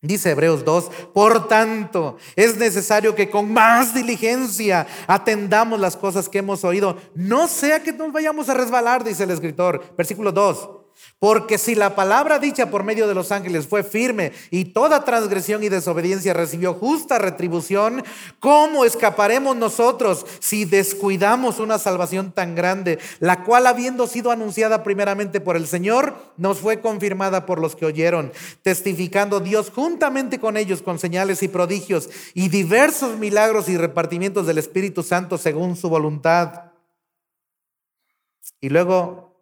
Dice 0.00 0.30
Hebreos 0.30 0.64
2, 0.66 0.90
por 1.14 1.48
tanto, 1.48 2.18
es 2.36 2.58
necesario 2.58 3.14
que 3.14 3.30
con 3.30 3.50
más 3.50 3.94
diligencia 3.94 4.86
atendamos 5.06 5.80
las 5.80 5.96
cosas 5.96 6.28
que 6.28 6.38
hemos 6.38 6.62
oído, 6.62 6.98
no 7.14 7.48
sea 7.48 7.82
que 7.82 7.92
nos 7.92 8.12
vayamos 8.12 8.50
a 8.50 8.54
resbalar, 8.54 9.02
dice 9.02 9.24
el 9.24 9.30
escritor. 9.30 9.82
Versículo 9.96 10.30
2. 10.30 10.73
Porque 11.24 11.56
si 11.56 11.74
la 11.74 11.94
palabra 11.94 12.38
dicha 12.38 12.68
por 12.68 12.84
medio 12.84 13.08
de 13.08 13.14
los 13.14 13.32
ángeles 13.32 13.66
fue 13.66 13.82
firme 13.82 14.32
y 14.50 14.66
toda 14.66 15.06
transgresión 15.06 15.64
y 15.64 15.70
desobediencia 15.70 16.34
recibió 16.34 16.74
justa 16.74 17.18
retribución, 17.18 18.04
¿cómo 18.40 18.84
escaparemos 18.84 19.56
nosotros 19.56 20.26
si 20.40 20.66
descuidamos 20.66 21.60
una 21.60 21.78
salvación 21.78 22.32
tan 22.32 22.54
grande, 22.54 22.98
la 23.20 23.42
cual 23.42 23.66
habiendo 23.66 24.06
sido 24.06 24.32
anunciada 24.32 24.82
primeramente 24.82 25.40
por 25.40 25.56
el 25.56 25.66
Señor, 25.66 26.14
nos 26.36 26.58
fue 26.58 26.82
confirmada 26.82 27.46
por 27.46 27.58
los 27.58 27.74
que 27.74 27.86
oyeron, 27.86 28.30
testificando 28.60 29.40
Dios 29.40 29.72
juntamente 29.74 30.38
con 30.38 30.58
ellos 30.58 30.82
con 30.82 30.98
señales 30.98 31.42
y 31.42 31.48
prodigios 31.48 32.10
y 32.34 32.50
diversos 32.50 33.16
milagros 33.16 33.70
y 33.70 33.78
repartimientos 33.78 34.46
del 34.46 34.58
Espíritu 34.58 35.02
Santo 35.02 35.38
según 35.38 35.74
su 35.74 35.88
voluntad? 35.88 36.64
Y 38.60 38.68
luego 38.68 39.33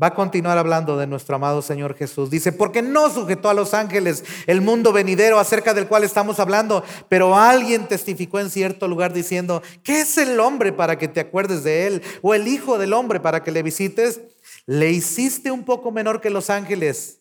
va 0.00 0.08
a 0.08 0.14
continuar 0.14 0.56
hablando 0.58 0.96
de 0.96 1.06
nuestro 1.06 1.36
amado 1.36 1.62
Señor 1.62 1.94
Jesús. 1.94 2.30
Dice, 2.30 2.52
porque 2.52 2.82
no 2.82 3.10
sujetó 3.10 3.50
a 3.50 3.54
los 3.54 3.74
ángeles 3.74 4.24
el 4.46 4.60
mundo 4.60 4.92
venidero 4.92 5.38
acerca 5.38 5.74
del 5.74 5.86
cual 5.86 6.04
estamos 6.04 6.40
hablando, 6.40 6.82
pero 7.08 7.36
alguien 7.36 7.86
testificó 7.86 8.40
en 8.40 8.50
cierto 8.50 8.88
lugar 8.88 9.12
diciendo, 9.12 9.62
¿qué 9.82 10.00
es 10.00 10.16
el 10.18 10.40
hombre 10.40 10.72
para 10.72 10.98
que 10.98 11.08
te 11.08 11.20
acuerdes 11.20 11.62
de 11.64 11.86
él? 11.86 12.02
¿O 12.22 12.34
el 12.34 12.48
hijo 12.48 12.78
del 12.78 12.92
hombre 12.92 13.20
para 13.20 13.42
que 13.42 13.50
le 13.50 13.62
visites? 13.62 14.20
Le 14.66 14.90
hiciste 14.90 15.50
un 15.50 15.64
poco 15.64 15.90
menor 15.90 16.20
que 16.20 16.30
los 16.30 16.50
ángeles 16.50 17.19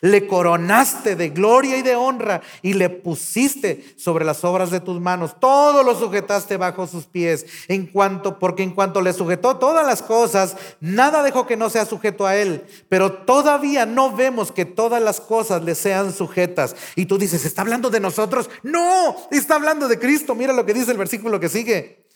le 0.00 0.26
coronaste 0.26 1.16
de 1.16 1.30
gloria 1.30 1.76
y 1.76 1.82
de 1.82 1.96
honra 1.96 2.40
y 2.62 2.74
le 2.74 2.88
pusiste 2.88 3.94
sobre 3.96 4.24
las 4.24 4.44
obras 4.44 4.70
de 4.70 4.80
tus 4.80 5.00
manos. 5.00 5.38
Todo 5.40 5.82
lo 5.82 5.98
sujetaste 5.98 6.56
bajo 6.56 6.86
sus 6.86 7.06
pies. 7.06 7.46
En 7.68 7.86
cuanto, 7.86 8.38
porque 8.38 8.62
en 8.62 8.70
cuanto 8.70 9.00
le 9.00 9.12
sujetó 9.12 9.56
todas 9.56 9.86
las 9.86 10.02
cosas, 10.02 10.56
nada 10.80 11.22
dejó 11.22 11.46
que 11.46 11.56
no 11.56 11.70
sea 11.70 11.86
sujeto 11.86 12.26
a 12.26 12.36
él. 12.36 12.64
Pero 12.88 13.12
todavía 13.12 13.86
no 13.86 14.14
vemos 14.14 14.52
que 14.52 14.64
todas 14.64 15.02
las 15.02 15.20
cosas 15.20 15.62
le 15.62 15.74
sean 15.74 16.12
sujetas. 16.12 16.76
Y 16.94 17.06
tú 17.06 17.18
dices, 17.18 17.44
¿está 17.44 17.62
hablando 17.62 17.90
de 17.90 18.00
nosotros? 18.00 18.50
No, 18.62 19.16
está 19.30 19.56
hablando 19.56 19.88
de 19.88 19.98
Cristo. 19.98 20.34
Mira 20.34 20.52
lo 20.52 20.64
que 20.64 20.74
dice 20.74 20.92
el 20.92 20.98
versículo 20.98 21.40
que 21.40 21.48
sigue. 21.48 22.06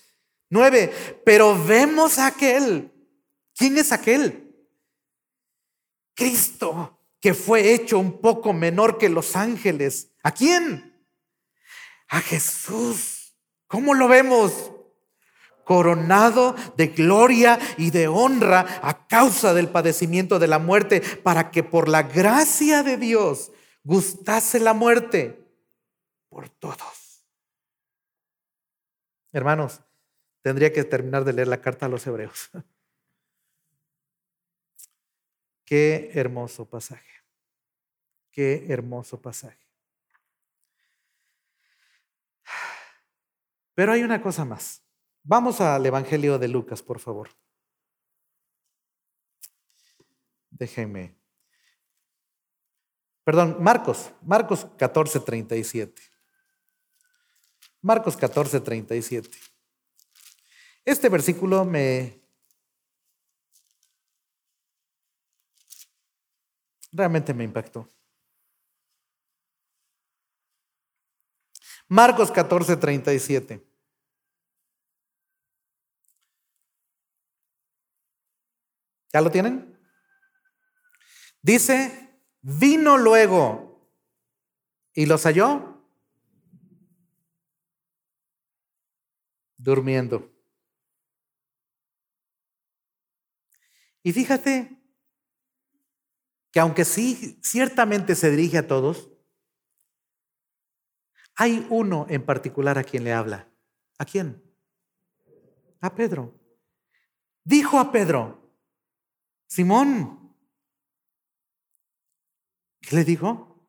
Nueve, 0.50 0.92
pero 1.24 1.60
vemos 1.64 2.18
a 2.18 2.26
aquel. 2.26 2.92
¿Quién 3.54 3.78
es 3.78 3.90
aquel? 3.92 4.54
Cristo 6.14 6.98
que 7.22 7.32
fue 7.34 7.72
hecho 7.72 8.00
un 8.00 8.20
poco 8.20 8.52
menor 8.52 8.98
que 8.98 9.08
los 9.08 9.36
ángeles. 9.36 10.10
¿A 10.24 10.32
quién? 10.32 11.06
A 12.08 12.20
Jesús. 12.20 13.38
¿Cómo 13.68 13.94
lo 13.94 14.08
vemos? 14.08 14.72
Coronado 15.64 16.56
de 16.76 16.88
gloria 16.88 17.60
y 17.78 17.92
de 17.92 18.08
honra 18.08 18.80
a 18.82 19.06
causa 19.06 19.54
del 19.54 19.68
padecimiento 19.68 20.40
de 20.40 20.48
la 20.48 20.58
muerte, 20.58 21.00
para 21.00 21.52
que 21.52 21.62
por 21.62 21.88
la 21.88 22.02
gracia 22.02 22.82
de 22.82 22.96
Dios 22.96 23.52
gustase 23.84 24.58
la 24.58 24.74
muerte 24.74 25.48
por 26.28 26.48
todos. 26.48 27.24
Hermanos, 29.30 29.80
tendría 30.42 30.72
que 30.72 30.82
terminar 30.82 31.24
de 31.24 31.34
leer 31.34 31.46
la 31.46 31.60
carta 31.60 31.86
a 31.86 31.88
los 31.88 32.04
hebreos. 32.04 32.50
Qué 35.64 36.10
hermoso 36.14 36.68
pasaje. 36.68 37.11
Qué 38.32 38.66
hermoso 38.68 39.20
pasaje. 39.20 39.62
Pero 43.74 43.92
hay 43.92 44.02
una 44.02 44.20
cosa 44.20 44.44
más. 44.44 44.82
Vamos 45.22 45.60
al 45.60 45.84
Evangelio 45.86 46.38
de 46.38 46.48
Lucas, 46.48 46.82
por 46.82 46.98
favor. 46.98 47.30
Déjenme. 50.50 51.14
Perdón, 53.24 53.56
Marcos, 53.60 54.12
Marcos 54.22 54.66
14, 54.76 55.20
37. 55.20 56.02
Marcos 57.80 58.16
14, 58.16 58.60
37. 58.60 59.38
Este 60.84 61.08
versículo 61.08 61.64
me... 61.64 62.20
Realmente 66.90 67.32
me 67.32 67.44
impactó. 67.44 67.88
Marcos 71.92 72.32
14, 72.32 72.78
37. 72.78 73.62
¿Ya 79.12 79.20
lo 79.20 79.30
tienen? 79.30 79.78
Dice, 81.42 82.18
vino 82.40 82.96
luego 82.96 83.92
y 84.94 85.04
los 85.04 85.24
halló 85.24 85.86
durmiendo. 89.58 90.32
Y 94.02 94.14
fíjate 94.14 94.82
que 96.52 96.60
aunque 96.60 96.86
sí, 96.86 97.38
ciertamente 97.42 98.14
se 98.14 98.30
dirige 98.30 98.56
a 98.56 98.66
todos, 98.66 99.11
hay 101.36 101.66
uno 101.70 102.06
en 102.08 102.24
particular 102.24 102.78
a 102.78 102.84
quien 102.84 103.04
le 103.04 103.12
habla. 103.12 103.48
¿A 103.98 104.04
quién? 104.04 104.42
A 105.80 105.94
Pedro. 105.94 106.38
Dijo 107.44 107.78
a 107.78 107.90
Pedro, 107.90 108.42
Simón, 109.46 110.34
¿qué 112.80 112.96
le 112.96 113.04
dijo? 113.04 113.68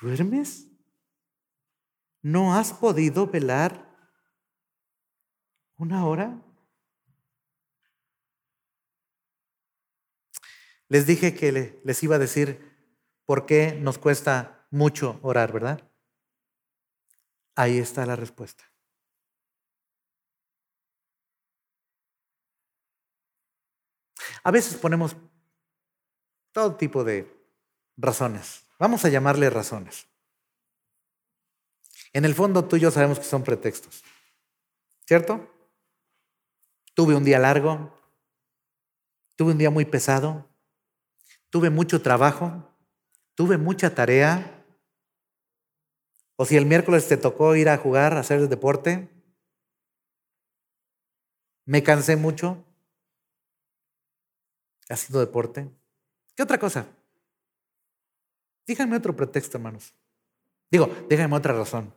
¿Duermes? 0.00 0.68
¿No 2.22 2.54
has 2.54 2.72
podido 2.72 3.26
velar 3.26 3.86
una 5.76 6.06
hora? 6.06 6.40
Les 10.88 11.06
dije 11.06 11.34
que 11.34 11.80
les 11.82 12.02
iba 12.02 12.16
a 12.16 12.20
decir 12.20 12.70
por 13.24 13.46
qué 13.46 13.78
nos 13.80 13.98
cuesta 13.98 14.66
mucho 14.70 15.18
orar, 15.22 15.52
¿verdad? 15.52 15.89
Ahí 17.54 17.78
está 17.78 18.06
la 18.06 18.16
respuesta. 18.16 18.64
A 24.42 24.50
veces 24.50 24.76
ponemos 24.76 25.16
todo 26.52 26.76
tipo 26.76 27.04
de 27.04 27.30
razones. 27.96 28.64
Vamos 28.78 29.04
a 29.04 29.08
llamarle 29.08 29.50
razones. 29.50 30.06
En 32.12 32.24
el 32.24 32.34
fondo 32.34 32.64
tú 32.64 32.76
y 32.76 32.80
yo 32.80 32.90
sabemos 32.90 33.18
que 33.18 33.24
son 33.24 33.44
pretextos. 33.44 34.02
¿Cierto? 35.06 35.48
Tuve 36.94 37.14
un 37.14 37.24
día 37.24 37.38
largo, 37.38 37.92
tuve 39.36 39.52
un 39.52 39.58
día 39.58 39.70
muy 39.70 39.84
pesado, 39.84 40.48
tuve 41.50 41.70
mucho 41.70 42.02
trabajo, 42.02 42.74
tuve 43.34 43.58
mucha 43.58 43.94
tarea, 43.94 44.59
o 46.40 46.46
si 46.46 46.56
el 46.56 46.64
miércoles 46.64 47.06
te 47.06 47.18
tocó 47.18 47.54
ir 47.54 47.68
a 47.68 47.76
jugar, 47.76 48.14
a 48.14 48.20
hacer 48.20 48.48
deporte, 48.48 49.10
me 51.66 51.82
cansé 51.82 52.16
mucho 52.16 52.64
haciendo 54.88 55.20
deporte. 55.20 55.70
¿Qué 56.34 56.42
otra 56.42 56.58
cosa? 56.58 56.86
Díganme 58.66 58.96
otro 58.96 59.14
pretexto, 59.14 59.58
hermanos. 59.58 59.92
Digo, 60.70 60.86
díganme 61.10 61.36
otra 61.36 61.52
razón. 61.52 61.92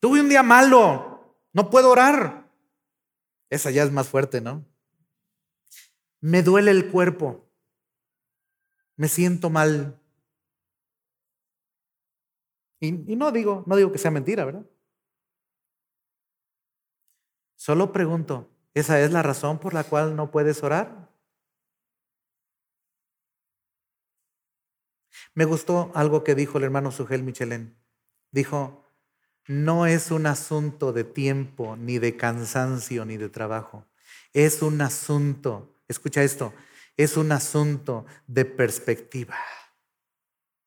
Tuve 0.00 0.20
un 0.20 0.28
día 0.28 0.42
malo, 0.42 1.36
no 1.52 1.70
puedo 1.70 1.92
orar. 1.92 2.50
Esa 3.50 3.70
ya 3.70 3.84
es 3.84 3.92
más 3.92 4.08
fuerte, 4.08 4.40
¿no? 4.40 4.66
Me 6.20 6.42
duele 6.42 6.72
el 6.72 6.90
cuerpo, 6.90 7.48
me 8.96 9.06
siento 9.06 9.48
mal. 9.48 9.99
Y, 12.80 13.12
y, 13.12 13.16
no 13.16 13.30
digo, 13.30 13.62
no 13.66 13.76
digo 13.76 13.92
que 13.92 13.98
sea 13.98 14.10
mentira, 14.10 14.44
¿verdad? 14.44 14.64
Solo 17.56 17.92
pregunto, 17.92 18.48
¿esa 18.72 19.00
es 19.00 19.12
la 19.12 19.22
razón 19.22 19.58
por 19.58 19.74
la 19.74 19.84
cual 19.84 20.16
no 20.16 20.30
puedes 20.30 20.62
orar? 20.62 21.10
Me 25.34 25.44
gustó 25.44 25.92
algo 25.94 26.24
que 26.24 26.34
dijo 26.34 26.58
el 26.58 26.64
hermano 26.64 26.90
Sugel 26.90 27.22
Michelén. 27.22 27.76
Dijo, 28.30 28.84
no 29.46 29.86
es 29.86 30.10
un 30.10 30.26
asunto 30.26 30.92
de 30.92 31.04
tiempo, 31.04 31.76
ni 31.76 31.98
de 31.98 32.16
cansancio, 32.16 33.04
ni 33.04 33.16
de 33.16 33.28
trabajo. 33.28 33.86
Es 34.32 34.62
un 34.62 34.80
asunto, 34.80 35.74
escucha 35.88 36.22
esto, 36.22 36.54
es 36.96 37.16
un 37.16 37.32
asunto 37.32 38.06
de 38.26 38.44
perspectiva. 38.44 39.36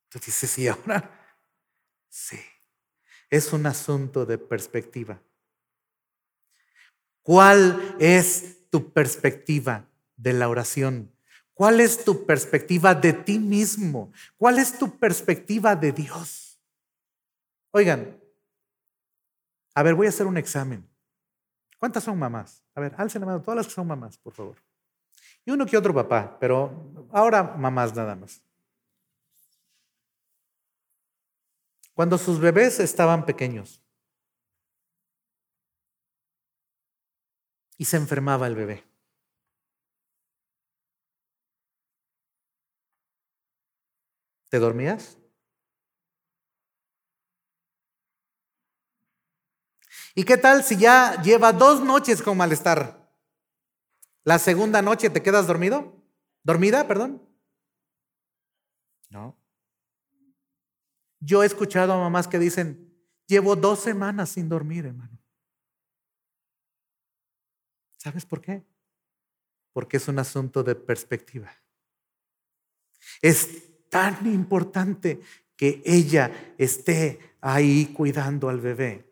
Tú 0.09 0.19
dices, 0.19 0.49
¿sí 0.49 0.67
ahora? 0.67 1.22
Sí, 2.15 2.39
es 3.31 3.51
un 3.53 3.65
asunto 3.65 4.27
de 4.27 4.37
perspectiva. 4.37 5.19
¿Cuál 7.23 7.95
es 7.99 8.69
tu 8.69 8.93
perspectiva 8.93 9.89
de 10.15 10.33
la 10.33 10.47
oración? 10.47 11.11
¿Cuál 11.55 11.79
es 11.79 12.05
tu 12.05 12.27
perspectiva 12.27 12.93
de 12.93 13.13
ti 13.13 13.39
mismo? 13.39 14.13
¿Cuál 14.37 14.59
es 14.59 14.77
tu 14.77 14.99
perspectiva 14.99 15.75
de 15.75 15.91
Dios? 15.91 16.61
Oigan, 17.71 18.21
a 19.73 19.81
ver, 19.81 19.95
voy 19.95 20.05
a 20.05 20.09
hacer 20.09 20.27
un 20.27 20.37
examen. 20.37 20.87
¿Cuántas 21.79 22.03
son 22.03 22.19
mamás? 22.19 22.63
A 22.75 22.81
ver, 22.81 22.93
alcen 22.95 23.21
la 23.21 23.25
mano 23.25 23.41
todas 23.41 23.57
las 23.57 23.65
que 23.65 23.73
son 23.73 23.87
mamás, 23.87 24.19
por 24.19 24.33
favor. 24.33 24.57
Y 25.43 25.49
uno 25.49 25.65
que 25.65 25.77
otro 25.77 25.95
papá, 25.95 26.37
pero 26.39 27.09
ahora 27.11 27.41
mamás 27.41 27.95
nada 27.95 28.15
más. 28.15 28.43
Cuando 31.93 32.17
sus 32.17 32.39
bebés 32.39 32.79
estaban 32.79 33.25
pequeños 33.25 33.81
y 37.77 37.85
se 37.85 37.97
enfermaba 37.97 38.47
el 38.47 38.55
bebé. 38.55 38.83
¿Te 44.49 44.59
dormías? 44.59 45.17
¿Y 50.15 50.25
qué 50.25 50.37
tal 50.37 50.63
si 50.63 50.77
ya 50.77 51.21
lleva 51.23 51.53
dos 51.53 51.81
noches 51.81 52.21
con 52.21 52.37
malestar? 52.37 53.11
¿La 54.23 54.39
segunda 54.39 54.81
noche 54.81 55.09
te 55.09 55.23
quedas 55.23 55.47
dormido? 55.47 55.95
¿Dormida, 56.43 56.87
perdón? 56.87 57.21
No. 59.09 59.42
Yo 61.25 61.43
he 61.43 61.45
escuchado 61.45 61.93
a 61.93 61.97
mamás 61.97 62.27
que 62.27 62.37
dicen, 62.37 62.93
llevo 63.27 63.55
dos 63.55 63.79
semanas 63.79 64.29
sin 64.29 64.49
dormir, 64.49 64.85
hermano. 64.85 65.17
¿Sabes 67.97 68.25
por 68.25 68.41
qué? 68.41 68.63
Porque 69.71 69.97
es 69.97 70.07
un 70.09 70.19
asunto 70.19 70.63
de 70.63 70.75
perspectiva. 70.75 71.49
Es 73.21 73.89
tan 73.89 74.25
importante 74.27 75.21
que 75.55 75.81
ella 75.85 76.55
esté 76.57 77.19
ahí 77.39 77.93
cuidando 77.93 78.49
al 78.49 78.59
bebé. 78.59 79.09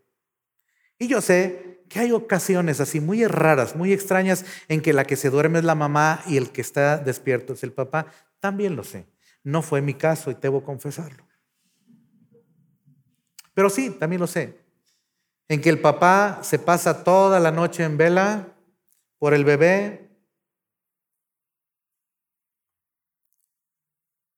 Y 0.99 1.07
yo 1.07 1.21
sé 1.21 1.85
que 1.87 1.99
hay 1.99 2.11
ocasiones 2.11 2.81
así 2.81 2.99
muy 2.99 3.25
raras, 3.25 3.75
muy 3.75 3.93
extrañas, 3.93 4.45
en 4.67 4.81
que 4.81 4.91
la 4.91 5.05
que 5.05 5.15
se 5.15 5.29
duerme 5.29 5.59
es 5.59 5.65
la 5.65 5.75
mamá 5.75 6.21
y 6.27 6.35
el 6.35 6.51
que 6.51 6.61
está 6.61 6.97
despierto 6.97 7.53
es 7.53 7.63
el 7.63 7.71
papá. 7.71 8.07
También 8.39 8.75
lo 8.75 8.83
sé. 8.83 9.07
No 9.43 9.61
fue 9.61 9.81
mi 9.81 9.93
caso 9.93 10.29
y 10.29 10.35
debo 10.35 10.63
confesarlo. 10.63 11.30
Pero 13.53 13.69
sí, 13.69 13.89
también 13.91 14.19
lo 14.19 14.27
sé. 14.27 14.59
En 15.47 15.61
que 15.61 15.69
el 15.69 15.79
papá 15.79 16.39
se 16.43 16.59
pasa 16.59 17.03
toda 17.03 17.39
la 17.39 17.51
noche 17.51 17.83
en 17.83 17.97
vela 17.97 18.55
por 19.17 19.33
el 19.33 19.43
bebé 19.43 20.09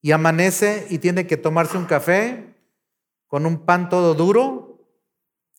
y 0.01 0.11
amanece 0.11 0.87
y 0.89 0.97
tiene 0.97 1.25
que 1.25 1.37
tomarse 1.37 1.77
un 1.77 1.85
café 1.85 2.53
con 3.27 3.45
un 3.45 3.65
pan 3.65 3.89
todo 3.89 4.13
duro 4.13 4.85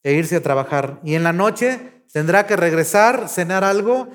e 0.02 0.12
irse 0.12 0.36
a 0.36 0.42
trabajar. 0.42 1.00
Y 1.02 1.14
en 1.14 1.22
la 1.22 1.32
noche 1.32 2.04
tendrá 2.12 2.46
que 2.46 2.56
regresar, 2.56 3.28
cenar 3.28 3.64
algo 3.64 4.10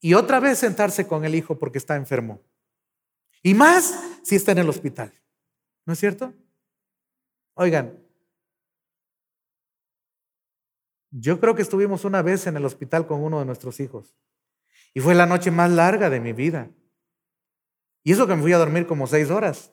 y 0.00 0.14
otra 0.14 0.40
vez 0.40 0.58
sentarse 0.58 1.06
con 1.06 1.24
el 1.24 1.34
hijo 1.34 1.58
porque 1.58 1.78
está 1.78 1.96
enfermo. 1.96 2.42
Y 3.42 3.54
más 3.54 3.94
si 4.22 4.36
está 4.36 4.52
en 4.52 4.58
el 4.58 4.68
hospital. 4.68 5.12
¿No 5.86 5.92
es 5.92 5.98
cierto? 6.00 6.34
Oigan, 7.54 8.03
yo 11.20 11.40
creo 11.40 11.54
que 11.54 11.62
estuvimos 11.62 12.04
una 12.04 12.22
vez 12.22 12.46
en 12.46 12.56
el 12.56 12.64
hospital 12.64 13.06
con 13.06 13.22
uno 13.22 13.38
de 13.40 13.46
nuestros 13.46 13.80
hijos. 13.80 14.16
Y 14.92 15.00
fue 15.00 15.14
la 15.14 15.26
noche 15.26 15.50
más 15.50 15.70
larga 15.70 16.10
de 16.10 16.20
mi 16.20 16.32
vida. 16.32 16.70
Y 18.02 18.12
eso 18.12 18.26
que 18.26 18.36
me 18.36 18.42
fui 18.42 18.52
a 18.52 18.58
dormir 18.58 18.86
como 18.86 19.06
seis 19.06 19.30
horas. 19.30 19.72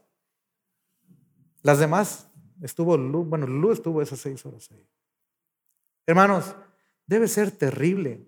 Las 1.62 1.80
demás 1.80 2.32
Estuvo 2.62 2.96
Lu, 2.96 3.26
bueno, 3.26 3.48
Lu 3.48 3.72
estuvo 3.72 4.02
esas 4.02 4.20
seis 4.20 4.46
horas 4.46 4.70
ahí. 4.72 4.88
Hermanos, 6.06 6.56
debe 7.08 7.28
ser 7.28 7.52
terrible 7.52 8.28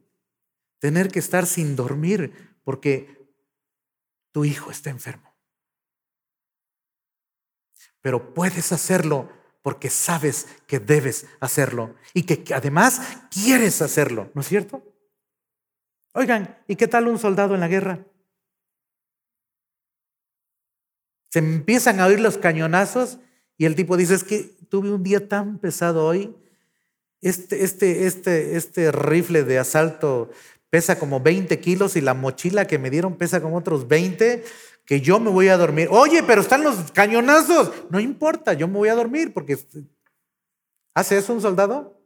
tener 0.79 1.09
que 1.09 1.19
estar 1.19 1.45
sin 1.45 1.75
dormir 1.75 2.57
porque 2.63 3.31
tu 4.31 4.43
hijo 4.43 4.71
está 4.71 4.89
enfermo. 4.89 5.31
Pero 8.01 8.33
puedes 8.33 8.71
hacerlo 8.71 9.29
porque 9.63 9.89
sabes 9.89 10.47
que 10.67 10.79
debes 10.79 11.25
hacerlo 11.39 11.95
y 12.13 12.23
que 12.23 12.53
además 12.53 13.01
quieres 13.31 13.81
hacerlo, 13.81 14.29
¿no 14.35 14.41
es 14.41 14.47
cierto? 14.47 14.83
Oigan, 16.13 16.59
¿y 16.67 16.75
qué 16.75 16.87
tal 16.87 17.07
un 17.07 17.17
soldado 17.17 17.55
en 17.55 17.61
la 17.61 17.67
guerra? 17.67 18.05
Se 21.31 21.39
empiezan 21.39 21.99
a 21.99 22.05
oír 22.05 22.19
los 22.19 22.37
cañonazos 22.37 23.17
y 23.57 23.65
el 23.65 23.73
tipo 23.73 23.97
dice, 23.97 24.13
es 24.13 24.23
que 24.23 24.55
tuve 24.69 24.91
un 24.91 25.01
día 25.01 25.27
tan 25.27 25.57
pesado 25.57 26.05
hoy, 26.05 26.35
este, 27.21 27.63
este, 27.63 28.05
este, 28.05 28.57
este 28.57 28.91
rifle 28.91 29.43
de 29.43 29.57
asalto 29.57 30.29
pesa 30.69 30.99
como 30.99 31.21
20 31.21 31.57
kilos 31.59 31.95
y 31.95 32.01
la 32.01 32.13
mochila 32.13 32.67
que 32.67 32.79
me 32.79 32.89
dieron 32.89 33.15
pesa 33.15 33.41
como 33.41 33.57
otros 33.57 33.87
20, 33.87 34.43
que 34.85 35.01
yo 35.01 35.19
me 35.19 35.29
voy 35.29 35.47
a 35.47 35.57
dormir. 35.57 35.87
Oye, 35.91 36.23
pero 36.23 36.41
están 36.41 36.63
los 36.63 36.91
cañonazos. 36.91 37.71
No 37.89 37.99
importa, 37.99 38.53
yo 38.53 38.67
me 38.67 38.77
voy 38.77 38.89
a 38.89 38.95
dormir 38.95 39.33
porque... 39.33 39.57
¿Hace 40.95 41.17
eso 41.17 41.33
un 41.33 41.41
soldado? 41.41 41.99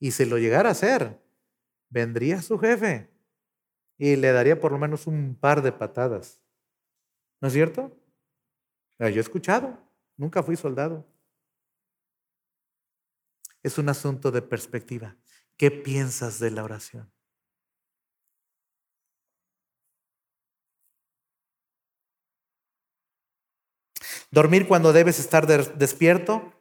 Y 0.00 0.12
si 0.12 0.24
lo 0.24 0.38
llegara 0.38 0.70
a 0.70 0.72
hacer, 0.72 1.20
vendría 1.88 2.42
su 2.42 2.58
jefe 2.58 3.10
y 3.96 4.16
le 4.16 4.32
daría 4.32 4.60
por 4.60 4.72
lo 4.72 4.78
menos 4.78 5.06
un 5.06 5.36
par 5.38 5.62
de 5.62 5.72
patadas. 5.72 6.40
¿No 7.40 7.48
es 7.48 7.54
cierto? 7.54 7.96
Yo 8.98 9.06
he 9.06 9.18
escuchado, 9.20 9.78
nunca 10.16 10.42
fui 10.42 10.56
soldado. 10.56 11.06
Es 13.62 13.78
un 13.78 13.88
asunto 13.88 14.30
de 14.30 14.42
perspectiva. 14.42 15.16
¿Qué 15.56 15.70
piensas 15.70 16.38
de 16.38 16.50
la 16.50 16.64
oración? 16.64 17.12
Dormir 24.30 24.68
cuando 24.68 24.92
debes 24.92 25.18
estar 25.18 25.46
despierto 25.46 26.52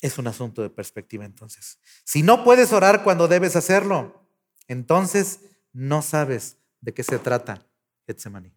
es 0.00 0.18
un 0.18 0.26
asunto 0.26 0.60
de 0.60 0.68
perspectiva 0.68 1.24
entonces. 1.24 1.78
Si 2.04 2.22
no 2.22 2.44
puedes 2.44 2.72
orar 2.72 3.02
cuando 3.04 3.26
debes 3.26 3.56
hacerlo, 3.56 4.28
entonces 4.68 5.40
no 5.72 6.02
sabes 6.02 6.58
de 6.80 6.92
qué 6.92 7.02
se 7.02 7.18
trata 7.18 7.66
Getsemaní. 8.06 8.54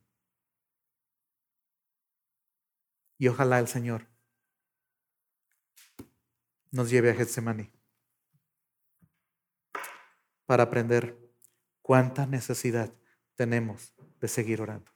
Y 3.18 3.30
ojalá 3.30 3.60
el 3.60 3.68
Señor 3.68 4.08
nos 6.72 6.89
lleve 6.89 7.12
a 7.12 7.16
Getsemaní 7.16 7.72
para 10.45 10.64
aprender 10.64 11.18
cuánta 11.82 12.26
necesidad 12.26 12.93
tenemos 13.36 13.93
de 14.20 14.28
seguir 14.28 14.62
orando. 14.62 14.91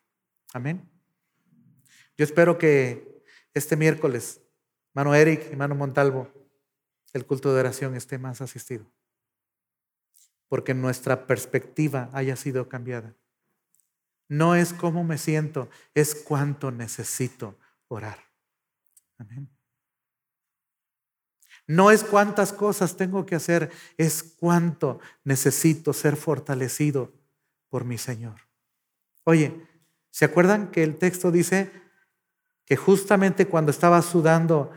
Amén. 0.54 0.91
Yo 2.22 2.26
espero 2.26 2.60
que 2.60 3.26
este 3.56 3.76
miércoles, 3.76 4.42
mano 4.94 5.16
Eric 5.16 5.52
y 5.52 5.56
mano 5.56 5.74
Montalvo, 5.74 6.32
el 7.14 7.26
culto 7.26 7.52
de 7.52 7.62
oración 7.62 7.96
esté 7.96 8.20
más 8.20 8.42
asistido. 8.42 8.86
Porque 10.48 10.76
nuestra 10.76 11.26
perspectiva 11.26 12.12
haya 12.14 12.36
sido 12.36 12.70
cambiada. 12.70 13.16
No 14.28 14.54
es 14.54 14.72
cómo 14.72 15.04
me 15.04 15.18
siento, 15.18 15.68
es 15.96 16.14
cuánto 16.14 16.70
necesito 16.70 17.58
orar. 17.88 18.20
Amén. 19.18 19.50
No 21.66 21.90
es 21.90 22.04
cuántas 22.04 22.54
cosas 22.54 22.98
tengo 22.98 23.26
que 23.26 23.34
hacer, 23.34 23.72
es 23.98 24.22
cuánto 24.22 25.00
necesito 25.24 25.92
ser 25.92 26.16
fortalecido 26.16 27.16
por 27.68 27.84
mi 27.84 27.98
Señor. 27.98 28.42
Oye, 29.24 29.68
¿se 30.12 30.26
acuerdan 30.26 30.70
que 30.70 30.84
el 30.84 31.00
texto 31.00 31.32
dice 31.32 31.82
que 32.72 32.78
justamente 32.78 33.48
cuando 33.48 33.70
estaba 33.70 34.02
sudando 34.02 34.72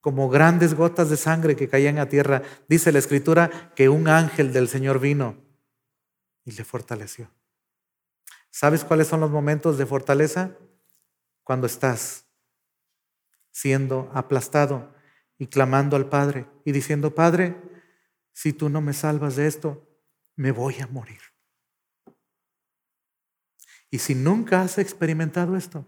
como 0.00 0.28
grandes 0.28 0.74
gotas 0.74 1.10
de 1.10 1.16
sangre 1.16 1.56
que 1.56 1.68
caían 1.68 1.98
a 1.98 2.08
tierra, 2.08 2.42
dice 2.68 2.92
la 2.92 3.00
escritura 3.00 3.72
que 3.74 3.88
un 3.88 4.06
ángel 4.06 4.52
del 4.52 4.68
Señor 4.68 5.00
vino 5.00 5.36
y 6.44 6.52
le 6.52 6.62
fortaleció? 6.62 7.28
¿Sabes 8.52 8.84
cuáles 8.84 9.08
son 9.08 9.18
los 9.18 9.32
momentos 9.32 9.76
de 9.76 9.86
fortaleza? 9.86 10.52
Cuando 11.42 11.66
estás 11.66 12.26
siendo 13.50 14.08
aplastado 14.14 14.94
y 15.36 15.48
clamando 15.48 15.96
al 15.96 16.08
Padre 16.08 16.46
y 16.64 16.70
diciendo, 16.70 17.12
Padre, 17.12 17.60
si 18.32 18.52
tú 18.52 18.68
no 18.68 18.80
me 18.80 18.92
salvas 18.92 19.34
de 19.34 19.48
esto, 19.48 19.84
me 20.36 20.52
voy 20.52 20.76
a 20.78 20.86
morir. 20.86 21.22
Y 23.90 23.98
si 23.98 24.14
nunca 24.14 24.62
has 24.62 24.78
experimentado 24.78 25.56
esto, 25.56 25.84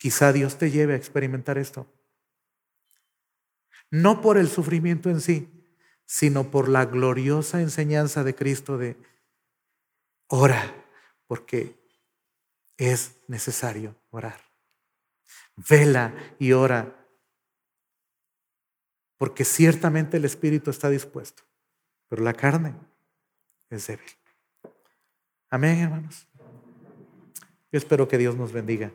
quizá 0.00 0.32
Dios 0.32 0.56
te 0.56 0.70
lleve 0.70 0.94
a 0.94 0.96
experimentar 0.96 1.58
esto. 1.58 1.86
No 3.90 4.22
por 4.22 4.38
el 4.38 4.48
sufrimiento 4.48 5.10
en 5.10 5.20
sí, 5.20 5.48
sino 6.06 6.50
por 6.50 6.70
la 6.70 6.86
gloriosa 6.86 7.60
enseñanza 7.60 8.24
de 8.24 8.34
Cristo 8.34 8.78
de 8.78 8.96
ora, 10.26 10.74
porque 11.26 11.78
es 12.78 13.20
necesario 13.28 13.94
orar. 14.10 14.40
Vela 15.56 16.14
y 16.38 16.52
ora 16.52 16.96
porque 19.18 19.44
ciertamente 19.44 20.16
el 20.16 20.24
espíritu 20.24 20.70
está 20.70 20.88
dispuesto, 20.88 21.42
pero 22.08 22.22
la 22.22 22.32
carne 22.32 22.74
es 23.68 23.86
débil. 23.86 24.08
Amén, 25.50 25.78
hermanos. 25.78 26.26
Yo 27.70 27.78
espero 27.78 28.08
que 28.08 28.16
Dios 28.16 28.34
nos 28.34 28.50
bendiga. 28.50 28.90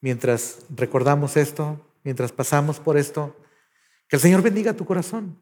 Mientras 0.00 0.64
recordamos 0.70 1.36
esto, 1.36 1.84
mientras 2.04 2.32
pasamos 2.32 2.80
por 2.80 2.96
esto, 2.96 3.36
que 4.08 4.16
el 4.16 4.22
Señor 4.22 4.42
bendiga 4.42 4.74
tu 4.74 4.84
corazón 4.84 5.40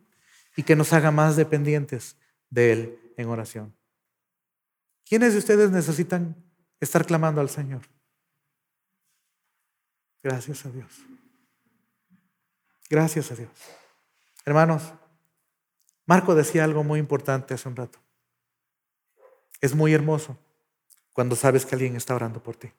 y 0.57 0.63
que 0.63 0.77
nos 0.77 0.93
haga 0.93 1.11
más 1.11 1.37
dependientes 1.37 2.17
de 2.51 2.73
Él 2.73 3.13
en 3.17 3.29
oración. 3.29 3.75
¿Quiénes 5.09 5.33
de 5.33 5.39
ustedes 5.39 5.71
necesitan 5.71 6.37
estar 6.81 7.07
clamando 7.07 7.41
al 7.41 7.49
Señor? 7.49 7.83
Gracias 10.23 10.67
a 10.67 10.71
Dios. 10.71 10.91
Gracias 12.91 13.31
a 13.31 13.35
Dios. 13.35 13.51
Hermanos, 14.45 14.93
Marco 16.07 16.35
decía 16.35 16.65
algo 16.65 16.83
muy 16.85 16.99
importante 16.99 17.55
hace 17.55 17.69
un 17.69 17.77
rato. 17.77 17.99
Es 19.61 19.75
muy 19.75 19.93
hermoso 19.93 20.39
cuando 21.13 21.37
sabes 21.37 21.67
que 21.67 21.75
alguien 21.75 21.97
está 21.97 22.15
orando 22.15 22.43
por 22.43 22.57
ti. 22.57 22.73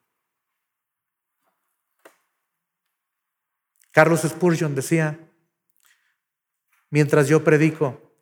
Carlos 4.00 4.22
Spurgeon 4.22 4.76
decía, 4.76 5.20
mientras 6.90 7.28
yo 7.28 7.44
predico, 7.44 8.16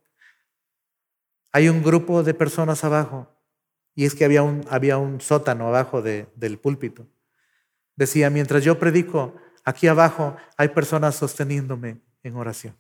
hay 1.51 1.69
un 1.69 1.84
grupo 1.84 2.23
de 2.23 2.34
personas 2.34 2.84
abajo, 2.84 3.32
y 3.93 4.05
es 4.05 4.15
que 4.15 4.25
había 4.25 4.41
un, 4.41 4.65
había 4.71 4.97
un 4.97 5.21
sótano 5.21 5.67
abajo 5.67 6.01
del 6.01 6.57
púlpito. 6.57 7.05
Decía, 7.95 8.32
mientras 8.32 8.63
yo 8.63 8.80
predico, 8.80 9.36
aquí 9.65 9.86
abajo 9.86 10.36
hay 10.57 10.69
personas 10.69 11.13
sosteniéndome 11.13 12.01
en 12.23 12.36
oración. 12.36 12.75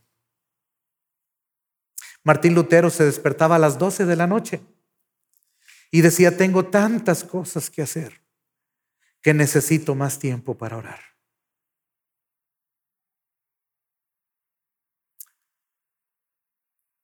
Martín 2.23 2.55
Lutero 2.55 2.89
se 2.89 3.05
despertaba 3.05 3.57
a 3.57 3.59
las 3.59 3.77
12 3.77 4.07
de 4.07 4.15
la 4.15 4.25
noche 4.25 4.59
y 5.91 6.01
decía, 6.01 6.35
tengo 6.35 6.65
tantas 6.65 7.23
cosas 7.23 7.69
que 7.69 7.83
hacer 7.83 8.21
que 9.21 9.35
necesito 9.35 9.93
más 9.93 10.17
tiempo 10.17 10.57
para 10.57 10.77
orar. 10.77 11.06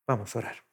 Vamos 0.08 0.36
a 0.36 0.39
orar. 0.39 0.72